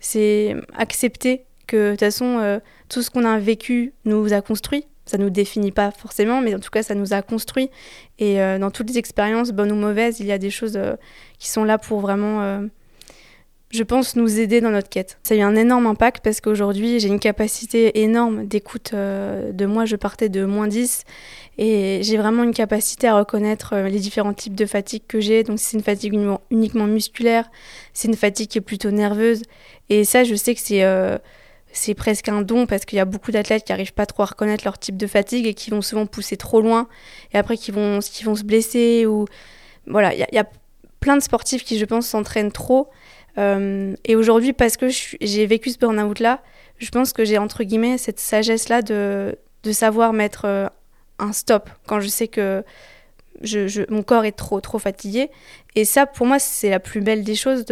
c'est 0.00 0.56
accepter 0.74 1.44
que 1.66 1.88
de 1.88 1.90
toute 1.90 2.00
façon 2.00 2.60
tout 2.88 3.02
ce 3.02 3.10
qu'on 3.10 3.26
a 3.26 3.38
vécu 3.38 3.92
nous 4.06 4.32
a 4.32 4.40
construit 4.40 4.86
ça 5.08 5.16
nous 5.16 5.30
définit 5.30 5.72
pas 5.72 5.90
forcément, 5.90 6.42
mais 6.42 6.54
en 6.54 6.58
tout 6.58 6.70
cas, 6.70 6.82
ça 6.82 6.94
nous 6.94 7.14
a 7.14 7.22
construit. 7.22 7.70
Et 8.18 8.42
euh, 8.42 8.58
dans 8.58 8.70
toutes 8.70 8.90
les 8.90 8.98
expériences, 8.98 9.52
bonnes 9.52 9.72
ou 9.72 9.76
mauvaises, 9.76 10.20
il 10.20 10.26
y 10.26 10.32
a 10.32 10.38
des 10.38 10.50
choses 10.50 10.76
euh, 10.76 10.96
qui 11.38 11.48
sont 11.48 11.64
là 11.64 11.78
pour 11.78 12.00
vraiment, 12.00 12.42
euh, 12.42 12.60
je 13.70 13.82
pense, 13.82 14.16
nous 14.16 14.40
aider 14.40 14.60
dans 14.60 14.70
notre 14.70 14.88
quête. 14.88 15.18
Ça 15.22 15.34
a 15.34 15.36
eu 15.36 15.42
un 15.42 15.56
énorme 15.56 15.86
impact 15.86 16.24
parce 16.24 16.40
qu'aujourd'hui, 16.40 17.00
j'ai 17.00 17.08
une 17.08 17.20
capacité 17.20 18.02
énorme 18.02 18.46
d'écoute 18.46 18.94
de 18.94 19.66
moi. 19.66 19.84
Je 19.84 19.96
partais 19.96 20.28
de 20.28 20.44
moins 20.44 20.68
10 20.68 21.04
et 21.58 22.00
j'ai 22.02 22.16
vraiment 22.16 22.44
une 22.44 22.54
capacité 22.54 23.08
à 23.08 23.18
reconnaître 23.18 23.76
les 23.76 23.98
différents 23.98 24.32
types 24.32 24.54
de 24.54 24.66
fatigue 24.66 25.02
que 25.06 25.20
j'ai. 25.20 25.42
Donc, 25.44 25.58
c'est 25.58 25.76
une 25.76 25.82
fatigue 25.82 26.18
uniquement 26.50 26.86
musculaire, 26.86 27.50
c'est 27.92 28.08
une 28.08 28.16
fatigue 28.16 28.48
qui 28.48 28.58
est 28.58 28.62
plutôt 28.62 28.90
nerveuse. 28.90 29.42
Et 29.90 30.04
ça, 30.04 30.24
je 30.24 30.34
sais 30.34 30.54
que 30.54 30.60
c'est 30.60 30.82
c'est 31.72 31.94
presque 31.94 32.28
un 32.28 32.42
don 32.42 32.66
parce 32.66 32.84
qu'il 32.84 32.96
y 32.96 33.00
a 33.00 33.04
beaucoup 33.04 33.30
d'athlètes 33.30 33.64
qui 33.64 33.72
n'arrivent 33.72 33.92
pas 33.92 34.06
trop 34.06 34.22
à 34.22 34.26
reconnaître 34.26 34.64
leur 34.64 34.78
type 34.78 34.96
de 34.96 35.06
fatigue 35.06 35.46
et 35.46 35.54
qui 35.54 35.70
vont 35.70 35.82
souvent 35.82 36.06
pousser 36.06 36.36
trop 36.36 36.60
loin 36.60 36.88
et 37.32 37.38
après 37.38 37.56
qui 37.56 37.70
vont, 37.70 38.00
qui 38.00 38.24
vont 38.24 38.34
se 38.34 38.44
blesser 38.44 39.06
ou 39.06 39.26
voilà 39.86 40.14
il 40.14 40.26
y, 40.32 40.38
a 40.38 40.46
plein 41.00 41.16
de 41.16 41.22
sportifs 41.22 41.64
qui 41.64 41.78
je 41.78 41.84
pense 41.84 42.06
s'entraînent 42.06 42.52
trop 42.52 42.88
euh, 43.38 43.94
et 44.04 44.16
aujourd'hui 44.16 44.52
parce 44.52 44.76
que 44.76 44.86
j'ai 44.88 45.46
vécu 45.46 45.70
ce 45.70 45.78
burn-out 45.78 46.18
là 46.18 46.42
je 46.78 46.90
pense 46.90 47.12
que 47.12 47.24
j'ai 47.24 47.38
entre 47.38 47.62
guillemets 47.62 47.96
cette 47.96 48.18
sagesse 48.18 48.68
là 48.68 48.82
de, 48.82 49.38
de 49.62 49.72
savoir 49.72 50.12
mettre 50.12 50.44
euh, 50.44 50.66
un 51.18 51.32
stop 51.32 51.70
quand 51.86 52.00
je 52.00 52.08
sais 52.08 52.26
que 52.28 52.64
je, 53.42 53.88
mon 53.92 54.02
corps 54.02 54.24
est 54.24 54.32
trop 54.32 54.60
trop 54.60 54.80
fatigué 54.80 55.30
et 55.76 55.84
ça 55.84 56.06
pour 56.06 56.26
moi 56.26 56.40
c'est 56.40 56.70
la 56.70 56.80
plus 56.80 57.00
belle 57.00 57.22
des 57.22 57.36
choses 57.36 57.64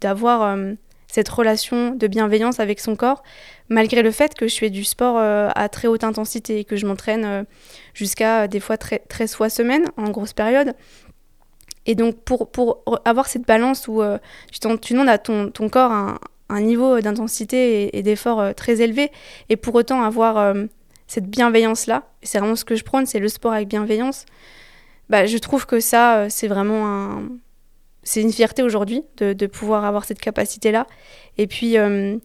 d'avoir 0.00 0.56
de, 0.56 0.62
euh, 0.62 0.74
cette 1.08 1.28
relation 1.28 1.94
de 1.94 2.06
bienveillance 2.06 2.60
avec 2.60 2.80
son 2.80 2.94
corps, 2.94 3.22
malgré 3.70 4.02
le 4.02 4.10
fait 4.10 4.34
que 4.34 4.46
je 4.46 4.58
fais 4.58 4.68
du 4.68 4.84
sport 4.84 5.16
à 5.16 5.68
très 5.70 5.88
haute 5.88 6.04
intensité 6.04 6.58
et 6.58 6.64
que 6.64 6.76
je 6.76 6.84
m'entraîne 6.84 7.46
jusqu'à 7.94 8.46
des 8.46 8.60
fois 8.60 8.76
13 8.76 9.34
fois 9.34 9.48
semaine 9.48 9.86
en 9.96 10.10
grosse 10.10 10.34
période. 10.34 10.74
Et 11.88 11.96
donc 11.96 12.16
pour, 12.20 12.50
pour 12.50 12.82
avoir 13.04 13.26
cette 13.26 13.46
balance 13.46 13.88
où 13.88 14.00
tu, 14.52 14.60
tu, 14.80 14.92
demandes 14.92 15.08
à 15.08 15.18
ton, 15.18 15.50
ton 15.50 15.68
corps 15.68 15.90
un, 15.90 16.60
niveau 16.60 17.00
d'intensité 17.00 17.96
et, 17.96 18.02
d'effort 18.02 18.54
très 18.54 18.80
élevé, 18.80 19.10
et 19.48 19.56
pour 19.56 19.74
autant 19.74 20.02
avoir 20.02 20.54
cette 21.08 21.26
bienveillance-là, 21.26 22.04
c'est 22.22 22.38
vraiment 22.38 22.56
ce 22.56 22.64
que 22.64 22.76
je 22.76 22.84
prône, 22.84 23.06
c'est 23.06 23.18
le 23.18 23.28
sport 23.28 23.52
avec 23.52 23.68
bienveillance, 23.68 24.26
bah, 25.08 25.26
je 25.26 25.38
trouve 25.38 25.66
que 25.66 25.80
ça, 25.80 26.28
c'est 26.30 26.48
vraiment 26.48 26.86
un, 26.86 27.22
c'est 28.08 28.22
une 28.22 28.32
fierté 28.32 28.62
aujourd'hui 28.62 29.04
de, 29.18 29.46
pouvoir 29.46 29.84
avoir 29.84 30.04
cette 30.04 30.20
capacité-là. 30.20 30.86
Et 31.36 31.46
puis, 31.46 31.76
euh, 31.76 32.16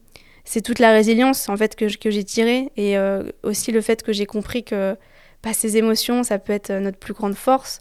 c'est 0.44 0.62
toute 0.62 0.78
la 0.78 0.92
résilience 0.92 1.48
en 1.48 1.56
fait 1.56 1.76
que, 1.76 1.88
j'ai 1.88 2.24
tirée 2.24 2.70
et 2.76 2.96
euh, 2.96 3.24
aussi 3.42 3.70
le 3.70 3.80
fait 3.82 4.02
que 4.02 4.12
j'ai 4.12 4.26
compris 4.26 4.64
que 4.64 4.96
bah, 5.42 5.52
ces 5.52 5.76
émotions, 5.76 6.22
ça 6.22 6.38
peut 6.38 6.54
être 6.54 6.72
notre 6.72 6.98
plus 6.98 7.12
grande 7.12 7.34
force, 7.34 7.80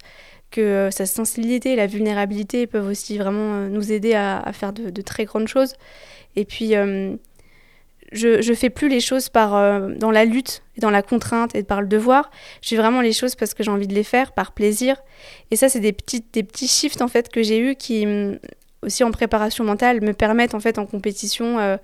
que 0.54 0.62
euh, 0.62 0.92
sa 0.92 1.06
sensibilité, 1.06 1.76
la 1.76 1.88
vulnérabilité 1.88 2.68
peuvent 2.68 2.88
aussi 2.88 3.18
vraiment 3.18 3.68
nous 3.68 3.92
aider 3.92 4.14
à, 4.14 4.52
faire 4.54 4.72
de, 4.72 5.02
très 5.02 5.26
grandes 5.26 5.48
choses. 5.48 5.74
Et 6.36 6.46
puis, 6.46 6.76
je, 8.14 8.42
je 8.42 8.54
fais 8.54 8.70
plus 8.70 8.90
les 8.90 9.00
choses 9.00 9.30
par, 9.30 9.56
euh, 9.56 9.90
dans 9.96 10.12
la 10.12 10.26
lutte, 10.26 10.64
et 10.78 10.82
dans 10.82 10.90
la 10.90 11.02
contrainte 11.02 11.56
et 11.56 11.64
par 11.64 11.82
le 11.82 11.88
devoir. 11.88 12.30
Je 12.62 12.70
fais 12.70 12.78
vraiment 12.78 13.02
les 13.02 13.14
choses 13.14 13.36
parce 13.36 13.54
que 13.54 13.64
j'ai 13.64 13.72
envie 13.72 13.88
de 13.88 13.94
les 13.94 14.04
faire, 14.04 14.32
par 14.32 14.54
plaisir. 14.54 14.98
Et 15.52 15.56
ça, 15.56 15.70
c'est 15.70 15.80
des, 15.80 15.96
des 16.32 16.44
petits 16.44 16.68
shifts 16.68 17.02
en 17.02 17.08
fait 17.08 17.30
que 17.30 17.44
j'ai 17.44 17.60
eu 17.60 17.76
qui, 17.76 18.06
mm, 18.06 18.40
aussi 18.84 19.04
en 19.04 19.12
préparation 19.12 19.64
mentale, 19.64 20.02
me 20.02 20.14
permettent 20.14 20.56
en 20.56 20.60
fait 20.60 20.78
en 20.78 20.86
compétition. 20.86 21.60
Euh, 21.60 21.78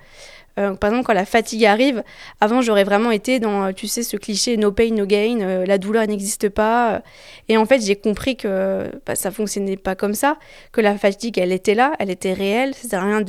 euh, 0.60 0.74
par 0.74 0.90
exemple, 0.90 1.06
quand 1.06 1.14
la 1.14 1.26
fatigue 1.26 1.66
arrive, 1.66 2.04
avant 2.42 2.62
j'aurais 2.62 2.84
vraiment 2.84 3.12
été 3.12 3.40
dans, 3.40 3.72
tu 3.74 3.88
sais, 3.88 4.04
ce 4.04 4.18
cliché 4.18 4.58
no 4.58 4.72
pain, 4.72 4.92
no 4.92 5.06
gain, 5.06 5.66
la 5.66 5.78
douleur 5.78 6.06
n'existe 6.08 6.50
pas. 6.50 7.02
et 7.48 7.58
en 7.58 7.66
fait, 7.66 7.82
j'ai 7.82 7.96
compris 7.96 8.36
que 8.36 8.92
bah, 9.06 9.16
ça 9.16 9.32
fonctionnait 9.32 9.78
pas 9.78 9.96
comme 9.96 10.14
ça, 10.14 10.38
que 10.72 10.82
la 10.82 10.98
fatigue, 10.98 11.38
elle 11.38 11.52
était 11.52 11.76
là, 11.76 11.94
elle 12.00 12.10
était 12.10 12.34
réelle, 12.34 12.74
c'est 12.76 12.98
rien 12.98 13.22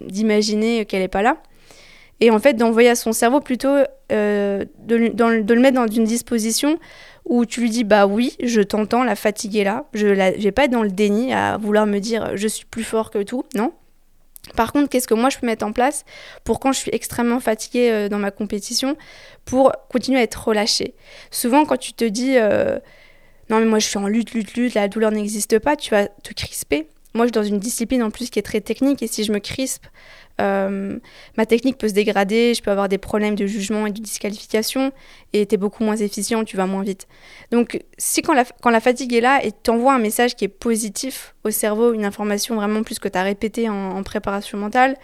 d'imaginer 0.00 0.86
qu'elle 0.86 1.02
n'est 1.02 1.08
pas 1.08 1.22
là. 1.22 1.36
Et 2.20 2.30
en 2.30 2.38
fait, 2.38 2.54
d'envoyer 2.54 2.90
à 2.90 2.94
son 2.94 3.12
cerveau 3.12 3.40
plutôt 3.40 3.76
euh, 4.12 4.64
de, 4.78 5.08
de, 5.08 5.54
le 5.54 5.60
mettre 5.60 5.76
dans 5.76 5.86
une 5.86 6.04
disposition 6.04 6.78
où 7.24 7.46
tu 7.46 7.60
lui 7.62 7.70
dis 7.70 7.84
bah 7.84 8.06
oui, 8.06 8.36
je 8.42 8.60
t'entends, 8.60 9.04
la 9.04 9.16
fatigue 9.16 9.56
est 9.56 9.64
là. 9.64 9.86
Je 9.94 10.08
ne 10.08 10.42
vais 10.42 10.52
pas 10.52 10.64
être 10.64 10.70
dans 10.70 10.82
le 10.82 10.90
déni 10.90 11.32
à 11.32 11.56
vouloir 11.56 11.86
me 11.86 11.98
dire 11.98 12.36
je 12.36 12.46
suis 12.46 12.66
plus 12.66 12.84
fort 12.84 13.10
que 13.10 13.22
tout. 13.22 13.44
Non. 13.54 13.72
Par 14.56 14.72
contre, 14.72 14.88
qu'est-ce 14.88 15.06
que 15.06 15.14
moi 15.14 15.30
je 15.30 15.38
peux 15.38 15.46
mettre 15.46 15.66
en 15.66 15.72
place 15.72 16.04
pour 16.44 16.60
quand 16.60 16.72
je 16.72 16.78
suis 16.78 16.90
extrêmement 16.92 17.40
fatiguée 17.40 17.90
euh, 17.90 18.08
dans 18.08 18.18
ma 18.18 18.30
compétition, 18.30 18.96
pour 19.44 19.72
continuer 19.90 20.18
à 20.18 20.22
être 20.22 20.48
relâchée? 20.48 20.94
Souvent, 21.30 21.64
quand 21.64 21.76
tu 21.76 21.92
te 21.92 22.04
dis 22.04 22.36
euh, 22.36 22.78
non 23.50 23.58
mais 23.58 23.66
moi 23.66 23.78
je 23.78 23.86
suis 23.86 23.98
en 23.98 24.06
lutte, 24.06 24.32
lutte, 24.32 24.54
lutte, 24.54 24.74
la 24.74 24.88
douleur 24.88 25.12
n'existe 25.12 25.58
pas, 25.58 25.76
tu 25.76 25.90
vas 25.90 26.08
te 26.08 26.32
crisper. 26.32 26.88
Moi, 27.12 27.26
je 27.26 27.28
suis 27.28 27.32
dans 27.32 27.42
une 27.42 27.58
discipline 27.58 28.02
en 28.04 28.10
plus 28.10 28.30
qui 28.30 28.38
est 28.38 28.42
très 28.42 28.60
technique 28.60 29.02
et 29.02 29.08
si 29.08 29.24
je 29.24 29.32
me 29.32 29.40
crispe, 29.40 29.86
euh, 30.40 30.98
ma 31.36 31.46
technique 31.46 31.78
peut 31.78 31.88
se 31.88 31.92
dégrader, 31.94 32.54
je 32.54 32.62
peux 32.62 32.70
avoir 32.70 32.88
des 32.88 32.98
problèmes 32.98 33.34
de 33.34 33.46
jugement 33.46 33.86
et 33.86 33.90
de 33.90 34.00
disqualification, 34.00 34.92
et 35.32 35.46
tu 35.46 35.54
es 35.54 35.58
beaucoup 35.58 35.84
moins 35.84 35.96
efficient, 35.96 36.44
tu 36.44 36.56
vas 36.56 36.66
moins 36.66 36.82
vite. 36.82 37.06
Donc, 37.50 37.80
si 37.98 38.22
quand 38.22 38.34
la, 38.34 38.80
fatigue 38.80 39.12
est 39.12 39.20
là 39.20 39.44
et 39.44 39.52
t'envoies 39.52 39.94
un 39.94 39.98
message 39.98 40.34
qui 40.36 40.44
est 40.44 40.48
positif 40.48 41.34
au 41.44 41.50
cerveau, 41.50 41.92
une 41.92 42.04
information 42.04 42.56
vraiment 42.56 42.82
plus 42.82 42.98
que 42.98 43.08
tu 43.08 43.18
as 43.18 43.22
répété 43.22 43.68
en, 43.68 44.02
préparation 44.02 44.58
mentale, 44.58 44.96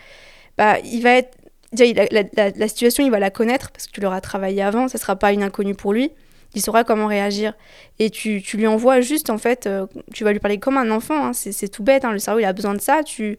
bah, 0.56 0.78
il 0.80 1.02
va 1.02 1.16
être. 1.16 1.36
la, 1.72 2.68
situation, 2.68 3.04
il 3.04 3.10
va 3.10 3.18
la 3.18 3.30
connaître 3.30 3.70
parce 3.70 3.86
que 3.86 3.92
tu 3.92 4.00
l'auras 4.00 4.20
travaillé 4.20 4.62
avant, 4.62 4.88
ça 4.88 4.98
sera 4.98 5.16
pas 5.16 5.32
une 5.32 5.42
inconnue 5.42 5.74
pour 5.74 5.92
lui. 5.92 6.10
Il 6.54 6.62
saura 6.62 6.84
comment 6.84 7.06
réagir. 7.06 7.52
Et 7.98 8.08
tu, 8.08 8.40
tu 8.40 8.56
lui 8.56 8.66
envoies 8.66 9.02
juste, 9.02 9.28
en 9.28 9.36
fait, 9.36 9.66
euh, 9.66 9.86
tu 10.14 10.24
vas 10.24 10.32
lui 10.32 10.38
parler 10.38 10.58
comme 10.58 10.78
un 10.78 10.90
enfant, 10.90 11.26
hein, 11.26 11.32
c'est 11.34 11.68
tout 11.68 11.82
bête, 11.82 12.04
hein, 12.04 12.12
le 12.12 12.18
cerveau, 12.18 12.40
il 12.40 12.46
a 12.46 12.54
besoin 12.54 12.72
de 12.72 12.80
ça. 12.80 13.02
Tu, 13.02 13.38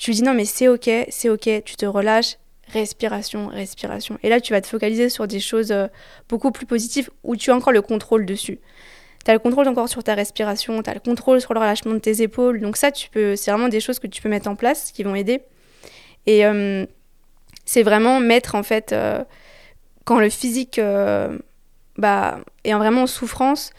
tu 0.00 0.10
lui 0.10 0.16
dis 0.16 0.22
non 0.22 0.32
mais 0.32 0.46
c'est 0.46 0.66
ok, 0.66 0.88
c'est 1.10 1.28
ok, 1.28 1.62
tu 1.62 1.76
te 1.76 1.84
relâches, 1.84 2.38
respiration, 2.68 3.48
respiration. 3.48 4.18
Et 4.22 4.30
là 4.30 4.40
tu 4.40 4.54
vas 4.54 4.62
te 4.62 4.66
focaliser 4.66 5.10
sur 5.10 5.26
des 5.26 5.40
choses 5.40 5.72
euh, 5.72 5.88
beaucoup 6.26 6.52
plus 6.52 6.64
positives 6.64 7.10
où 7.22 7.36
tu 7.36 7.50
as 7.50 7.54
encore 7.54 7.74
le 7.74 7.82
contrôle 7.82 8.24
dessus. 8.24 8.60
Tu 9.26 9.30
as 9.30 9.34
le 9.34 9.40
contrôle 9.40 9.68
encore 9.68 9.90
sur 9.90 10.02
ta 10.02 10.14
respiration, 10.14 10.82
tu 10.82 10.88
as 10.88 10.94
le 10.94 11.00
contrôle 11.00 11.42
sur 11.42 11.52
le 11.52 11.60
relâchement 11.60 11.92
de 11.92 11.98
tes 11.98 12.22
épaules. 12.22 12.60
Donc 12.62 12.78
ça, 12.78 12.90
tu 12.90 13.10
peux, 13.10 13.36
c'est 13.36 13.50
vraiment 13.50 13.68
des 13.68 13.80
choses 13.80 13.98
que 13.98 14.06
tu 14.06 14.22
peux 14.22 14.30
mettre 14.30 14.48
en 14.48 14.56
place 14.56 14.90
qui 14.90 15.02
vont 15.02 15.14
aider. 15.14 15.42
Et 16.24 16.46
euh, 16.46 16.86
c'est 17.66 17.82
vraiment 17.82 18.20
mettre 18.20 18.54
en 18.54 18.62
fait, 18.62 18.94
euh, 18.94 19.22
quand 20.06 20.18
le 20.18 20.30
physique 20.30 20.80
bah, 21.98 22.40
est 22.64 22.72
vraiment 22.72 23.02
en 23.02 23.06
souffrance, 23.06 23.72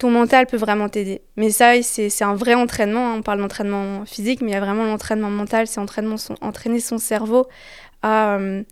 ton 0.00 0.10
mental 0.10 0.46
peut 0.46 0.56
vraiment 0.56 0.88
t'aider. 0.88 1.20
Mais 1.36 1.50
ça, 1.50 1.80
c'est 1.82 2.24
un 2.24 2.34
vrai 2.34 2.54
entraînement. 2.54 3.12
Hein. 3.12 3.16
On 3.18 3.22
parle 3.22 3.38
d'entraînement 3.38 4.06
physique, 4.06 4.40
mais 4.40 4.50
il 4.50 4.54
y 4.54 4.56
a 4.56 4.60
vraiment 4.60 4.84
l'entraînement 4.84 5.28
mental. 5.28 5.66
C'est 5.66 5.78
entraîner 5.78 6.80
son 6.80 6.98
cerveau 6.98 7.46
à. 8.02 8.36
Euh, 8.36 8.62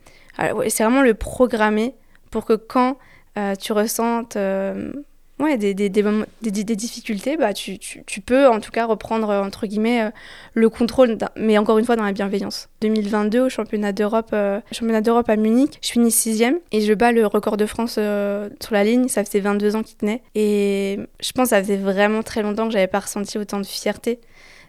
c'est 0.68 0.84
vraiment 0.84 1.02
le 1.02 1.14
programmer 1.14 1.94
pour 2.30 2.46
que 2.46 2.54
quand 2.54 2.96
euh, 3.36 3.54
tu 3.56 3.72
ressentes 3.72 4.36
euh, 4.36 4.92
ouais, 5.38 5.56
des, 5.56 5.74
des, 5.74 5.88
des, 5.88 6.76
difficultés, 6.76 7.36
bah, 7.36 7.52
tu, 7.52 7.78
tu, 7.78 8.20
peux 8.20 8.48
en 8.48 8.60
tout 8.60 8.70
cas 8.70 8.86
reprendre 8.86 9.30
entre 9.30 9.66
guillemets 9.66 10.02
euh, 10.02 10.10
le 10.54 10.68
contrôle, 10.68 11.16
mais 11.36 11.58
encore 11.58 11.78
une 11.78 11.84
fois 11.84 11.96
dans 11.96 12.04
la 12.04 12.12
bienveillance. 12.12 12.68
2022 12.80 13.40
au 13.40 13.48
championnat 13.48 13.92
d'Europe, 13.92 14.30
euh, 14.32 14.60
championnat 14.72 15.00
d'Europe 15.00 15.28
à 15.28 15.36
Munich, 15.36 15.78
je 15.82 15.90
finis 15.90 16.10
sixième 16.10 16.58
et 16.72 16.80
je 16.80 16.92
bats 16.92 17.12
le 17.12 17.26
record 17.26 17.56
de 17.56 17.66
France 17.66 17.96
euh, 17.98 18.48
sur 18.60 18.74
la 18.74 18.84
ligne. 18.84 19.08
Ça 19.08 19.24
faisait 19.24 19.40
22 19.40 19.76
ans 19.76 19.82
qu'il 19.82 19.96
tenait 19.96 20.22
et 20.34 20.98
je 21.20 21.32
pense 21.32 21.44
que 21.44 21.50
ça 21.50 21.62
faisait 21.62 21.76
vraiment 21.76 22.22
très 22.22 22.42
longtemps 22.42 22.66
que 22.66 22.72
j'avais 22.72 22.86
pas 22.86 23.00
ressenti 23.00 23.38
autant 23.38 23.60
de 23.60 23.66
fierté. 23.66 24.20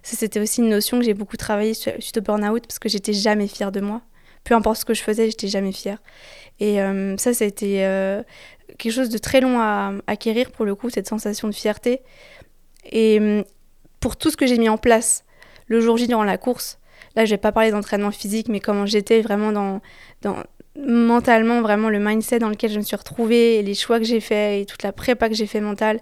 C'était 0.02 0.40
aussi 0.40 0.62
une 0.62 0.70
notion 0.70 1.00
que 1.00 1.06
j'ai 1.06 1.14
beaucoup 1.14 1.38
travaillé 1.38 1.74
suite 1.74 2.18
au 2.18 2.22
burn-out 2.22 2.66
parce 2.66 2.80
que 2.80 2.88
j'étais 2.88 3.14
jamais 3.14 3.48
fière 3.48 3.72
de 3.72 3.82
moi. 3.82 4.02
Peu 4.46 4.56
importe 4.56 4.78
ce 4.80 4.86
que 4.86 4.94
je 4.94 5.04
faisais, 5.04 5.26
j'étais 5.26 5.50
jamais 5.50 5.74
fière. 5.74 5.98
Et 6.62 6.78
ça, 7.18 7.34
ça 7.34 7.44
a 7.44 7.48
été 7.48 7.84
quelque 8.80 8.94
chose 8.94 9.10
de 9.10 9.18
très 9.20 9.42
long 9.42 9.60
à 9.60 9.94
acquérir 10.08 10.52
pour 10.52 10.66
le 10.66 10.74
coup, 10.74 10.90
cette 10.90 11.08
sensation 11.08 11.48
de 11.48 11.54
fierté. 11.54 12.02
Et 12.92 13.20
hum, 13.20 13.44
pour 14.00 14.18
tout 14.18 14.32
ce 14.32 14.38
que 14.38 14.48
j'ai 14.48 14.58
mis 14.58 14.70
en 14.70 14.78
place 14.78 15.26
le 15.68 15.82
jour 15.82 15.98
J 15.98 16.08
durant 16.08 16.24
la 16.24 16.38
course, 16.38 16.80
là 17.16 17.26
je 17.26 17.32
vais 17.32 17.38
pas 17.38 17.52
parler 17.52 17.70
d'entraînement 17.70 18.12
physique, 18.12 18.48
mais 18.48 18.60
comment 18.60 18.88
j'étais 18.88 19.22
vraiment 19.22 19.52
dans, 19.52 19.82
dans 20.22 20.38
mentalement, 20.76 21.62
vraiment 21.62 21.90
le 21.90 22.00
mindset 22.00 22.40
dans 22.40 22.50
lequel 22.50 22.72
je 22.72 22.80
me 22.80 22.84
suis 22.84 22.96
retrouvée, 22.96 23.62
les 23.62 23.76
choix 23.76 24.00
que 24.00 24.06
j'ai 24.06 24.22
faits 24.22 24.62
et 24.62 24.66
toute 24.66 24.82
la 24.82 24.94
prépa 24.94 25.30
que 25.30 25.36
j'ai 25.36 25.46
fait 25.46 25.62
mentale. 25.62 26.00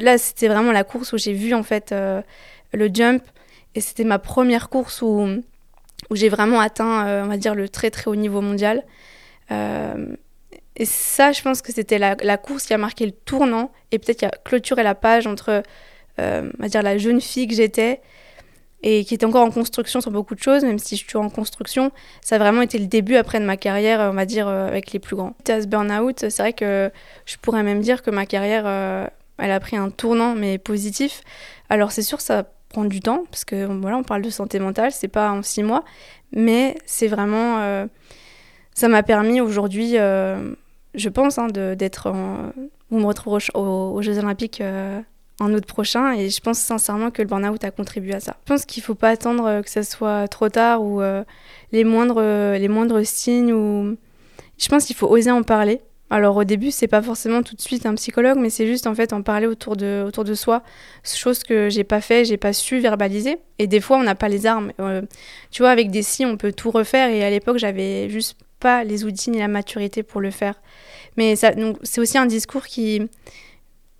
Là 0.00 0.18
c'était 0.18 0.48
vraiment 0.48 0.72
la 0.72 0.84
course 0.84 1.12
où 1.12 1.18
j'ai 1.18 1.32
vu 1.32 1.54
en 1.54 1.62
fait 1.62 1.92
euh, 1.92 2.20
le 2.72 2.90
jump 2.92 3.22
et 3.74 3.80
c'était 3.80 4.04
ma 4.04 4.18
première 4.18 4.68
course 4.68 5.02
où, 5.02 5.28
où 6.10 6.16
j'ai 6.16 6.28
vraiment 6.28 6.60
atteint, 6.60 7.06
euh, 7.06 7.24
on 7.24 7.28
va 7.28 7.36
dire, 7.36 7.54
le 7.54 7.68
très 7.68 7.90
très 7.90 8.10
haut 8.10 8.16
niveau 8.16 8.40
mondial. 8.40 8.82
Euh, 9.50 10.16
Et 10.76 10.84
ça, 10.84 11.32
je 11.32 11.40
pense 11.40 11.62
que 11.62 11.72
c'était 11.72 11.98
la, 11.98 12.36
course 12.36 12.66
qui 12.66 12.74
a 12.74 12.78
marqué 12.78 13.06
le 13.06 13.12
tournant 13.12 13.72
et 13.92 13.98
peut-être 13.98 14.18
qui 14.18 14.26
a 14.26 14.30
clôturé 14.44 14.82
la 14.82 14.94
page 14.94 15.26
entre, 15.26 15.62
euh, 16.20 16.50
on 16.58 16.62
va 16.62 16.68
dire, 16.68 16.82
la 16.82 16.98
jeune 16.98 17.20
fille 17.20 17.48
que 17.48 17.54
j'étais 17.54 18.02
et 18.82 19.04
qui 19.04 19.14
était 19.14 19.24
encore 19.24 19.44
en 19.44 19.50
construction 19.50 20.02
sur 20.02 20.10
beaucoup 20.10 20.34
de 20.34 20.42
choses, 20.42 20.62
même 20.62 20.78
si 20.78 20.96
je 20.96 21.04
suis 21.06 21.16
en 21.16 21.30
construction, 21.30 21.90
ça 22.20 22.36
a 22.36 22.38
vraiment 22.38 22.60
été 22.60 22.78
le 22.78 22.86
début 22.86 23.16
après 23.16 23.40
de 23.40 23.46
ma 23.46 23.56
carrière, 23.56 24.00
on 24.00 24.14
va 24.14 24.26
dire, 24.26 24.48
euh, 24.48 24.68
avec 24.68 24.92
les 24.92 24.98
plus 24.98 25.16
grands. 25.16 25.34
À 25.48 25.62
ce 25.62 25.66
burn-out, 25.66 26.26
c'est 26.28 26.38
vrai 26.42 26.52
que 26.52 26.90
je 27.24 27.36
pourrais 27.38 27.62
même 27.62 27.80
dire 27.80 28.02
que 28.02 28.10
ma 28.10 28.26
carrière, 28.26 28.64
euh, 28.66 29.06
elle 29.38 29.52
a 29.52 29.60
pris 29.60 29.76
un 29.76 29.88
tournant, 29.88 30.34
mais 30.34 30.58
positif. 30.58 31.22
Alors 31.70 31.90
c'est 31.90 32.02
sûr, 32.02 32.20
ça 32.20 32.44
prend 32.68 32.84
du 32.84 33.00
temps, 33.00 33.24
parce 33.30 33.46
que 33.46 33.64
voilà, 33.64 33.96
on 33.96 34.04
parle 34.04 34.20
de 34.20 34.30
santé 34.30 34.58
mentale, 34.58 34.92
c'est 34.92 35.08
pas 35.08 35.30
en 35.30 35.42
six 35.42 35.62
mois, 35.62 35.84
mais 36.32 36.76
c'est 36.84 37.08
vraiment... 37.08 37.88
Ça 38.74 38.88
m'a 38.88 39.02
permis 39.02 39.40
aujourd'hui, 39.40 39.96
je 40.96 41.08
pense, 41.08 41.38
hein, 41.38 41.46
d'être... 41.48 42.12
Vous 42.90 43.00
me 43.00 43.06
retrouve 43.06 43.38
aux, 43.54 44.02
Jeux 44.02 44.18
Olympiques 44.18 44.62
en 45.40 45.52
août 45.52 45.66
prochain 45.66 46.12
et 46.12 46.30
je 46.30 46.40
pense 46.40 46.58
sincèrement 46.58 47.10
que 47.10 47.22
le 47.22 47.28
burn-out 47.28 47.62
a 47.64 47.70
contribué 47.70 48.14
à 48.14 48.20
ça. 48.20 48.36
Je 48.44 48.52
pense 48.52 48.64
qu'il 48.64 48.80
ne 48.80 48.86
faut 48.86 48.94
pas 48.94 49.10
attendre 49.10 49.46
euh, 49.46 49.62
que 49.62 49.70
ça 49.70 49.82
soit 49.82 50.28
trop 50.28 50.48
tard 50.48 50.82
ou 50.82 51.02
euh, 51.02 51.24
les, 51.72 51.84
moindres, 51.84 52.20
euh, 52.20 52.58
les 52.58 52.68
moindres 52.68 53.04
signes 53.04 53.52
ou... 53.52 53.96
Je 54.58 54.68
pense 54.68 54.86
qu'il 54.86 54.96
faut 54.96 55.08
oser 55.08 55.30
en 55.30 55.42
parler. 55.42 55.80
Alors 56.08 56.36
au 56.36 56.44
début, 56.44 56.70
c'est 56.70 56.86
pas 56.86 57.02
forcément 57.02 57.42
tout 57.42 57.56
de 57.56 57.60
suite 57.60 57.84
un 57.84 57.94
psychologue, 57.96 58.38
mais 58.38 58.48
c'est 58.48 58.66
juste 58.66 58.86
en 58.86 58.94
fait 58.94 59.12
en 59.12 59.22
parler 59.22 59.46
autour 59.46 59.76
de, 59.76 60.04
autour 60.06 60.24
de 60.24 60.34
soi, 60.34 60.62
chose 61.04 61.42
que 61.42 61.68
j'ai 61.68 61.84
pas 61.84 62.00
fait, 62.00 62.24
j'ai 62.24 62.36
pas 62.36 62.52
su 62.52 62.78
verbaliser. 62.78 63.38
Et 63.58 63.66
des 63.66 63.80
fois, 63.80 63.98
on 63.98 64.04
n'a 64.04 64.14
pas 64.14 64.28
les 64.28 64.46
armes. 64.46 64.72
tu 65.50 65.62
vois, 65.62 65.70
avec 65.70 65.90
des 65.90 66.02
si, 66.02 66.24
on 66.24 66.36
peut 66.36 66.52
tout 66.52 66.70
refaire. 66.70 67.10
Et 67.10 67.24
à 67.24 67.28
l'époque, 67.28 67.58
j'avais 67.58 68.08
juste 68.08 68.38
pas 68.60 68.84
les 68.84 69.04
outils 69.04 69.30
ni 69.30 69.38
la 69.38 69.48
maturité 69.48 70.02
pour 70.02 70.20
le 70.20 70.30
faire. 70.30 70.54
Mais 71.16 71.36
ça, 71.36 71.52
c'est 71.82 72.00
aussi 72.00 72.18
un 72.18 72.26
discours 72.26 72.66
qui, 72.66 73.02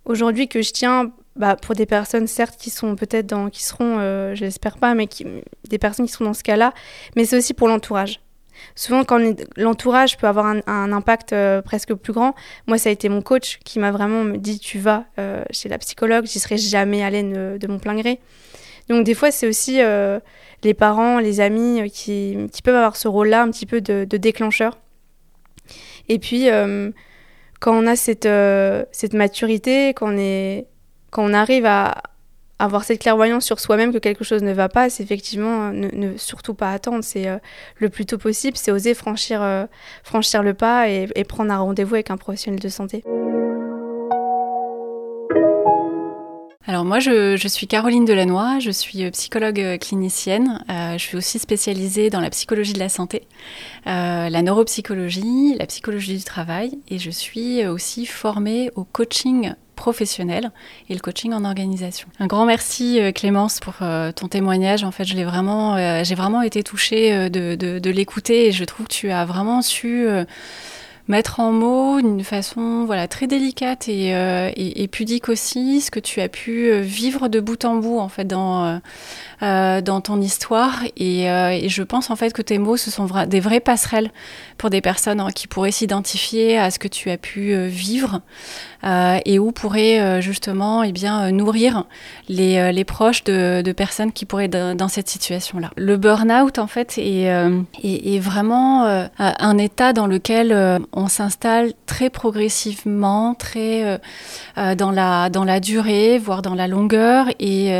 aujourd'hui, 0.05 0.47
que 0.47 0.61
je 0.61 0.71
tiens 0.71 1.11
bah, 1.35 1.55
pour 1.55 1.75
des 1.75 1.85
personnes 1.85 2.27
certes 2.27 2.55
qui 2.57 2.69
sont 2.69 2.95
peut-être 2.95 3.27
dans, 3.27 3.49
qui 3.49 3.63
seront, 3.63 3.97
euh, 3.99 4.33
je 4.35 4.43
l'espère 4.45 4.77
pas, 4.77 4.95
mais 4.95 5.07
qui, 5.07 5.25
des 5.69 5.77
personnes 5.77 6.07
qui 6.07 6.11
seront 6.11 6.25
dans 6.25 6.33
ce 6.33 6.43
cas-là, 6.43 6.73
mais 7.15 7.25
c'est 7.25 7.37
aussi 7.37 7.53
pour 7.53 7.67
l'entourage. 7.67 8.19
Souvent, 8.75 9.03
quand 9.03 9.19
l'entourage 9.55 10.17
peut 10.17 10.27
avoir 10.27 10.47
un, 10.47 10.91
impact 10.91 11.33
euh, 11.33 11.61
presque 11.61 11.93
plus 11.93 12.13
grand, 12.13 12.33
moi, 12.65 12.79
ça 12.79 12.89
a 12.89 12.91
été 12.91 13.07
mon 13.07 13.21
coach 13.21 13.59
qui 13.63 13.77
m'a 13.77 13.91
vraiment 13.91 14.25
dit 14.25 14.59
tu 14.59 14.79
vas 14.79 15.05
euh, 15.19 15.43
chez 15.51 15.69
la 15.69 15.77
psychologue, 15.77 16.25
j'y 16.25 16.39
serais 16.39 16.57
jamais 16.57 17.03
allée 17.03 17.21
de, 17.23 17.67
mon 17.67 17.77
plein 17.77 17.95
gré. 17.95 18.19
Donc, 18.89 19.05
des 19.05 19.13
fois, 19.13 19.31
c'est 19.31 19.47
aussi 19.47 19.79
les 20.63 20.73
parents, 20.73 21.19
les 21.19 21.39
amis 21.39 21.91
qui, 21.91 22.37
qui 22.51 22.61
peuvent 22.61 22.75
avoir 22.75 22.95
ce 22.95 23.07
rôle-là, 23.07 23.41
un 23.41 23.51
petit 23.51 23.65
peu 23.65 23.81
de, 23.81 24.05
déclencheur. 24.05 24.77
Et 26.09 26.19
puis, 26.19 26.47
quand 27.59 27.77
on 27.77 27.87
a 27.87 27.95
cette, 27.95 28.25
maturité, 29.13 29.93
quand 29.93 30.15
on 31.17 31.33
arrive 31.33 31.65
à 31.65 32.01
avoir 32.59 32.83
cette 32.83 32.99
clairvoyance 32.99 33.45
sur 33.45 33.59
soi-même 33.59 33.93
que 33.93 33.97
quelque 33.97 34.23
chose 34.23 34.43
ne 34.43 34.53
va 34.53 34.69
pas, 34.69 34.89
c'est 34.89 35.03
effectivement 35.03 35.69
euh, 35.69 35.89
ne, 35.93 36.17
surtout 36.17 36.53
pas 36.53 36.71
attendre, 36.71 37.03
c'est 37.03 37.27
euh, 37.27 37.37
le 37.77 37.89
plus 37.89 38.05
tôt 38.05 38.17
possible, 38.17 38.57
c'est 38.57 38.71
oser 38.71 38.91
euh, 38.91 39.67
franchir 40.03 40.43
le 40.43 40.53
pas 40.53 40.89
et, 40.89 41.07
prendre 41.27 41.51
un 41.51 41.57
rendez-vous 41.57 41.95
avec 41.95 42.09
un 42.09 42.17
professionnel 42.17 42.59
de 42.59 42.69
santé. 42.69 43.03
Alors 46.67 46.83
moi, 46.83 46.99
je, 46.99 47.47
suis 47.47 47.65
Caroline 47.65 48.03
Delannoy, 48.03 48.59
je 48.59 48.71
suis 48.71 49.09
psychologue 49.11 49.77
clinicienne. 49.79 50.63
je 50.67 50.97
suis 50.97 51.15
aussi 51.15 51.39
spécialisée 51.39 52.09
dans 52.09 52.19
la 52.19 52.29
psychologie 52.29 52.73
de 52.73 52.79
la 52.79 52.89
santé, 52.89 53.23
la 53.85 54.41
neuropsychologie, 54.41 55.55
la 55.57 55.65
psychologie 55.65 56.17
du 56.17 56.23
travail, 56.23 56.77
et 56.89 56.99
je 56.99 57.09
suis 57.09 57.65
aussi 57.65 58.05
formée 58.05 58.69
au 58.75 58.83
coaching 58.83 59.53
professionnel 59.77 60.51
et 60.89 60.93
le 60.93 60.99
coaching 60.99 61.31
en 61.31 61.45
organisation. 61.45 62.09
Un 62.19 62.27
grand 62.27 62.45
merci 62.45 62.99
euh, 62.99 63.13
Clémence 63.13 63.61
pour 63.61 63.75
euh, 63.81 64.11
ton 64.11 64.27
témoignage. 64.27 64.83
En 64.83 64.91
fait, 64.91 65.05
je 65.05 65.15
l'ai 65.15 65.23
vraiment, 65.23 65.75
euh, 65.75 66.03
j'ai 66.03 66.15
vraiment 66.15 66.41
été 66.41 66.63
touchée 66.63 67.29
de, 67.29 67.55
de 67.55 67.89
l'écouter 67.89 68.47
et 68.47 68.51
je 68.51 68.65
trouve 68.65 68.87
que 68.87 68.93
tu 68.93 69.11
as 69.11 69.23
vraiment 69.23 69.61
su 69.61 70.07
mettre 71.07 71.39
en 71.39 71.51
mots 71.51 72.01
d'une 72.01 72.23
façon 72.23 72.83
voilà 72.85 73.07
très 73.07 73.27
délicate 73.27 73.87
et, 73.87 74.13
euh, 74.13 74.51
et, 74.55 74.87
pudique 74.87 75.29
aussi 75.29 75.79
ce 75.81 75.89
que 75.89 75.99
tu 75.99 76.19
as 76.21 76.27
pu 76.27 76.69
euh, 76.69 76.81
vivre 76.81 77.29
de 77.29 77.39
bout 77.39 77.63
en 77.65 77.75
bout 77.75 77.99
en 77.99 78.09
fait 78.09 78.25
dans 78.25 78.79
euh, 79.41 79.81
dans 79.81 80.01
ton 80.01 80.19
histoire. 80.19 80.83
Et, 80.97 81.27
je 81.67 81.83
pense 81.83 82.09
en 82.09 82.15
fait 82.15 82.33
que 82.33 82.41
tes 82.41 82.57
mots 82.57 82.77
ce 82.77 82.91
sont 82.91 83.07
des 83.27 83.39
vraies 83.39 83.59
passerelles 83.59 84.11
pour 84.57 84.69
des 84.69 84.81
personnes 84.81 85.19
hein, 85.19 85.29
qui 85.33 85.47
pourraient 85.47 85.71
s'identifier 85.71 86.57
à 86.57 86.71
ce 86.71 86.79
que 86.79 86.87
tu 86.87 87.09
as 87.09 87.17
pu 87.17 87.55
vivre 87.67 88.21
et 88.83 89.39
où 89.39 89.51
pourraient 89.51 90.21
justement 90.21 90.83
et 90.83 90.89
eh 90.89 90.91
bien 90.91 91.31
nourrir 91.31 91.85
les, 92.29 92.71
les 92.71 92.83
proches 92.83 93.23
de, 93.23 93.61
de, 93.61 93.71
personnes 93.71 94.11
qui 94.11 94.25
pourraient 94.25 94.45
être 94.45 94.75
dans 94.75 94.87
cette 94.87 95.09
situation 95.09 95.59
là 95.59 95.71
le 95.75 95.97
burn-out 95.97 96.57
en 96.57 96.67
fait 96.67 96.97
est, 96.97 97.25
est, 97.83 98.15
est 98.15 98.19
vraiment 98.19 99.07
un 99.19 99.57
état 99.57 99.93
dans 99.93 100.07
lequel 100.07 100.79
on 100.97 101.07
s'installe 101.07 101.73
très 101.85 102.09
progressivement, 102.09 103.35
très 103.35 103.85
euh, 103.85 103.97
euh, 104.57 104.73
dans, 104.73 104.89
la, 104.89 105.29
dans 105.29 105.43
la 105.43 105.59
durée, 105.59 106.17
voire 106.17 106.41
dans 106.41 106.55
la 106.55 106.67
longueur. 106.67 107.27
Et 107.39 107.71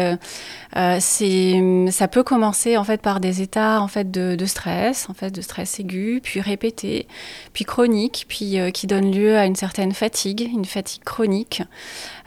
euh, 0.77 0.97
c'est, 0.99 1.59
ça 1.89 2.07
peut 2.07 2.23
commencer 2.23 2.77
en 2.77 2.83
fait 2.83 3.01
par 3.01 3.19
des 3.19 3.41
états 3.41 3.81
en 3.81 3.87
fait 3.87 4.11
de, 4.11 4.35
de, 4.35 4.45
stress, 4.45 5.09
en 5.09 5.13
fait 5.13 5.31
de 5.31 5.41
stress 5.41 5.79
aigu, 5.79 6.19
puis 6.21 6.39
répété, 6.39 7.07
puis 7.53 7.65
chronique, 7.65 8.25
puis 8.27 8.59
euh, 8.59 8.69
qui 8.69 8.85
donne 8.85 9.11
lieu 9.11 9.37
à 9.37 9.45
une 9.45 9.55
certaine 9.55 9.93
fatigue, 9.93 10.49
une 10.53 10.65
fatigue 10.65 11.03
chronique, 11.03 11.63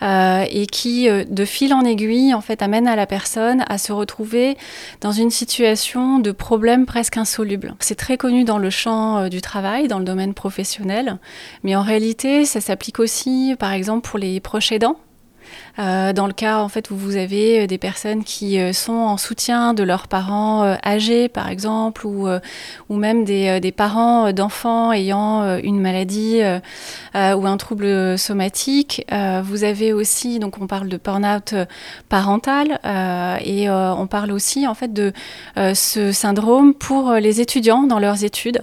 euh, 0.02 0.44
et 0.50 0.66
qui 0.66 1.08
de 1.08 1.44
fil 1.44 1.72
en 1.72 1.84
aiguille 1.84 2.34
en 2.34 2.40
fait 2.40 2.62
amène 2.62 2.88
à 2.88 2.96
la 2.96 3.06
personne 3.06 3.64
à 3.68 3.78
se 3.78 3.92
retrouver 3.92 4.56
dans 5.00 5.12
une 5.12 5.30
situation 5.30 6.18
de 6.18 6.32
problème 6.32 6.86
presque 6.86 7.18
insoluble. 7.18 7.74
C'est 7.78 7.94
très 7.94 8.16
connu 8.16 8.44
dans 8.44 8.58
le 8.58 8.70
champ 8.70 9.28
du 9.28 9.40
travail, 9.40 9.86
dans 9.86 9.98
le 9.98 10.04
domaine 10.04 10.34
professionnel, 10.34 11.18
mais 11.62 11.76
en 11.76 11.82
réalité 11.82 12.44
ça 12.44 12.60
s'applique 12.60 12.98
aussi 12.98 13.54
par 13.58 13.72
exemple 13.72 14.08
pour 14.08 14.18
les 14.18 14.40
proches 14.40 14.72
aidants 14.72 14.96
euh, 15.78 16.12
dans 16.12 16.26
le 16.26 16.32
cas 16.32 16.58
en 16.58 16.68
fait 16.68 16.90
où 16.90 16.96
vous 16.96 17.16
avez 17.16 17.62
euh, 17.62 17.66
des 17.66 17.78
personnes 17.78 18.24
qui 18.24 18.58
euh, 18.58 18.72
sont 18.72 18.92
en 18.92 19.16
soutien 19.16 19.74
de 19.74 19.82
leurs 19.82 20.08
parents 20.08 20.76
âgés 20.84 21.28
par 21.28 21.48
exemple 21.48 22.06
ou, 22.06 22.28
ou 22.88 22.96
même 22.96 23.24
des, 23.24 23.60
des 23.60 23.72
parents 23.72 24.32
d'enfants 24.32 24.92
ayant 24.92 25.58
une 25.58 25.80
maladie 25.80 26.40
ou 27.14 27.46
un 27.46 27.56
trouble 27.56 28.18
somatique. 28.18 29.04
vous 29.42 29.64
avez 29.64 29.92
aussi 29.92 30.38
donc 30.38 30.60
on 30.60 30.66
parle 30.66 30.88
de 30.88 30.96
burn-out 30.96 31.54
parental 32.08 32.80
et 33.44 33.70
on 33.70 34.06
parle 34.06 34.32
aussi 34.32 34.66
en 34.66 34.74
fait 34.74 34.92
de 34.92 35.12
ce 35.56 36.12
syndrome 36.12 36.74
pour 36.74 37.12
les 37.14 37.40
étudiants 37.40 37.84
dans 37.84 37.98
leurs 37.98 38.24
études. 38.24 38.60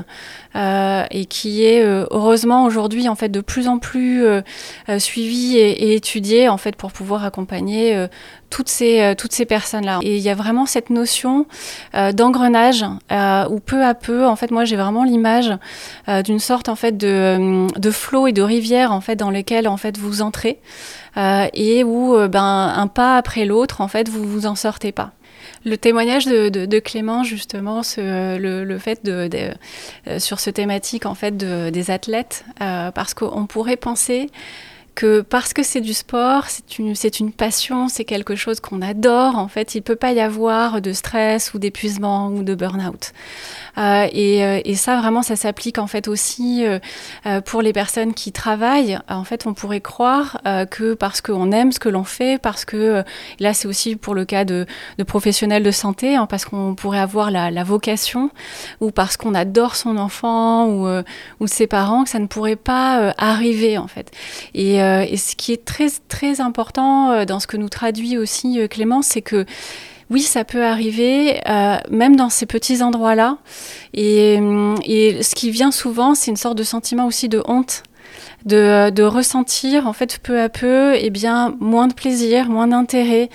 Et 0.57 1.25
qui 1.25 1.63
est 1.63 1.83
heureusement 1.83 2.65
aujourd'hui 2.65 3.07
en 3.07 3.15
fait 3.15 3.29
de 3.29 3.41
plus 3.41 3.67
en 3.67 3.77
plus 3.77 4.25
suivi 4.97 5.57
et, 5.57 5.89
et, 5.89 5.95
étudié 5.95 6.49
en 6.49 6.57
fait 6.57 6.75
pour 6.75 6.91
pouvoir 6.91 7.23
accompagner 7.23 7.95
euh, 7.95 8.07
toutes 8.49 8.69
ces, 8.69 9.01
euh, 9.01 9.13
toutes 9.13 9.33
ces 9.33 9.45
personnes-là. 9.45 9.99
Et 10.03 10.15
il 10.15 10.21
y 10.21 10.29
a 10.29 10.35
vraiment 10.35 10.65
cette 10.65 10.89
notion 10.89 11.47
euh, 11.95 12.13
d'engrenage 12.13 12.85
où 13.49 13.59
peu 13.59 13.83
à 13.83 13.93
peu, 13.93 14.25
en 14.25 14.37
fait, 14.37 14.51
moi 14.51 14.63
j'ai 14.63 14.77
vraiment 14.77 15.03
l'image 15.03 15.51
d'une 16.23 16.39
sorte 16.39 16.69
en 16.69 16.75
fait 16.75 16.97
de, 16.97 17.67
de 17.77 17.91
flot 17.91 18.27
et 18.27 18.31
de 18.31 18.41
rivière 18.41 18.93
en 18.93 19.01
fait 19.01 19.17
dans 19.17 19.29
lesquels 19.29 19.67
en 19.67 19.75
fait 19.75 19.97
vous 19.97 20.21
entrez 20.21 20.59
et 21.17 21.83
où 21.83 22.15
ben 22.29 22.73
un 22.75 22.87
pas 22.87 23.17
après 23.17 23.45
l'autre 23.45 23.81
en 23.81 23.87
fait 23.87 24.07
vous 24.07 24.23
vous 24.23 24.45
en 24.45 24.55
sortez 24.55 24.91
pas. 24.91 25.11
Le 25.65 25.77
témoignage 25.77 26.25
de, 26.25 26.79
Clément, 26.79 27.23
justement, 27.23 27.81
le, 27.97 28.77
fait 28.77 29.03
de, 29.03 29.29
sur 30.19 30.39
ce 30.39 30.49
thématique 30.49 31.05
en 31.05 31.15
fait 31.15 31.37
des 31.37 31.91
athlètes, 31.91 32.45
parce 32.59 33.13
qu'on 33.13 33.47
pourrait 33.47 33.77
penser 33.77 34.29
que 34.97 35.21
parce 35.21 35.53
que 35.53 35.61
c'est 35.61 35.79
du 35.79 35.93
sport, 35.93 36.45
c'est 36.47 36.79
une, 36.79 36.95
c'est 36.95 37.19
une 37.19 37.31
passion, 37.31 37.87
c'est 37.87 38.03
quelque 38.03 38.35
chose 38.35 38.59
qu'on 38.59 38.81
adore, 38.81 39.37
en 39.37 39.47
fait, 39.47 39.75
il 39.75 39.79
ne 39.79 39.83
peut 39.83 39.95
pas 39.95 40.11
y 40.11 40.19
avoir 40.19 40.81
de 40.81 40.91
stress 40.91 41.53
ou 41.53 41.59
d'épuisement 41.59 42.29
ou 42.29 42.41
de 42.41 42.55
burn-out. 42.55 43.13
Euh, 43.77 44.07
et, 44.11 44.43
euh, 44.43 44.59
et, 44.65 44.75
ça, 44.75 44.97
vraiment, 44.97 45.21
ça 45.21 45.35
s'applique 45.35 45.77
en 45.77 45.87
fait 45.87 46.07
aussi 46.07 46.65
euh, 46.65 47.41
pour 47.41 47.61
les 47.61 47.73
personnes 47.73 48.13
qui 48.13 48.31
travaillent. 48.31 48.99
En 49.09 49.23
fait, 49.23 49.45
on 49.45 49.53
pourrait 49.53 49.81
croire 49.81 50.41
que 50.71 50.93
parce 50.93 51.21
qu'on 51.21 51.51
aime 51.51 51.71
ce 51.71 51.79
que 51.79 51.89
l'on 51.89 52.03
fait, 52.03 52.41
parce 52.41 52.65
que 52.65 53.03
là, 53.39 53.53
c'est 53.53 53.67
aussi 53.67 53.95
pour 53.95 54.15
le 54.15 54.25
cas 54.25 54.45
de, 54.45 54.65
de 54.97 55.03
professionnels 55.03 55.63
de 55.63 55.71
santé, 55.71 56.15
hein, 56.15 56.25
parce 56.25 56.45
qu'on 56.45 56.75
pourrait 56.75 56.99
avoir 56.99 57.31
la, 57.31 57.51
la, 57.51 57.63
vocation, 57.63 58.29
ou 58.79 58.91
parce 58.91 59.17
qu'on 59.17 59.33
adore 59.33 59.75
son 59.75 59.97
enfant 59.97 60.67
ou, 60.67 60.87
ou 61.39 61.47
ses 61.47 61.67
parents, 61.67 62.03
que 62.03 62.09
ça 62.09 62.19
ne 62.19 62.27
pourrait 62.27 62.55
pas 62.55 63.13
arriver 63.17 63.77
en 63.77 63.87
fait. 63.87 64.11
Et 64.53 64.77
et 64.77 65.17
ce 65.17 65.35
qui 65.35 65.53
est 65.53 65.65
très 65.65 65.87
très 66.07 66.41
important 66.41 67.25
dans 67.25 67.39
ce 67.39 67.47
que 67.47 67.57
nous 67.57 67.69
traduit 67.69 68.17
aussi 68.17 68.59
Clément, 68.69 69.01
c'est 69.01 69.21
que 69.21 69.45
oui, 70.09 70.21
ça 70.21 70.43
peut 70.43 70.63
arriver, 70.63 71.39
même 71.89 72.15
dans 72.15 72.29
ces 72.29 72.45
petits 72.45 72.81
endroits-là. 72.81 73.37
Et, 73.93 74.39
et, 74.85 75.23
ce 75.23 75.35
qui 75.35 75.51
vient 75.51 75.71
souvent, 75.71 76.15
c'est 76.15 76.31
une 76.31 76.37
sorte 76.37 76.57
de 76.57 76.63
sentiment 76.63 77.05
aussi 77.05 77.27
de 77.29 77.43
honte 77.45 77.83
de, 78.45 79.03
ressentir 79.03 79.87
en 79.87 79.93
fait 79.93 80.19
peu 80.19 80.41
à 80.41 80.49
peu 80.49 80.95
eh 80.95 81.09
bien 81.09 81.55
moins 81.59 81.87
de 81.87 81.93
plaisir, 81.93 82.49
moins 82.49 82.67
d'intérêt, 82.67 83.29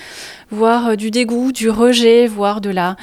voire 0.50 0.88
euh, 0.88 0.96
du 0.96 1.10
dégoût, 1.10 1.52
du 1.52 1.70
rejet, 1.70 2.26
voire 2.26 2.60
de 2.60 2.70
la 2.70 2.96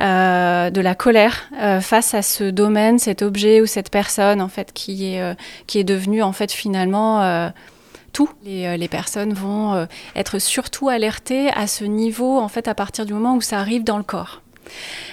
euh, 0.00 0.94
colère 0.94 1.48
euh, 1.60 1.80
face 1.80 2.14
à 2.14 2.22
ce 2.22 2.44
domaine, 2.44 2.98
cet 2.98 3.22
objet 3.22 3.60
ou 3.60 3.66
cette 3.66 3.90
personne 3.90 4.40
en 4.40 4.48
fait 4.48 4.72
qui 4.72 5.14
est 5.14 5.36
qui 5.66 5.78
est 5.78 5.84
devenu 5.84 6.22
en 6.22 6.32
fait 6.32 6.52
finalement 6.52 7.50
tout. 8.16 8.30
Les, 8.44 8.78
les, 8.78 8.88
personnes 8.88 9.34
vont 9.34 9.86
être 10.14 10.38
surtout 10.38 10.88
alertées 10.88 11.50
à 11.50 11.66
ce 11.66 11.84
niveau 11.84 12.38
en 12.38 12.48
fait 12.48 12.66
à 12.66 12.74
partir 12.74 13.04
du 13.04 13.12
moment 13.12 13.36
où 13.36 13.42
ça 13.42 13.58
arrive 13.58 13.84
dans 13.84 13.98
le 13.98 14.04
corps. 14.04 14.40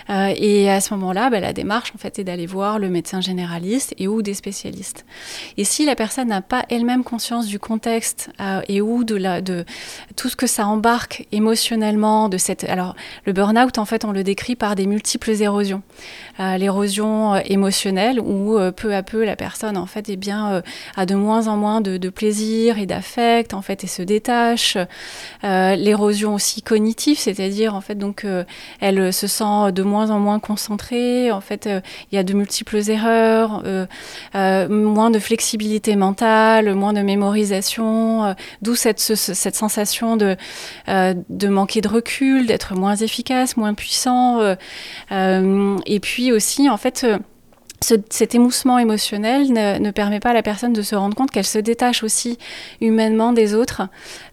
Euh, 0.10 0.34
et 0.36 0.70
à 0.70 0.82
ce 0.82 0.94
moment-là, 0.94 1.30
bah, 1.30 1.40
la 1.40 1.54
démarche, 1.54 1.92
en 1.96 1.98
fait, 1.98 2.20
est 2.20 2.24
d'aller 2.24 2.46
voir 2.46 2.80
le 2.80 2.90
médecin 2.90 3.22
généraliste 3.22 3.94
et 3.98 4.08
ou 4.08 4.22
des 4.22 4.34
spécialistes. 4.34 5.06
Et 5.58 5.64
si 5.64 5.86
la 5.86 5.96
personne 5.96 6.30
n'a 6.30 6.42
pas 6.42 6.66
elle-même 6.70 7.04
conscience 7.04 7.48
du 7.48 7.60
contexte 7.60 8.30
euh, 8.40 8.62
et 8.68 8.82
ou 8.82 9.04
de, 9.04 9.66
tout 10.16 10.30
ce 10.30 10.36
que 10.36 10.48
ça 10.48 10.68
embarque 10.68 11.28
émotionnellement, 11.32 12.30
de 12.30 12.38
cette, 12.38 12.64
alors 12.66 12.96
le 13.26 13.34
burn-out, 13.34 13.78
en 13.78 13.86
fait, 13.86 14.06
on 14.06 14.12
le 14.12 14.24
décrit 14.24 14.56
par 14.56 14.76
des 14.76 14.88
multiples 14.88 15.32
érosions. 15.32 15.82
Euh, 16.40 16.58
l'érosion 16.58 17.36
émotionnelle 17.36 18.20
où 18.20 18.58
peu 18.76 18.94
à 18.94 19.04
peu 19.04 19.24
la 19.24 19.36
personne, 19.36 19.78
en 19.78 19.86
fait, 19.86 20.10
eh 20.10 20.16
bien, 20.16 20.62
a 20.96 21.06
de 21.06 21.16
moins 21.16 21.48
en 21.48 21.58
moins 21.58 21.82
de, 21.82 21.98
de 21.98 22.10
plaisir 22.10 22.78
et 22.78 22.86
d'affect, 22.86 23.54
en 23.54 23.62
fait, 23.62 23.84
et 23.84 23.88
se 23.88 24.02
détache. 24.02 24.78
L'érosion 25.44 26.36
aussi 26.36 26.62
cognitive, 26.62 27.18
c'est-à-dire, 27.18 27.76
en 27.76 27.82
fait, 27.82 27.96
donc, 27.96 28.26
elle 28.80 29.14
se 29.14 29.28
sent 29.28 29.43
de 29.44 29.84
moins 29.84 30.10
en 30.10 30.20
moins 30.20 30.40
concentré. 30.40 31.32
En 31.32 31.42
fait, 31.42 31.68
euh, 31.68 31.82
il 32.12 32.16
y 32.16 32.18
a 32.18 32.24
de 32.24 32.34
multiples 32.34 32.90
erreurs, 32.90 33.62
euh, 33.66 33.86
euh, 34.36 34.70
moins 34.70 35.12
de 35.12 35.20
flexibilité 35.20 35.96
mentale, 35.96 36.74
moins 36.76 36.94
de 36.94 37.02
mémorisation, 37.02 38.36
d'où 38.62 38.76
cette, 38.76 39.00
cette 39.00 39.56
sensation 39.56 40.18
de, 40.18 40.36
de 40.88 41.48
manquer 41.48 41.82
de 41.82 41.88
recul, 41.88 42.46
d'être 42.48 42.76
moins 42.76 42.96
efficace, 42.96 43.58
moins 43.58 43.74
puissant. 43.74 44.40
et 45.12 46.00
puis 46.02 46.32
aussi, 46.32 46.70
en 46.70 46.78
fait, 46.78 47.06
cet 47.84 48.36
émoussement 48.36 48.80
émotionnel 48.80 49.52
ne, 49.52 49.92
permet 49.92 50.20
pas 50.20 50.30
à 50.30 50.34
la 50.34 50.44
personne 50.44 50.74
de 50.74 50.82
se 50.82 50.96
rendre 50.96 51.16
compte 51.16 51.32
qu'elle 51.32 51.46
se 51.46 51.60
détache 51.60 52.04
aussi 52.04 52.38
humainement 52.82 53.34
des 53.34 53.54
autres 53.54 53.84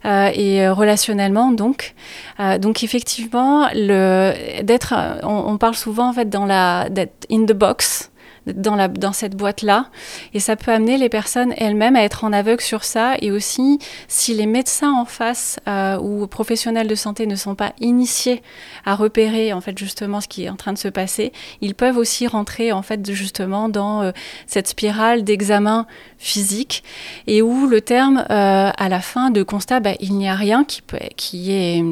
euh, 0.05 0.29
et 0.33 0.65
euh, 0.65 0.73
relationnellement 0.73 1.51
donc. 1.51 1.93
Euh, 2.39 2.57
donc 2.57 2.83
effectivement, 2.83 3.67
d'être, 3.73 4.93
on, 5.23 5.43
on, 5.47 5.57
parle 5.57 5.75
souvent 5.75 6.09
en 6.09 6.13
fait 6.13 6.29
dans 6.29 6.45
la 6.45 6.89
d'être 6.89 7.25
in 7.31 7.45
the 7.45 7.53
box, 7.53 8.10
dans, 8.47 9.13
cette 9.13 9.35
boîte-là. 9.35 9.87
Et 10.33 10.39
ça 10.39 10.55
peut 10.55 10.71
amener 10.71 10.97
les 10.97 11.09
personnes 11.09 11.53
elles-mêmes 11.57 11.95
à 11.95 12.03
être 12.03 12.23
en 12.23 12.33
aveugle 12.33 12.61
sur 12.61 12.83
ça. 12.83 13.15
Et 13.21 13.31
aussi, 13.31 13.79
si 14.07 14.33
les 14.33 14.45
médecins 14.45 14.91
en 14.91 15.05
face 15.05 15.59
euh, 15.67 15.97
ou 15.99 16.25
professionnels 16.27 16.87
de 16.87 16.95
santé 16.95 17.27
ne 17.27 17.35
sont 17.35 17.55
pas 17.55 17.73
initiés 17.79 18.41
à 18.85 18.95
repérer 18.95 19.53
en 19.53 19.61
fait 19.61 19.77
justement 19.77 20.21
ce 20.21 20.27
qui 20.27 20.45
est 20.45 20.49
en 20.49 20.55
train 20.55 20.73
de 20.73 20.77
se 20.77 20.87
passer, 20.87 21.31
ils 21.61 21.75
peuvent 21.75 21.97
aussi 21.97 22.27
rentrer 22.27 22.71
en 22.71 22.81
fait 22.81 23.11
justement 23.11 23.69
dans 23.69 24.01
euh, 24.01 24.11
cette 24.47 24.67
spirale 24.67 25.23
d'examen 25.23 25.85
physique 26.17 26.83
et 27.27 27.41
où 27.41 27.67
le 27.67 27.81
terme 27.81 28.25
euh, 28.29 28.71
à 28.75 28.89
la 28.89 29.01
fin 29.01 29.29
de 29.29 29.43
constat, 29.43 29.79
bah, 29.79 29.93
il 29.99 30.17
n'y 30.17 30.29
a 30.29 30.35
rien 30.35 30.65
qui 30.65 31.51
est 31.51 31.83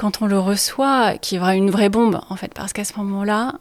quand 0.00 0.22
on 0.22 0.26
le 0.26 0.38
reçoit, 0.38 1.18
qui 1.18 1.36
est 1.36 1.56
une 1.56 1.70
vraie 1.70 1.90
bombe 1.90 2.22
en 2.30 2.36
fait, 2.36 2.54
parce 2.54 2.72
qu'à 2.72 2.84
ce 2.84 2.98
moment-là, 2.98 3.56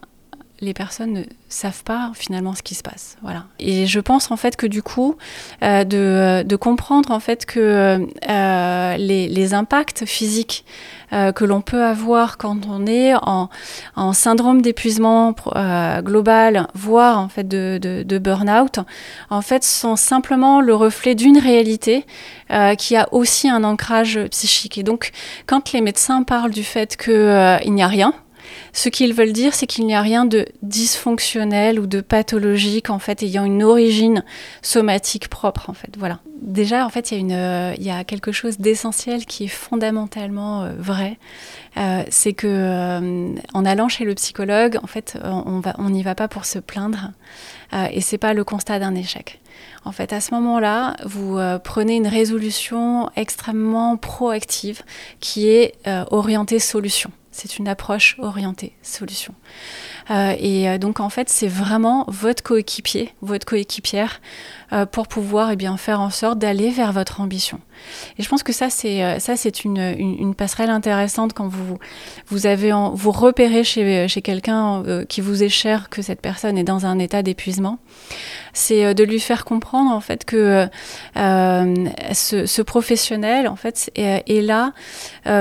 les 0.62 0.74
personnes 0.74 1.14
ne 1.14 1.24
savent 1.48 1.84
pas 1.84 2.12
finalement 2.14 2.54
ce 2.54 2.62
qui 2.62 2.76
se 2.76 2.84
passe. 2.84 3.18
Voilà. 3.22 3.46
Et 3.60 3.86
je 3.86 4.00
pense 4.00 4.32
en 4.32 4.38
fait 4.38 4.56
que 4.56 4.68
du 4.68 4.84
coup, 4.84 5.16
euh, 5.64 5.84
de, 5.84 6.56
comprendre 6.56 7.12
en 7.12 7.20
fait 7.20 7.46
que 7.46 8.06
euh, 8.30 8.98
les, 8.98 9.54
impacts 9.54 10.06
physiques 10.06 10.66
euh, 11.14 11.32
que 11.32 11.46
l'on 11.46 11.62
peut 11.62 11.84
avoir 11.84 12.38
quand 12.38 12.68
on 12.70 12.86
est 12.86 13.14
en, 13.16 13.50
syndrome 14.14 14.62
d'épuisement 14.62 15.34
global, 16.04 16.68
voire 16.74 17.20
en 17.20 17.30
fait 17.30 17.48
de, 17.48 17.80
de, 17.80 18.18
burn-out, 18.18 18.80
en 19.30 19.42
fait 19.42 19.64
sont 19.64 19.96
simplement 19.96 20.62
le 20.62 20.76
reflet 20.76 21.16
d'une 21.16 21.38
réalité 21.38 22.06
qui 22.78 22.96
a 22.96 23.08
aussi 23.14 23.48
un 23.48 23.64
ancrage 23.64 24.20
psychique. 24.32 24.78
Et 24.78 24.84
donc, 24.84 25.12
quand 25.46 25.72
les 25.72 25.82
médecins 25.82 26.24
parlent 26.24 26.52
du 26.52 26.64
fait 26.64 26.98
qu'il 26.98 27.74
n'y 27.74 27.84
a 27.84 27.88
rien, 27.88 28.14
ce 28.74 28.90
qu'ils 28.90 29.14
veulent 29.14 29.34
dire, 29.34 29.54
c'est 29.54 29.68
qu'il 29.68 29.86
n'y 29.86 29.96
a 29.96 30.02
rien 30.02 30.26
de 30.26 30.46
dysfonctionnel 30.62 31.80
ou 31.80 31.88
de 31.88 32.02
pathologique 32.02 32.90
en 32.90 33.00
fait 33.00 33.24
ayant 33.24 33.46
une 33.46 33.64
origine 33.64 34.24
somatique 34.62 35.28
propre 35.28 35.70
en 35.70 35.74
fait. 35.74 35.96
Voilà. 35.98 36.20
Déjà 36.42 36.86
en 36.86 36.90
fait 36.90 37.12
il 37.12 37.30
y 37.30 37.34
a 37.34 37.38
euh, 37.38 37.76
y 37.78 37.90
a 37.90 38.04
quelque 38.04 38.32
chose 38.32 38.60
d'essentiel 38.60 39.26
qui 39.26 39.46
est 39.46 39.50
fondamentalement 39.50 40.64
euh, 40.64 40.74
vrai, 40.78 41.18
euh, 41.78 42.04
c'est 42.10 42.34
que 42.34 43.34
en 43.54 43.66
allant 43.66 43.90
chez 43.90 44.06
le 44.06 44.16
psychologue 44.16 44.78
en 44.82 44.88
fait 44.88 45.18
on 45.24 45.60
va, 45.60 45.76
on 45.78 45.90
n'y 45.90 46.04
va 46.04 46.16
pas 46.16 46.28
pour 46.28 46.46
se 46.46 46.60
plaindre 46.60 47.12
et 47.92 48.02
c'est 48.02 48.18
pas 48.18 48.34
le 48.34 48.44
constat 48.44 48.80
d'un 48.80 48.96
échec. 48.96 49.40
En 49.86 49.92
fait, 49.92 50.12
à 50.12 50.22
ce 50.22 50.34
moment-là, 50.34 50.96
vous 51.06 51.38
prenez 51.64 51.98
une 51.98 52.08
résolution 52.08 53.12
extrêmement 53.16 53.96
proactive 53.96 54.82
qui 55.20 55.48
est 55.48 55.76
orientée 56.10 56.58
solution. 56.58 57.12
C'est 57.40 57.58
une 57.58 57.70
approche 57.70 58.18
orientée 58.20 58.74
solution. 58.82 59.34
Euh, 60.12 60.36
et 60.38 60.68
euh, 60.68 60.78
donc 60.78 61.00
en 61.00 61.10
fait, 61.10 61.30
c'est 61.30 61.48
vraiment 61.48 62.04
votre 62.10 62.44
coéquipier, 62.44 63.14
votre 63.22 63.46
coéquipière, 63.46 64.20
euh, 64.74 64.86
pour 64.86 65.08
pouvoir 65.08 65.52
eh 65.52 65.56
bien, 65.56 65.78
faire 65.78 66.02
en 66.02 66.10
sorte 66.10 66.40
d'aller 66.40 66.70
vers 66.70 66.92
votre 66.92 67.22
ambition. 67.22 67.60
Et 68.18 68.24
je 68.24 68.30
pense 68.30 68.44
que 68.44 68.52
ça, 68.52 68.70
c'est 68.70 69.20
ça, 69.20 69.38
c'est 69.38 69.64
une, 69.64 69.96
une, 69.98 70.36
passerelle 70.36 70.70
intéressante 70.70 71.32
quand 71.34 71.48
vous 71.48 71.78
vous 72.28 72.46
avez 72.46 72.74
vous 72.94 73.12
repérez 73.12 73.64
chez, 73.64 74.10
chez 74.10 74.22
quelqu'un 74.22 74.84
qui 75.08 75.22
vous 75.22 75.44
est 75.44 75.50
cher 75.50 75.90
que 75.90 76.02
cette 76.02 76.20
personne 76.20 76.58
est 76.58 76.66
dans 76.66 76.86
un 76.86 77.00
état 77.00 77.24
d'épuisement. 77.24 77.80
C'est 78.52 78.94
de 78.94 79.04
lui 79.06 79.22
faire 79.22 79.46
comprendre 79.46 79.92
en 79.92 80.02
fait 80.02 80.26
que 80.26 80.68
ce, 81.16 82.62
professionnel 82.62 83.48
en 83.48 83.56
fait 83.56 83.90
est, 83.96 84.42
là 84.42 84.74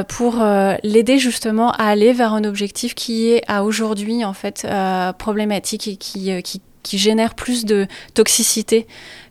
pour 0.07 0.37
l'aider 0.85 1.19
justement 1.19 1.73
à 1.73 1.87
aller 1.87 2.13
vers 2.13 2.33
un 2.33 2.45
objectif 2.45 2.95
qui 2.95 3.31
est 3.31 3.43
à 3.49 3.65
aujourd'hui 3.65 4.25
en 4.25 4.33
fait 4.33 4.65
euh, 4.65 5.13
problématique 5.13 5.89
et 5.89 5.97
qui, 5.97 6.31
euh, 6.31 6.41
qui, 6.41 6.61
qui, 6.89 6.99
génère 6.99 7.35
plus 7.35 7.65
de 7.65 7.87
toxicité 8.15 8.87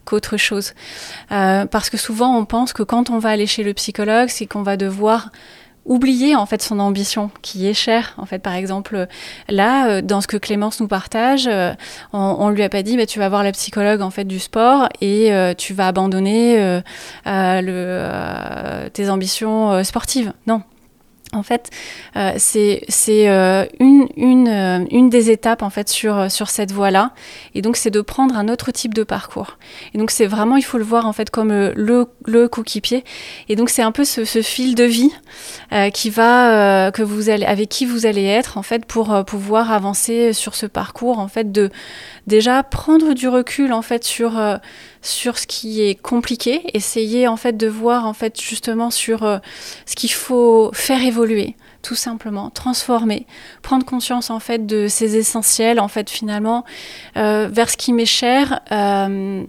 qu'autre 0.05 0.38
chose. 0.38 0.74
Euh, 1.32 1.66
parce 1.66 1.89
que 1.89 1.97
souvent 1.97 2.38
on 2.38 2.45
pense 2.45 2.74
que 2.74 2.84
quand 2.84 3.10
on 3.10 3.20
va 3.20 3.30
aller 3.30 3.47
chez 3.47 3.64
le 3.64 3.74
psychologue, 3.74 4.30
c'est 4.30 4.45
qu'on 4.45 4.64
va 4.64 4.78
devoir 4.78 5.32
oublier 5.86 6.36
en 6.36 6.45
fait 6.45 6.62
son 6.62 6.80
ambition 6.80 7.32
qui 7.41 7.68
est 7.68 7.74
chère. 7.74 8.14
En 8.18 8.26
fait 8.26 8.39
par 8.39 8.53
exemple 8.53 9.08
là 9.49 10.01
dans 10.01 10.22
ce 10.22 10.28
que 10.28 10.38
Clémence 10.38 10.82
nous 10.82 10.88
partage 10.88 11.49
on, 12.12 12.20
on, 12.39 12.49
lui 12.49 12.64
a 12.64 12.70
pas 12.70 12.84
dit 12.84 12.97
bah, 12.97 13.05
tu 13.05 13.20
vas 13.20 13.30
voir 13.30 13.41
la 13.43 13.53
psychologue 13.53 14.01
en 14.01 14.10
fait 14.10 14.26
du 14.26 14.39
sport 14.39 14.89
et 14.99 15.32
tu 15.58 15.74
vas 15.74 15.88
abandonner 15.88 16.82
tes 18.93 19.10
ambitions 19.10 19.84
sportives. 19.84 20.34
Non 20.45 20.62
en 21.34 21.43
fait, 21.43 21.69
euh, 22.15 22.34
c'est 22.38 22.82
euh, 23.09 23.65
euh, 23.82 24.86
une, 24.91 25.09
des 25.09 25.30
étapes 25.30 25.61
en 25.61 25.69
fait 25.69 25.89
sur, 25.89 26.32
sur 26.32 26.49
cette 26.49 26.71
voie-là. 26.71 27.11
Et 27.53 27.61
donc, 27.61 27.75
c'est 27.75 27.89
de 27.89 28.01
prendre 28.01 28.38
un 28.38 28.47
autre 28.47 28.71
type 28.71 28.93
de 28.93 29.03
parcours. 29.03 29.57
Et 29.93 29.97
donc, 29.97 30.11
c'est 30.11 30.25
vraiment, 30.25 30.55
il 30.55 30.63
faut 30.63 30.78
le 30.78 30.86
voir 30.86 31.05
en 31.05 31.13
fait 31.13 31.30
comme 31.30 31.51
le, 31.51 32.07
le 32.25 32.47
coéquipier. 32.47 33.03
Et 33.49 33.55
donc, 33.55 33.69
c'est 33.69 33.82
un 33.82 33.91
peu 33.91 34.05
ce, 34.05 34.23
ce, 34.23 34.41
fil 34.41 34.75
de 34.75 34.84
vie 34.84 35.11
qui 35.93 36.09
va, 36.09 36.91
que 36.91 37.01
vous 37.01 37.30
allez, 37.30 37.45
avec 37.45 37.69
qui 37.69 37.86
vous 37.86 38.05
allez 38.05 38.23
être 38.23 38.57
en 38.57 38.63
fait 38.63 38.86
pour 38.86 39.25
pouvoir 39.25 39.71
avancer 39.71 40.32
sur 40.32 40.55
ce 40.55 40.65
parcours 40.65 41.19
en 41.19 41.28
fait 41.28 41.51
de 41.51 41.69
déjà 42.25 42.63
prendre 42.63 43.13
du 43.13 43.28
recul 43.28 43.73
en 43.73 43.82
fait 43.82 44.03
sur 44.03 44.39
sur 45.02 45.38
ce 45.38 45.48
qui 45.48 45.82
est 45.82 45.95
compliqué, 45.95 46.62
essayer 46.74 47.28
en 47.28 47.38
fait 47.38 47.56
de 47.56 47.68
voir 47.68 48.06
en 48.06 48.14
fait 48.14 48.39
justement 48.41 48.91
sur 48.91 49.24
euh, 49.24 49.38
ce 49.86 49.95
qu'il 49.95 50.12
faut 50.12 50.72
faire 50.74 51.02
évoluer 51.04 51.56
tout 51.84 51.95
simplement, 51.95 52.50
transformer, 52.50 53.28
prendre 53.62 53.86
conscience 53.86 54.30
en 54.30 54.39
fait 54.39 54.66
de 54.66 54.88
ces 54.88 55.16
essentiels, 55.16 55.80
en 55.80 55.88
fait 55.88 56.10
finalement, 56.10 56.66
euh, 57.16 57.48
vers 57.50 57.70
ce 57.70 57.78
qui 57.78 57.93
m'est 57.93 58.06
cher, 58.06 58.60
euh, 58.72 59.45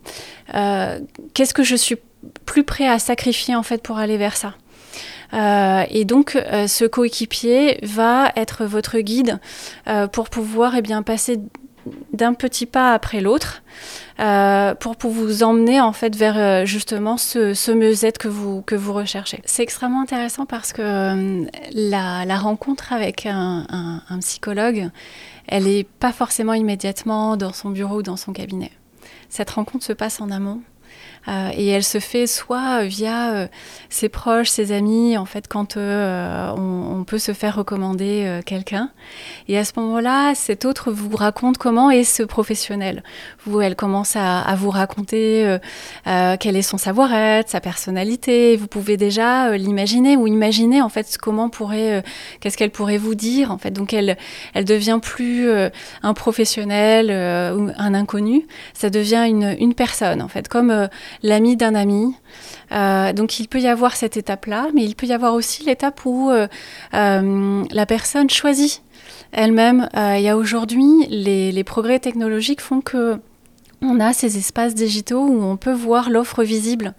qu'est-ce 1.34 1.54
que 1.54 1.64
je 1.64 1.74
suis 1.74 1.96
plus 2.44 2.62
prêt 2.62 2.86
à 2.86 3.00
sacrifier 3.00 3.56
en 3.56 3.64
fait 3.64 3.82
pour 3.82 3.98
aller 3.98 4.18
vers 4.18 4.36
ça. 4.36 4.54
et 5.90 6.04
donc, 6.04 6.32
ce 6.32 6.84
coéquipier 6.84 7.80
va 7.82 8.30
être 8.36 8.64
votre 8.64 8.98
guide 9.00 9.40
pour 10.12 10.30
pouvoir 10.30 10.76
eh 10.76 10.82
bien, 10.82 11.02
passer 11.02 11.40
d'un 12.12 12.34
petit 12.34 12.66
pas 12.66 12.92
après 12.92 13.20
l'autre 13.20 13.62
euh, 14.20 14.74
pour, 14.74 14.96
vous 15.10 15.42
emmener 15.42 15.80
en 15.80 15.92
fait 15.92 16.16
vers 16.16 16.38
euh, 16.38 16.64
justement 16.64 17.16
ce, 17.16 17.54
ce 17.54 17.70
mieux-être 17.70 18.18
que 18.18 18.28
vous, 18.28 18.62
que 18.62 18.74
vous 18.74 18.92
recherchez. 18.92 19.40
C'est 19.44 19.62
extrêmement 19.62 20.02
intéressant 20.02 20.46
parce 20.46 20.72
que 20.72 20.82
euh, 20.82 21.44
la, 21.72 22.38
rencontre 22.38 22.92
avec 22.92 23.26
un, 23.26 23.66
un 24.08 24.18
psychologue, 24.18 24.90
elle 25.46 25.64
n'est 25.64 25.84
pas 25.84 26.12
forcément 26.12 26.54
immédiatement 26.54 27.36
dans 27.36 27.52
son 27.52 27.70
bureau 27.70 27.98
ou 27.98 28.02
dans 28.02 28.16
son 28.16 28.32
cabinet. 28.32 28.72
Cette 29.28 29.50
rencontre 29.50 29.84
se 29.84 29.92
passe 29.92 30.20
en 30.20 30.30
amont. 30.30 30.60
Euh, 31.26 31.50
et 31.54 31.66
elle 31.68 31.84
se 31.84 31.98
fait 31.98 32.26
soit 32.26 32.84
via 32.84 33.32
euh, 33.32 33.46
ses 33.90 34.08
proches, 34.08 34.48
ses 34.48 34.72
amis, 34.72 35.16
en 35.18 35.26
fait, 35.26 35.46
quand 35.48 35.76
euh, 35.76 36.50
on, 36.56 37.04
peut 37.04 37.18
se 37.18 37.32
faire 37.32 37.56
recommander 37.56 38.40
quelqu'un. 38.44 38.90
Et 39.46 39.56
à 39.56 39.64
ce 39.64 39.72
moment-là, 39.76 40.34
cette 40.34 40.66
autre 40.66 40.90
vous 40.90 41.16
raconte 41.16 41.56
comment 41.56 41.90
est 41.90 42.04
ce 42.04 42.22
professionnel. 42.22 43.02
Vous, 43.46 43.62
elle 43.62 43.76
commence 43.76 44.14
à, 44.14 44.54
vous 44.56 44.68
raconter 44.68 45.56
quel 46.04 46.56
est 46.56 46.62
son 46.62 46.76
savoir-être, 46.76 47.48
sa 47.48 47.60
personnalité. 47.60 48.56
Vous 48.56 48.66
pouvez 48.66 48.98
déjà 48.98 49.56
l'imaginer 49.56 50.18
ou 50.18 50.26
imaginer 50.26 50.82
en 50.82 50.90
fait 50.90 51.16
comment 51.16 51.48
pourrait, 51.48 52.02
qu'est-ce 52.40 52.58
qu'elle 52.58 52.72
pourrait 52.72 52.98
vous 52.98 53.14
dire 53.14 53.52
en 53.52 53.58
fait. 53.58 53.70
Donc 53.70 53.94
elle, 53.94 54.18
elle 54.52 54.66
devient 54.66 54.98
plus 55.00 55.48
un 56.02 56.14
professionnel 56.14 57.06
ou 57.56 57.70
un 57.74 57.94
inconnu. 57.94 58.46
Ça 58.74 58.90
devient 58.90 59.24
une, 59.26 59.56
une 59.58 59.72
personne 59.72 60.20
en 60.20 60.28
fait, 60.28 60.48
comme 60.48 60.88
l'ami 61.22 61.56
d'un 61.56 61.74
ami. 61.74 62.14
Euh, 62.72 63.12
donc 63.12 63.40
il 63.40 63.48
peut 63.48 63.60
y 63.60 63.66
avoir 63.66 63.96
cette 63.96 64.16
étape-là, 64.16 64.68
mais 64.74 64.84
il 64.84 64.94
peut 64.94 65.06
y 65.06 65.12
avoir 65.12 65.34
aussi 65.34 65.64
l'étape 65.64 66.04
où 66.04 66.30
euh, 66.30 66.46
euh, 66.94 67.64
la 67.70 67.86
personne 67.86 68.30
choisit 68.30 68.82
elle-même. 69.32 69.88
il 69.94 70.20
y 70.20 70.28
a 70.28 70.36
aujourd'hui, 70.36 71.06
les, 71.08 71.52
les, 71.52 71.64
progrès 71.64 71.98
technologiques 71.98 72.60
font 72.60 72.80
que 72.80 73.18
on 73.82 74.00
a 74.00 74.12
ces 74.12 74.38
espaces 74.38 74.74
digitaux 74.74 75.24
où 75.24 75.42
on 75.42 75.56
peut 75.56 75.72
voir 75.72 76.10
l'offre 76.10 76.42
visible. 76.42 76.94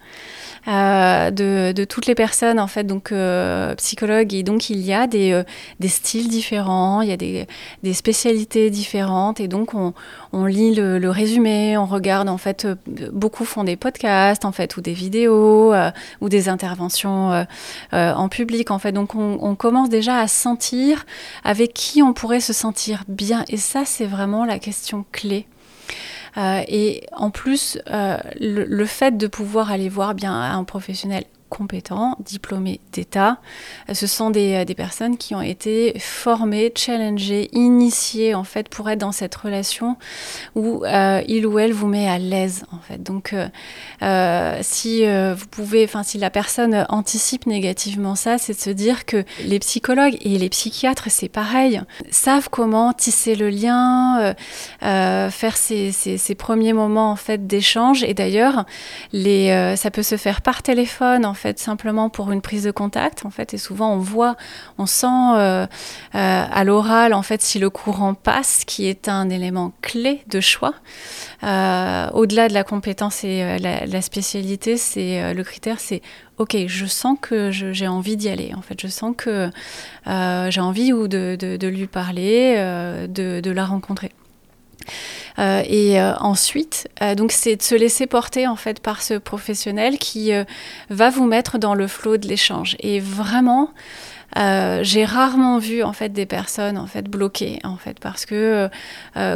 Euh, 0.68 1.30
de, 1.30 1.84
toutes 1.84 2.04
les 2.06 2.14
personnes 2.14 2.60
en 2.60 2.66
fait 2.66 2.84
donc 2.84 3.12
euh, 3.12 3.74
psychologues. 3.76 4.34
Et 4.34 4.42
donc 4.42 4.70
il 4.70 4.80
y 4.80 4.92
a 4.92 5.06
des, 5.06 5.32
euh, 5.32 5.88
styles 5.88 6.28
différents 6.28 7.00
il 7.00 7.08
y 7.08 7.12
a 7.12 7.16
des, 7.16 7.46
spécialités 7.94 8.70
différentes. 8.70 9.40
Et 9.40 9.48
donc 9.48 9.72
on, 9.74 10.44
lit 10.44 10.74
le, 10.74 11.10
résumé 11.10 11.76
on 11.76 11.86
regarde 11.86 12.28
en 12.28 12.38
fait 12.38 12.66
beaucoup 13.12 13.44
font 13.44 13.64
des 13.64 13.76
podcasts 13.76 14.44
en 14.44 14.52
fait 14.52 14.76
ou 14.76 14.80
des 14.80 14.92
vidéos 14.92 15.74
ou 16.20 16.28
des 16.28 16.48
interventions 16.48 17.46
en 17.92 18.28
public 18.28 18.70
en 18.70 18.78
fait. 18.78 18.92
Donc 18.92 19.14
on, 19.14 19.38
on 19.40 19.54
commence 19.54 19.88
déjà 19.88 20.18
à 20.18 20.28
sentir 20.28 21.06
avec 21.44 21.72
qui 21.72 22.02
on 22.02 22.12
pourrait 22.12 22.40
se 22.40 22.52
sentir 22.52 23.04
bien. 23.08 23.44
Et 23.48 23.56
ça 23.56 23.84
c'est 23.84 24.06
vraiment 24.06 24.44
la 24.44 24.58
question 24.58 25.04
clé 25.12 25.46
et 26.36 27.06
en 27.12 27.30
plus, 27.30 27.78
euh, 27.90 28.18
le, 28.40 28.86
fait 28.86 29.16
de 29.16 29.26
pouvoir 29.26 29.70
aller 29.70 29.88
voir 29.88 30.14
bien 30.14 30.32
un 30.32 30.64
professionnel 30.64 31.24
compétents, 31.50 32.16
diplômés 32.20 32.80
d'État. 32.92 33.38
Ce 33.92 34.06
sont 34.06 34.30
des, 34.30 34.64
des, 34.64 34.74
personnes 34.74 35.18
qui 35.18 35.34
ont 35.34 35.42
été 35.42 35.98
formées, 35.98 36.72
challengées, 36.74 37.50
initiées 37.52 38.34
en 38.34 38.44
fait 38.44 38.68
pour 38.70 38.88
être 38.88 39.00
dans 39.00 39.12
cette 39.12 39.34
relation 39.34 39.96
où 40.54 40.84
euh, 40.84 41.22
il 41.28 41.46
ou 41.46 41.58
elle 41.58 41.72
vous 41.72 41.88
met 41.88 42.08
à 42.08 42.18
l'aise 42.18 42.64
en 42.72 42.78
fait. 42.78 43.02
Donc 43.02 43.32
euh, 43.32 43.48
euh, 44.02 44.58
si 44.62 45.04
vous 45.04 45.46
pouvez, 45.50 45.84
enfin 45.84 46.02
si 46.02 46.18
la 46.18 46.30
personne 46.30 46.86
anticipe 46.88 47.46
négativement 47.46 48.14
ça, 48.14 48.38
c'est 48.38 48.54
de 48.54 48.60
se 48.60 48.70
dire 48.70 49.04
que 49.04 49.24
les 49.44 49.58
psychologues 49.58 50.16
et 50.20 50.38
les 50.38 50.48
psychiatres 50.48 51.10
c'est 51.10 51.28
pareil, 51.28 51.80
savent 52.10 52.48
comment 52.48 52.92
tisser 52.92 53.34
le 53.34 53.50
lien, 53.50 54.34
faire 54.80 55.56
ces, 55.56 55.92
ces, 55.92 56.16
ces, 56.16 56.34
premiers 56.34 56.72
moments 56.72 57.10
en 57.10 57.16
fait 57.16 57.46
d'échange 57.46 58.04
et 58.04 58.14
d'ailleurs 58.14 58.64
les 59.12 59.74
ça 59.76 59.90
peut 59.90 60.02
se 60.02 60.16
faire 60.16 60.42
par 60.42 60.62
téléphone 60.62 61.26
en 61.26 61.34
fait 61.40 61.58
simplement 61.58 62.10
pour 62.10 62.30
une 62.32 62.42
prise 62.42 62.64
de 62.64 62.70
contact 62.70 63.24
en 63.24 63.30
fait 63.30 63.54
et 63.54 63.58
souvent 63.58 63.94
on 63.94 63.98
voit 63.98 64.36
on 64.76 64.84
sent 64.84 65.06
euh, 65.06 65.66
euh, 65.66 65.66
à 66.12 66.64
l'oral 66.64 67.14
en 67.14 67.22
fait 67.22 67.40
si 67.40 67.58
le 67.58 67.70
courant 67.70 68.12
passe 68.12 68.64
qui 68.66 68.86
est 68.86 69.08
un 69.08 69.30
élément 69.30 69.72
clé 69.80 70.22
de 70.26 70.40
choix. 70.40 70.74
Euh, 71.42 72.10
au-delà 72.12 72.48
de 72.48 72.54
la 72.54 72.62
compétence 72.62 73.24
et 73.24 73.58
la, 73.58 74.02
spécialité 74.02 74.76
c'est 74.76 75.32
le 75.32 75.42
critère 75.42 75.80
c'est 75.80 76.02
ok 76.36 76.56
je 76.66 76.84
sens 76.84 77.16
que 77.20 77.50
j'ai 77.50 77.88
envie 77.88 78.16
d'y 78.16 78.28
aller 78.28 78.52
en 78.54 78.60
fait. 78.60 78.78
Je 78.78 78.88
sens 78.88 79.14
que 79.16 79.50
j'ai 80.06 80.60
envie 80.60 80.92
ou 80.92 81.08
de, 81.08 81.36
de, 81.40 81.68
lui 81.68 81.86
parler 81.86 82.56
de, 83.08 83.40
de 83.40 83.50
la 83.50 83.64
rencontrer 83.64 84.12
et 85.38 86.00
euh, 86.00 86.14
ensuite, 86.16 86.88
euh, 87.02 87.14
donc 87.14 87.32
c'est 87.32 87.56
de 87.56 87.62
se 87.62 87.74
laisser 87.74 88.06
porter 88.06 88.46
en 88.46 88.56
fait 88.56 88.80
par 88.80 89.02
ce 89.02 89.14
professionnel 89.14 89.98
qui 89.98 90.32
va 90.88 91.10
vous 91.10 91.26
mettre 91.26 91.58
dans 91.58 91.74
le 91.74 91.86
flot 91.86 92.16
de 92.16 92.28
l'échange. 92.28 92.76
Et 92.80 93.00
vraiment, 93.00 93.70
j'ai 94.36 95.04
rarement 95.04 95.58
vu 95.58 95.82
en 95.82 95.92
fait 95.92 96.10
des 96.10 96.26
personnes 96.26 96.78
en 96.78 96.86
fait 96.86 97.08
bloquées 97.08 97.58
en 97.64 97.76
fait 97.76 97.98
parce 97.98 98.26
que 98.26 98.68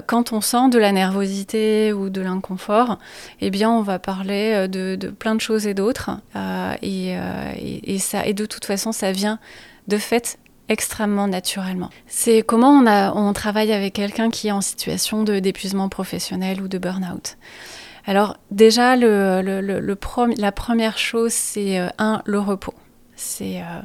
quand 0.06 0.32
on 0.32 0.40
sent 0.40 0.68
de 0.70 0.78
la 0.78 0.92
nervosité 0.92 1.92
ou 1.92 2.10
de 2.10 2.20
l'inconfort, 2.20 2.98
eh 3.40 3.50
bien 3.50 3.70
on 3.70 3.82
va 3.82 3.98
parler 3.98 4.68
de, 4.68 4.96
plein 5.18 5.34
de 5.34 5.40
choses 5.40 5.66
et 5.66 5.74
d'autres 5.74 6.10
et, 6.82 7.16
ça 7.98 8.26
et 8.26 8.34
de 8.34 8.46
toute 8.46 8.64
façon 8.64 8.92
ça 8.92 9.12
vient 9.12 9.38
de 9.88 9.98
fait 9.98 10.38
extrêmement 10.68 11.28
naturellement. 11.28 11.90
C'est 12.06 12.42
comment 12.42 12.78
on, 12.78 13.32
travaille 13.32 13.72
avec 13.72 13.94
quelqu'un 13.94 14.30
qui 14.30 14.48
est 14.48 14.52
en 14.52 14.60
situation 14.60 15.22
d'épuisement 15.22 15.88
professionnel 15.88 16.60
ou 16.62 16.68
de 16.68 16.78
burn-out. 16.78 17.36
Alors 18.06 18.36
déjà, 18.50 18.96
la 18.96 20.52
première 20.52 20.98
chose, 20.98 21.32
c'est 21.32 21.78
euh, 21.78 21.88
un, 21.98 22.22
le 22.26 22.38
repos. 22.38 22.74
C'est 23.16 23.60
euh, 23.60 23.80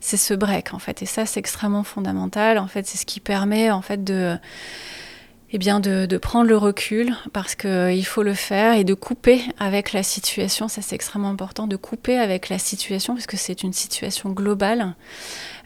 c'est 0.00 0.16
ce 0.16 0.34
break 0.34 0.74
en 0.74 0.78
fait. 0.78 1.02
Et 1.02 1.06
ça, 1.06 1.26
c'est 1.26 1.40
extrêmement 1.40 1.82
fondamental. 1.82 2.58
En 2.58 2.68
fait, 2.68 2.86
c'est 2.86 2.98
ce 2.98 3.06
qui 3.06 3.20
permet 3.20 3.70
en 3.70 3.82
fait 3.82 4.04
de 4.04 4.36
eh 5.52 5.58
bien 5.58 5.78
de, 5.80 6.06
de, 6.06 6.18
prendre 6.18 6.48
le 6.48 6.56
recul 6.56 7.14
parce 7.32 7.54
qu'il 7.54 8.04
faut 8.04 8.24
le 8.24 8.34
faire 8.34 8.74
et 8.74 8.84
de 8.84 8.94
couper 8.94 9.42
avec 9.58 9.92
la 9.92 10.02
situation. 10.02 10.68
Ça, 10.68 10.82
c'est 10.82 10.94
extrêmement 10.94 11.30
important 11.30 11.66
de 11.66 11.76
couper 11.76 12.18
avec 12.18 12.48
la 12.48 12.58
situation 12.58 13.14
parce 13.14 13.26
que 13.26 13.36
c'est 13.36 13.62
une 13.62 13.72
situation 13.72 14.30
globale. 14.30 14.94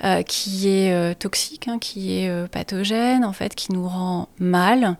Euh, 0.03 0.23
qui 0.23 0.67
est 0.67 0.95
euh, 0.95 1.13
toxique, 1.13 1.69
hein, 1.69 1.79
qui 1.79 2.15
est 2.15 2.31
euh, 2.31 2.47
pathogène, 2.47 3.23
en 3.23 3.35
fait, 3.35 3.55
qui 3.55 3.71
nous 3.71 3.87
rend 3.87 4.29
mal. 4.39 4.97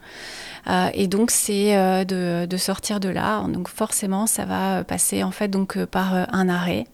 et 0.93 1.07
donc, 1.07 1.31
c'est 1.31 2.05
de, 2.05 2.57
sortir 2.59 3.01
de 3.01 3.09
là. 3.09 3.43
Donc, 3.49 3.69
forcément, 3.69 4.27
ça 4.27 4.45
va 4.45 4.85
passer 4.85 5.23
en 5.23 5.31
fait 5.31 5.49
donc 5.49 5.83
par 5.87 6.15
un 6.15 6.49
arrêt 6.51 6.85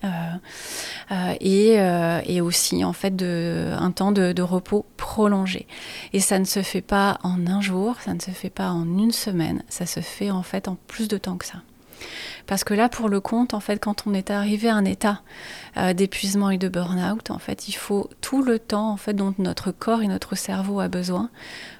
et, 1.41 1.75
et, 2.27 2.41
aussi 2.41 2.85
en 2.85 2.93
fait 2.93 3.17
de, 3.17 3.73
un 3.77 3.91
temps 3.91 4.13
de, 4.13 4.33
de 4.33 4.43
repos 4.43 4.87
prolongé. 4.97 5.67
Et 6.13 6.21
ça 6.21 6.39
ne 6.39 6.45
se 6.45 6.63
fait 6.63 6.81
pas 6.81 7.19
en 7.25 7.47
un 7.47 7.61
jour, 7.61 7.97
ça 8.05 8.15
ne 8.15 8.21
se 8.21 8.31
fait 8.31 8.51
pas 8.51 8.71
en 8.71 8.85
une 8.85 9.13
semaine, 9.13 9.65
ça 9.69 9.85
se 9.85 10.01
fait 10.01 10.31
en 10.31 10.43
fait 10.43 10.69
en 10.69 10.77
plus 10.87 11.09
de 11.09 11.19
temps 11.19 11.37
que 11.37 11.45
ça. 11.45 11.59
Parce 12.47 12.65
que 12.65 12.75
là, 12.75 12.89
pour 12.89 13.09
le 13.09 13.21
compte, 13.21 13.55
en 13.55 13.61
fait, 13.61 13.79
quand 13.79 14.07
on 14.07 14.15
est 14.15 14.31
arrivé 14.31 14.69
à 14.69 14.75
un 14.75 14.85
état 14.85 15.23
euh, 15.77 15.93
d'épuisement 15.93 16.51
et 16.51 16.59
de 16.59 16.69
burn-out, 16.69 17.31
en 17.31 17.39
fait, 17.39 17.69
il 17.69 17.75
faut 17.75 18.09
tout 18.21 18.43
le 18.43 18.59
temps, 18.59 18.91
en 18.91 18.97
fait, 18.97 19.15
dont 19.15 19.35
notre 19.39 19.73
corps 19.73 20.03
et 20.03 20.09
notre 20.09 20.37
cerveau 20.37 20.81
a 20.81 20.89
besoin 20.89 21.31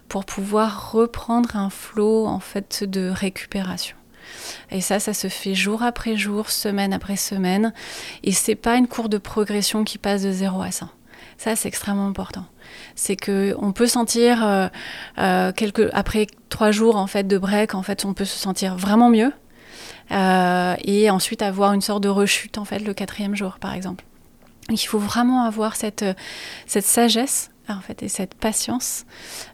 pour 0.09 0.25
pouvoir 0.25 0.93
reprendre 0.93 1.57
un 1.57 1.71
flot, 1.71 2.27
en 2.27 2.41
fait, 2.41 2.85
de 2.85 3.09
récupération. 3.09 3.97
Et 4.71 4.81
ça, 4.81 4.99
ça 4.99 5.15
se 5.15 5.29
fait 5.29 5.55
jour 5.55 5.83
après 5.83 6.17
jour, 6.17 6.51
semaine 6.51 6.93
après 6.93 7.17
semaine. 7.17 7.73
Et 8.25 8.33
c'est 8.33 8.55
pas 8.57 8.77
une 8.77 8.89
courbe 8.89 9.09
de 9.09 9.19
progression 9.19 9.85
qui 9.85 9.99
passe 9.99 10.23
de 10.23 10.33
0 10.33 10.63
à 10.63 10.71
100. 10.71 10.89
Ça, 11.39 11.55
c'est 11.55 11.69
extrêmement 11.69 12.07
important. 12.07 12.47
C'est 12.95 13.17
que 13.17 13.55
on 13.59 13.73
peut 13.73 13.87
sentir 13.87 14.45
euh, 14.45 14.69
euh, 15.19 15.53
quelques 15.53 15.91
après 15.93 16.27
trois 16.49 16.71
jours 16.71 16.97
en 16.97 17.07
fait 17.07 17.25
de 17.25 17.39
break, 17.39 17.75
en 17.75 17.83
fait, 17.83 18.05
on 18.05 18.15
peut 18.15 18.25
se 18.25 18.39
sentir 18.39 18.77
vraiment 18.77 19.11
mieux. 19.11 19.33
Euh, 20.13 20.77
et 20.85 21.11
ensuite 21.11 21.43
avoir 21.43 21.73
une 21.73 21.81
sorte 21.81 22.03
de 22.03 22.09
rechute 22.09 22.59
en 22.59 22.65
fait 22.65 22.79
le 22.79 22.95
quatrième 22.95 23.35
jour 23.35 23.59
par 23.59 23.75
exemple. 23.75 24.05
Il 24.69 24.79
faut 24.79 24.99
vraiment 24.99 25.45
avoir 25.45 25.77
cette, 25.77 26.05
cette 26.67 26.85
sagesse 26.85 27.51
en 27.69 27.81
fait, 27.81 28.03
et 28.03 28.09
cette 28.09 28.35
patience 28.35 29.07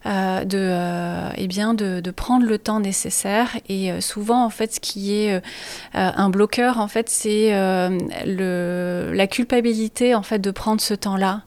euh, 0.06 0.44
de, 0.44 0.58
euh, 0.58 1.30
eh 1.36 1.46
bien, 1.46 1.74
de, 1.74 2.10
prendre 2.10 2.46
le 2.46 2.58
temps 2.58 2.80
nécessaire. 2.80 3.56
Et 3.68 3.90
euh, 3.90 4.00
souvent, 4.00 4.44
en 4.44 4.50
fait, 4.50 4.74
ce 4.74 4.80
qui 4.80 5.14
est 5.14 5.34
euh, 5.34 5.40
un 5.92 6.28
bloqueur, 6.28 6.78
en 6.78 6.88
fait, 6.88 7.08
c'est 7.08 7.50
la 7.52 9.26
culpabilité, 9.26 10.14
en 10.14 10.22
fait, 10.22 10.38
de 10.38 10.50
prendre 10.50 10.80
ce 10.80 10.94
temps-là. 10.94 11.42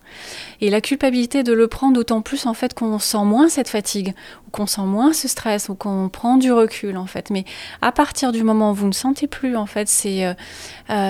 Et 0.62 0.70
la 0.70 0.82
culpabilité 0.82 1.44
de 1.44 1.54
le 1.54 1.68
prendre 1.68 1.94
d'autant 1.94 2.22
plus, 2.22 2.46
en 2.46 2.54
fait, 2.54 2.74
qu'on 2.74 3.00
sent 3.00 3.24
moins 3.24 3.50
cette 3.50 3.70
fatigue, 3.70 4.14
ou 4.48 4.52
qu'on 4.52 4.68
sent 4.68 4.82
moins 4.82 5.14
ce 5.14 5.28
stress, 5.28 5.70
ou 5.70 5.76
qu'on 5.76 6.10
prend 6.10 6.38
du 6.38 6.52
recul, 6.52 6.98
en 6.98 7.06
fait. 7.06 7.30
Mais 7.30 7.46
à 7.82 7.92
partir 7.92 8.32
du 8.32 8.44
moment 8.44 8.72
où 8.72 8.74
vous 8.74 8.88
ne 8.88 8.94
sentez 8.94 9.28
plus, 9.28 9.56
en 9.56 9.66
fait, 9.66 9.88
ces, 9.88 10.34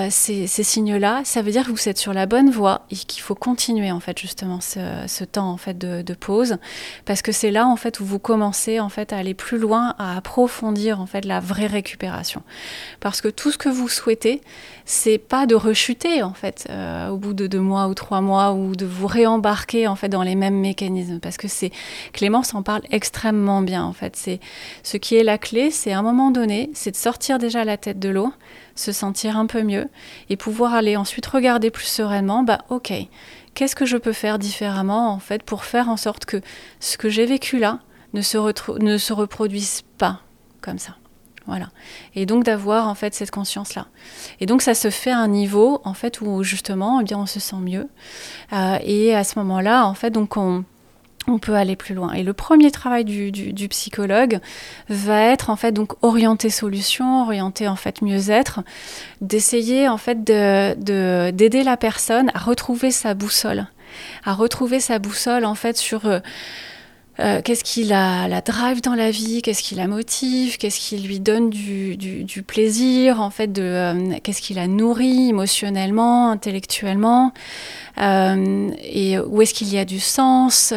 ces, 0.09 0.47
ces 0.47 0.63
signes-là, 0.63 1.21
ça 1.23 1.41
veut 1.41 1.51
dire 1.51 1.65
que 1.65 1.71
vous 1.71 1.89
êtes 1.89 1.97
sur 1.97 2.13
la 2.13 2.25
bonne 2.25 2.49
voie 2.49 2.85
et 2.91 2.95
qu'il 2.95 3.21
faut 3.21 3.35
continuer, 3.35 3.91
en 3.91 3.99
fait, 3.99 4.17
justement, 4.19 4.61
ce, 4.61 4.79
ce 5.07 5.23
temps 5.23 5.49
en 5.49 5.57
fait 5.57 5.77
de, 5.77 6.13
pause 6.13 6.57
parce 7.03 7.21
que 7.21 7.31
c'est 7.31 7.51
là 7.51 7.67
en 7.67 7.75
fait 7.75 7.99
où 7.99 8.05
vous 8.05 8.19
commencez 8.19 8.79
en 8.79 8.89
fait 8.89 9.11
à 9.11 9.17
aller 9.17 9.33
plus 9.33 9.57
loin, 9.57 9.95
à 9.99 10.15
approfondir 10.15 11.01
en 11.01 11.05
fait 11.05 11.25
la 11.25 11.39
vraie 11.39 11.67
récupération. 11.67 12.41
Parce 13.01 13.19
que 13.21 13.27
tout 13.27 13.51
ce 13.51 13.57
que 13.57 13.67
vous 13.67 13.89
souhaitez, 13.89 14.41
c'est 14.85 15.17
pas 15.17 15.45
de 15.45 15.55
rechuter 15.55 16.23
en 16.23 16.33
fait 16.33 16.67
euh, 16.69 17.09
au 17.09 17.17
bout 17.17 17.33
de 17.33 17.47
deux 17.47 17.59
mois 17.59 17.87
ou 17.87 17.93
trois 17.93 18.21
mois 18.21 18.53
ou 18.53 18.75
de 18.75 18.85
vous 18.85 19.07
réembarquer 19.35 19.87
en 19.87 19.95
fait 19.95 20.09
dans 20.09 20.23
les 20.23 20.35
mêmes 20.35 20.59
mécanismes 20.59 21.19
parce 21.19 21.37
que 21.37 21.47
c'est 21.47 21.71
Clémence 22.13 22.53
en 22.53 22.63
parle 22.63 22.81
extrêmement 22.91 23.05
extrêmement 23.15 23.61
bien 23.61 23.83
en 23.83 23.93
fait. 23.93 24.15
C'est 24.15 24.39
ce 24.83 24.97
qui 24.97 25.15
est 25.15 25.23
la 25.23 25.37
clé, 25.37 25.71
c'est 25.71 25.93
à 25.93 25.99
un 25.99 26.01
moment 26.01 26.31
donné, 26.31 26.69
c'est 26.73 26.91
de 26.91 26.95
sortir 26.95 27.39
déjà 27.39 27.63
la 27.63 27.77
tête 27.77 27.97
de 27.97 28.09
l'eau, 28.09 28.33
se 28.75 28.91
sentir 28.91 29.37
un 29.37 29.45
peu 29.45 29.63
mieux 29.63 29.87
et 30.29 30.35
pouvoir 30.35 30.73
aller 30.73 30.97
ensuite 30.97 31.25
regarder 31.25 31.71
plus 31.71 31.85
sereinement. 31.85 32.43
Bah 32.43 32.59
ok, 32.69 32.91
qu'est-ce 33.53 33.75
que 33.75 33.85
je 33.85 33.97
peux 33.97 34.13
faire 34.13 34.37
différemment 34.37 35.13
en 35.13 35.19
fait 35.19 35.43
pour 35.43 35.63
faire 35.63 35.87
en 35.87 35.97
sorte 35.97 36.25
que 36.25 36.41
ce 36.79 36.97
que 36.97 37.09
j'ai 37.09 37.25
vécu 37.25 37.57
là 37.57 37.79
ne 38.13 38.21
se, 38.21 38.37
ne 38.79 38.97
se 38.97 39.13
reproduise 39.13 39.83
pas 39.97 40.21
comme 40.61 40.79
ça. 40.79 40.95
Voilà. 41.47 41.69
Et 42.15 42.25
donc 42.25 42.43
d'avoir 42.43 42.87
en 42.87 42.95
fait 42.95 43.13
cette 43.13 43.31
conscience 43.31 43.75
là. 43.75 43.87
Et 44.39 44.45
donc 44.45 44.61
ça 44.61 44.73
se 44.73 44.89
fait 44.89 45.11
à 45.11 45.19
un 45.19 45.27
niveau 45.27 45.81
en 45.83 45.93
fait 45.93 46.21
où 46.21 46.43
justement 46.43 47.01
eh 47.01 47.15
on 47.15 47.25
se 47.25 47.39
sent 47.39 47.57
mieux. 47.57 47.87
Euh, 48.53 48.77
et 48.83 49.15
à 49.15 49.23
ce 49.23 49.37
moment-là 49.39 49.85
en 49.85 49.93
fait 49.93 50.09
donc 50.09 50.37
on 50.37 50.63
peut 51.39 51.53
aller 51.55 51.75
plus 51.75 51.95
loin. 51.95 52.13
Et 52.13 52.23
le 52.23 52.33
premier 52.33 52.71
travail 52.71 53.05
du, 53.05 53.67
psychologue 53.69 54.39
va 54.89 55.21
être 55.21 55.49
en 55.49 55.55
fait 55.55 55.71
donc 55.71 55.93
orienté 56.03 56.49
solution, 56.49 57.21
orienté 57.23 57.67
en 57.67 57.75
fait 57.75 58.01
mieux-être, 58.01 58.61
d'essayer 59.21 59.87
en 59.87 59.97
fait 59.97 60.23
de 60.23 61.31
d'aider 61.31 61.63
la 61.63 61.77
personne 61.77 62.31
à 62.33 62.39
retrouver 62.39 62.91
sa 62.91 63.13
boussole, 63.13 63.67
à 64.23 64.33
retrouver 64.33 64.79
sa 64.79 64.99
boussole 64.99 65.45
en 65.45 65.55
fait 65.55 65.77
sur 65.77 66.09
euh, 67.19 67.41
qu'est-ce 67.41 67.63
qui 67.63 67.85
la, 67.85 68.41
drive 68.41 68.81
dans 68.81 68.93
la 68.93 69.09
vie, 69.09 69.41
qu'est-ce 69.41 69.63
qui 69.63 69.75
la 69.75 69.87
motive, 69.87 70.57
qu'est-ce 70.57 70.79
qui 70.79 70.97
lui 70.97 71.19
donne 71.19 71.49
du, 71.49 72.43
plaisir, 72.45 73.21
en 73.21 73.29
fait, 73.29 73.57
euh, 73.57 74.13
qu'est-ce 74.21 74.41
qui 74.41 74.53
la 74.53 74.67
nourrit 74.67 75.29
émotionnellement, 75.29 76.29
intellectuellement, 76.29 77.33
euh, 78.01 78.69
et 78.83 79.17
où 79.19 79.41
est-ce 79.41 79.53
qu'il 79.53 79.73
y 79.73 79.77
a 79.77 79.85
du 79.85 79.99
sens? 79.99 80.73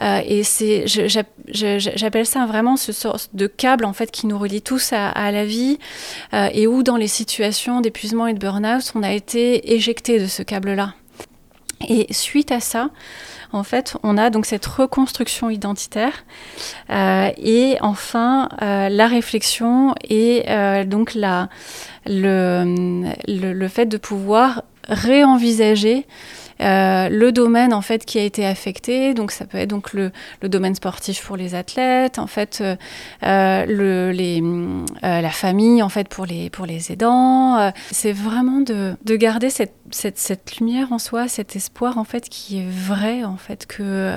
Et 0.00 0.44
c'est, 0.44 0.84
j'appelle 0.86 2.26
ça 2.26 2.46
vraiment 2.46 2.76
ce 2.76 2.92
sort 2.92 3.18
de 3.32 3.46
câble 3.46 3.84
en 3.84 3.92
fait 3.92 4.10
qui 4.10 4.26
nous 4.26 4.38
relie 4.38 4.62
tous 4.62 4.92
à 4.92 5.32
la 5.32 5.44
vie, 5.44 5.78
et 6.32 6.66
où 6.66 6.82
dans 6.82 6.96
les 6.96 7.08
situations 7.08 7.80
d'épuisement 7.80 8.28
et 8.28 8.34
de 8.34 8.38
burn-out, 8.38 8.92
on 8.94 9.02
a 9.02 9.12
été 9.12 9.74
éjecté 9.74 10.20
de 10.20 10.26
ce 10.26 10.42
câble-là. 10.42 10.94
Et 11.88 12.06
suite 12.12 12.52
à 12.52 12.60
ça, 12.60 12.90
en 13.54 13.62
fait, 13.62 13.96
on 14.02 14.18
a 14.18 14.30
donc 14.30 14.46
cette 14.46 14.66
reconstruction 14.66 15.48
identitaire 15.48 16.24
euh, 16.90 17.30
et 17.38 17.76
enfin 17.80 18.48
euh, 18.62 18.88
la 18.88 19.06
réflexion 19.06 19.94
et 20.02 20.44
euh, 20.48 20.84
donc 20.84 21.14
le, 21.14 21.38
fait 23.68 23.86
de 23.86 23.96
pouvoir 23.96 24.64
réenvisager 24.88 26.04
euh, 26.64 27.08
le 27.08 27.32
domaine 27.32 27.72
en 27.72 27.82
fait 27.82 28.04
qui 28.04 28.18
a 28.18 28.22
été 28.22 28.46
affecté, 28.46 29.14
donc 29.14 29.30
ça 29.30 29.44
peut 29.44 29.58
être 29.58 29.70
donc 29.70 29.92
le, 29.92 30.10
le 30.40 30.48
domaine 30.48 30.74
sportif 30.74 31.24
pour 31.24 31.36
les 31.36 31.54
athlètes, 31.54 32.18
en 32.18 32.26
fait 32.26 32.60
euh, 32.60 32.76
euh 33.22 33.64
le, 33.66 34.10
les, 34.10 34.42
la 35.02 35.30
famille 35.30 35.82
en 35.82 35.88
fait 35.88 36.08
pour 36.08 36.26
les 36.26 36.50
pour 36.50 36.66
les 36.66 36.92
aidants. 36.92 37.72
c'est 37.90 38.12
vraiment 38.12 38.60
de, 38.60 38.96
de 39.04 39.16
garder 39.16 39.50
cette, 39.50 39.74
cette, 39.90 40.18
cette, 40.18 40.56
lumière 40.56 40.92
en 40.92 40.98
soi, 40.98 41.28
cet 41.28 41.56
espoir 41.56 41.98
en 41.98 42.04
fait 42.04 42.28
qui 42.28 42.58
est 42.58 42.68
vrai 42.68 43.24
en 43.24 43.36
fait 43.36 43.66
que 43.66 44.14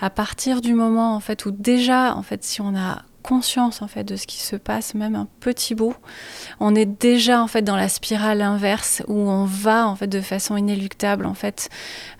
à 0.00 0.10
partir 0.10 0.60
du 0.60 0.74
moment 0.74 1.14
en 1.14 1.20
fait 1.20 1.46
où 1.46 1.50
déjà 1.50 2.14
en 2.16 2.22
fait 2.22 2.44
si 2.44 2.60
on 2.60 2.76
a 2.76 3.02
conscience 3.22 3.82
en 3.82 3.88
fait 3.88 4.04
de 4.04 4.16
ce 4.16 4.26
qui 4.26 4.38
se 4.38 4.56
passe, 4.56 4.94
même 4.94 5.14
un 5.14 5.28
petit 5.40 5.74
bout, 5.74 5.94
on 6.60 6.74
est 6.74 6.86
déjà 6.86 7.42
en 7.42 7.46
fait 7.46 7.62
dans 7.62 7.76
la 7.76 7.88
spirale 7.88 8.42
inverse 8.42 9.02
où 9.08 9.14
on 9.14 9.44
va 9.44 9.86
en 9.86 9.96
fait 9.96 10.06
de 10.06 10.20
façon 10.20 10.56
inéluctable 10.56 11.24
en 11.24 11.34
fait 11.34 11.70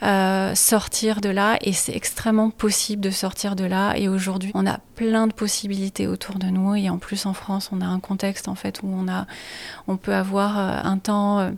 euh, 0.03 0.55
sortir 0.55 1.20
de 1.20 1.28
là. 1.28 1.59
Et 1.61 1.72
c'est 1.72 1.94
extrêmement 1.94 2.50
possible 2.50 3.03
de 3.03 3.11
sortir 3.11 3.57
de 3.57 3.64
là. 3.64 3.94
Et 3.96 4.09
aujourd'hui 4.09 4.53
on 4.55 4.66
a 4.66 4.78
plein 4.94 5.26
de 5.26 5.32
possibilités 5.32 6.07
autour 6.07 6.38
de 6.38 6.46
nous. 6.46 6.74
Et 6.74 6.88
en 6.88 6.98
plus 6.98 7.26
en 7.26 7.34
France 7.34 7.70
on 7.72 7.80
a 7.80 7.86
un 7.86 8.00
contexte 8.00 8.48
en 8.48 8.55
fait 8.55 8.80
où 8.82 8.88
on 8.88 9.09
a 9.09 9.26
on 9.88 9.96
peut 9.96 10.14
avoir 10.14 10.59
euh, 10.59 10.78
un 10.82 10.98
temps 10.98 11.53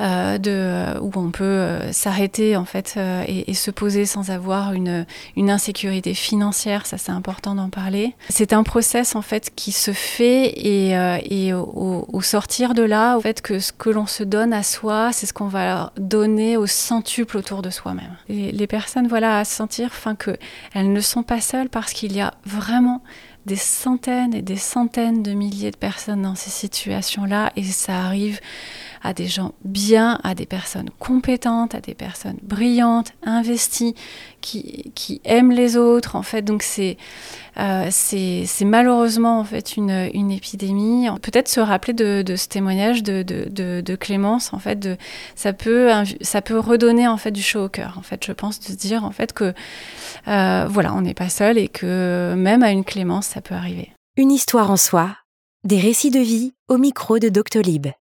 euh, 0.00 0.16
euh, 0.16 0.38
de, 0.38 0.98
où 1.00 1.10
on 1.16 1.30
peut 1.30 1.44
euh, 1.44 1.92
s'arrêter 1.92 2.56
en 2.56 2.64
fait 2.64 2.94
euh, 2.96 3.24
et, 3.26 3.54
se 3.54 3.70
poser 3.70 4.06
sans 4.06 4.30
avoir 4.30 4.72
une, 4.72 5.06
une 5.36 5.50
insécurité 5.50 6.14
financière, 6.14 6.86
ça 6.86 6.98
c'est 6.98 7.12
important 7.12 7.54
d'en 7.54 7.70
parler. 7.70 8.14
C'est 8.28 8.52
un 8.52 8.62
process 8.62 9.16
en 9.16 9.22
fait 9.22 9.52
qui 9.54 9.72
se 9.72 9.92
fait 9.92 10.52
et, 10.56 10.96
euh, 10.96 11.56
au, 11.56 12.20
sortir 12.20 12.74
de 12.74 12.82
là, 12.82 13.16
au 13.16 13.20
fait 13.20 13.40
que 13.40 13.58
ce 13.58 13.72
que 13.72 13.88
l'on 13.88 14.06
se 14.06 14.22
donne 14.24 14.52
à 14.52 14.62
soi, 14.62 15.10
c'est 15.12 15.26
ce 15.26 15.32
qu'on 15.32 15.48
va 15.48 15.92
donner 15.96 16.56
au 16.56 16.66
centuple 16.66 17.36
autour 17.36 17.62
de 17.62 17.70
soi-même. 17.70 18.16
Les 18.28 18.66
personnes 18.66 19.06
voilà 19.08 19.38
à 19.38 19.44
sentir 19.44 19.88
enfin 19.92 20.14
que 20.14 20.36
elles 20.74 20.92
ne 20.92 21.00
sont 21.00 21.22
pas 21.22 21.40
seules 21.40 21.68
parce 21.68 21.92
qu'il 21.92 22.14
y 22.14 22.20
a 22.20 22.34
vraiment 22.44 23.02
des 23.46 23.56
centaines 23.56 24.34
et 24.34 24.42
des 24.42 24.56
centaines 24.56 25.22
de 25.22 25.32
milliers 25.32 25.70
de 25.70 25.76
personnes 25.76 26.22
dans 26.22 26.34
ces 26.34 26.50
situations-là 26.50 27.52
et 27.56 27.62
ça 27.62 27.96
arrive 27.96 28.40
à 29.02 29.12
des 29.12 29.26
gens 29.26 29.52
bien, 29.64 30.18
à 30.24 30.34
des 30.34 30.46
personnes 30.46 30.90
compétentes, 30.98 31.74
à 31.74 31.80
des 31.80 31.94
personnes 31.94 32.38
brillantes, 32.42 33.12
investies, 33.22 33.94
qui, 34.40 34.92
qui 34.94 35.20
aiment 35.24 35.50
les 35.50 35.76
autres. 35.76 36.14
En 36.14 36.22
fait, 36.22 36.42
donc 36.42 36.62
c'est 36.62 36.96
euh, 37.58 37.90
malheureusement 38.62 39.40
en 39.40 39.44
fait 39.44 39.76
une, 39.76 40.08
une 40.14 40.30
épidémie. 40.30 41.08
Peut-être 41.22 41.48
se 41.48 41.60
rappeler 41.60 41.94
de, 41.94 42.22
de, 42.22 42.36
ce 42.36 42.48
témoignage 42.48 43.02
de, 43.02 43.22
de, 43.22 43.80
de, 43.80 43.96
Clémence. 43.96 44.52
En 44.52 44.58
fait, 44.58 44.78
de, 44.78 44.96
ça 45.34 45.52
peut 45.52 45.90
ça 46.20 46.42
peut 46.42 46.58
redonner 46.58 47.08
en 47.08 47.16
fait 47.16 47.30
du 47.32 47.42
chaud 47.42 47.64
au 47.64 47.68
cœur. 47.68 47.96
En 47.98 48.02
fait, 48.02 48.24
je 48.24 48.32
pense 48.32 48.60
de 48.60 48.66
se 48.66 48.72
dire 48.72 49.04
en 49.04 49.10
fait 49.10 49.32
que 49.32 49.52
euh, 50.28 50.66
voilà, 50.68 50.94
on 50.94 51.00
n'est 51.00 51.14
pas 51.14 51.28
seul 51.28 51.58
et 51.58 51.68
que 51.68 52.34
même 52.36 52.62
à 52.62 52.70
une 52.70 52.84
Clémence, 52.84 53.26
ça 53.26 53.40
peut 53.40 53.54
arriver. 53.54 53.92
Une 54.16 54.30
histoire 54.30 54.70
en 54.70 54.76
soi, 54.76 55.16
des 55.64 55.80
récits 55.80 56.10
de 56.10 56.20
vie 56.20 56.54
au 56.68 56.78
micro 56.78 57.18
de 57.18 57.28
Doctolib. 57.28 57.88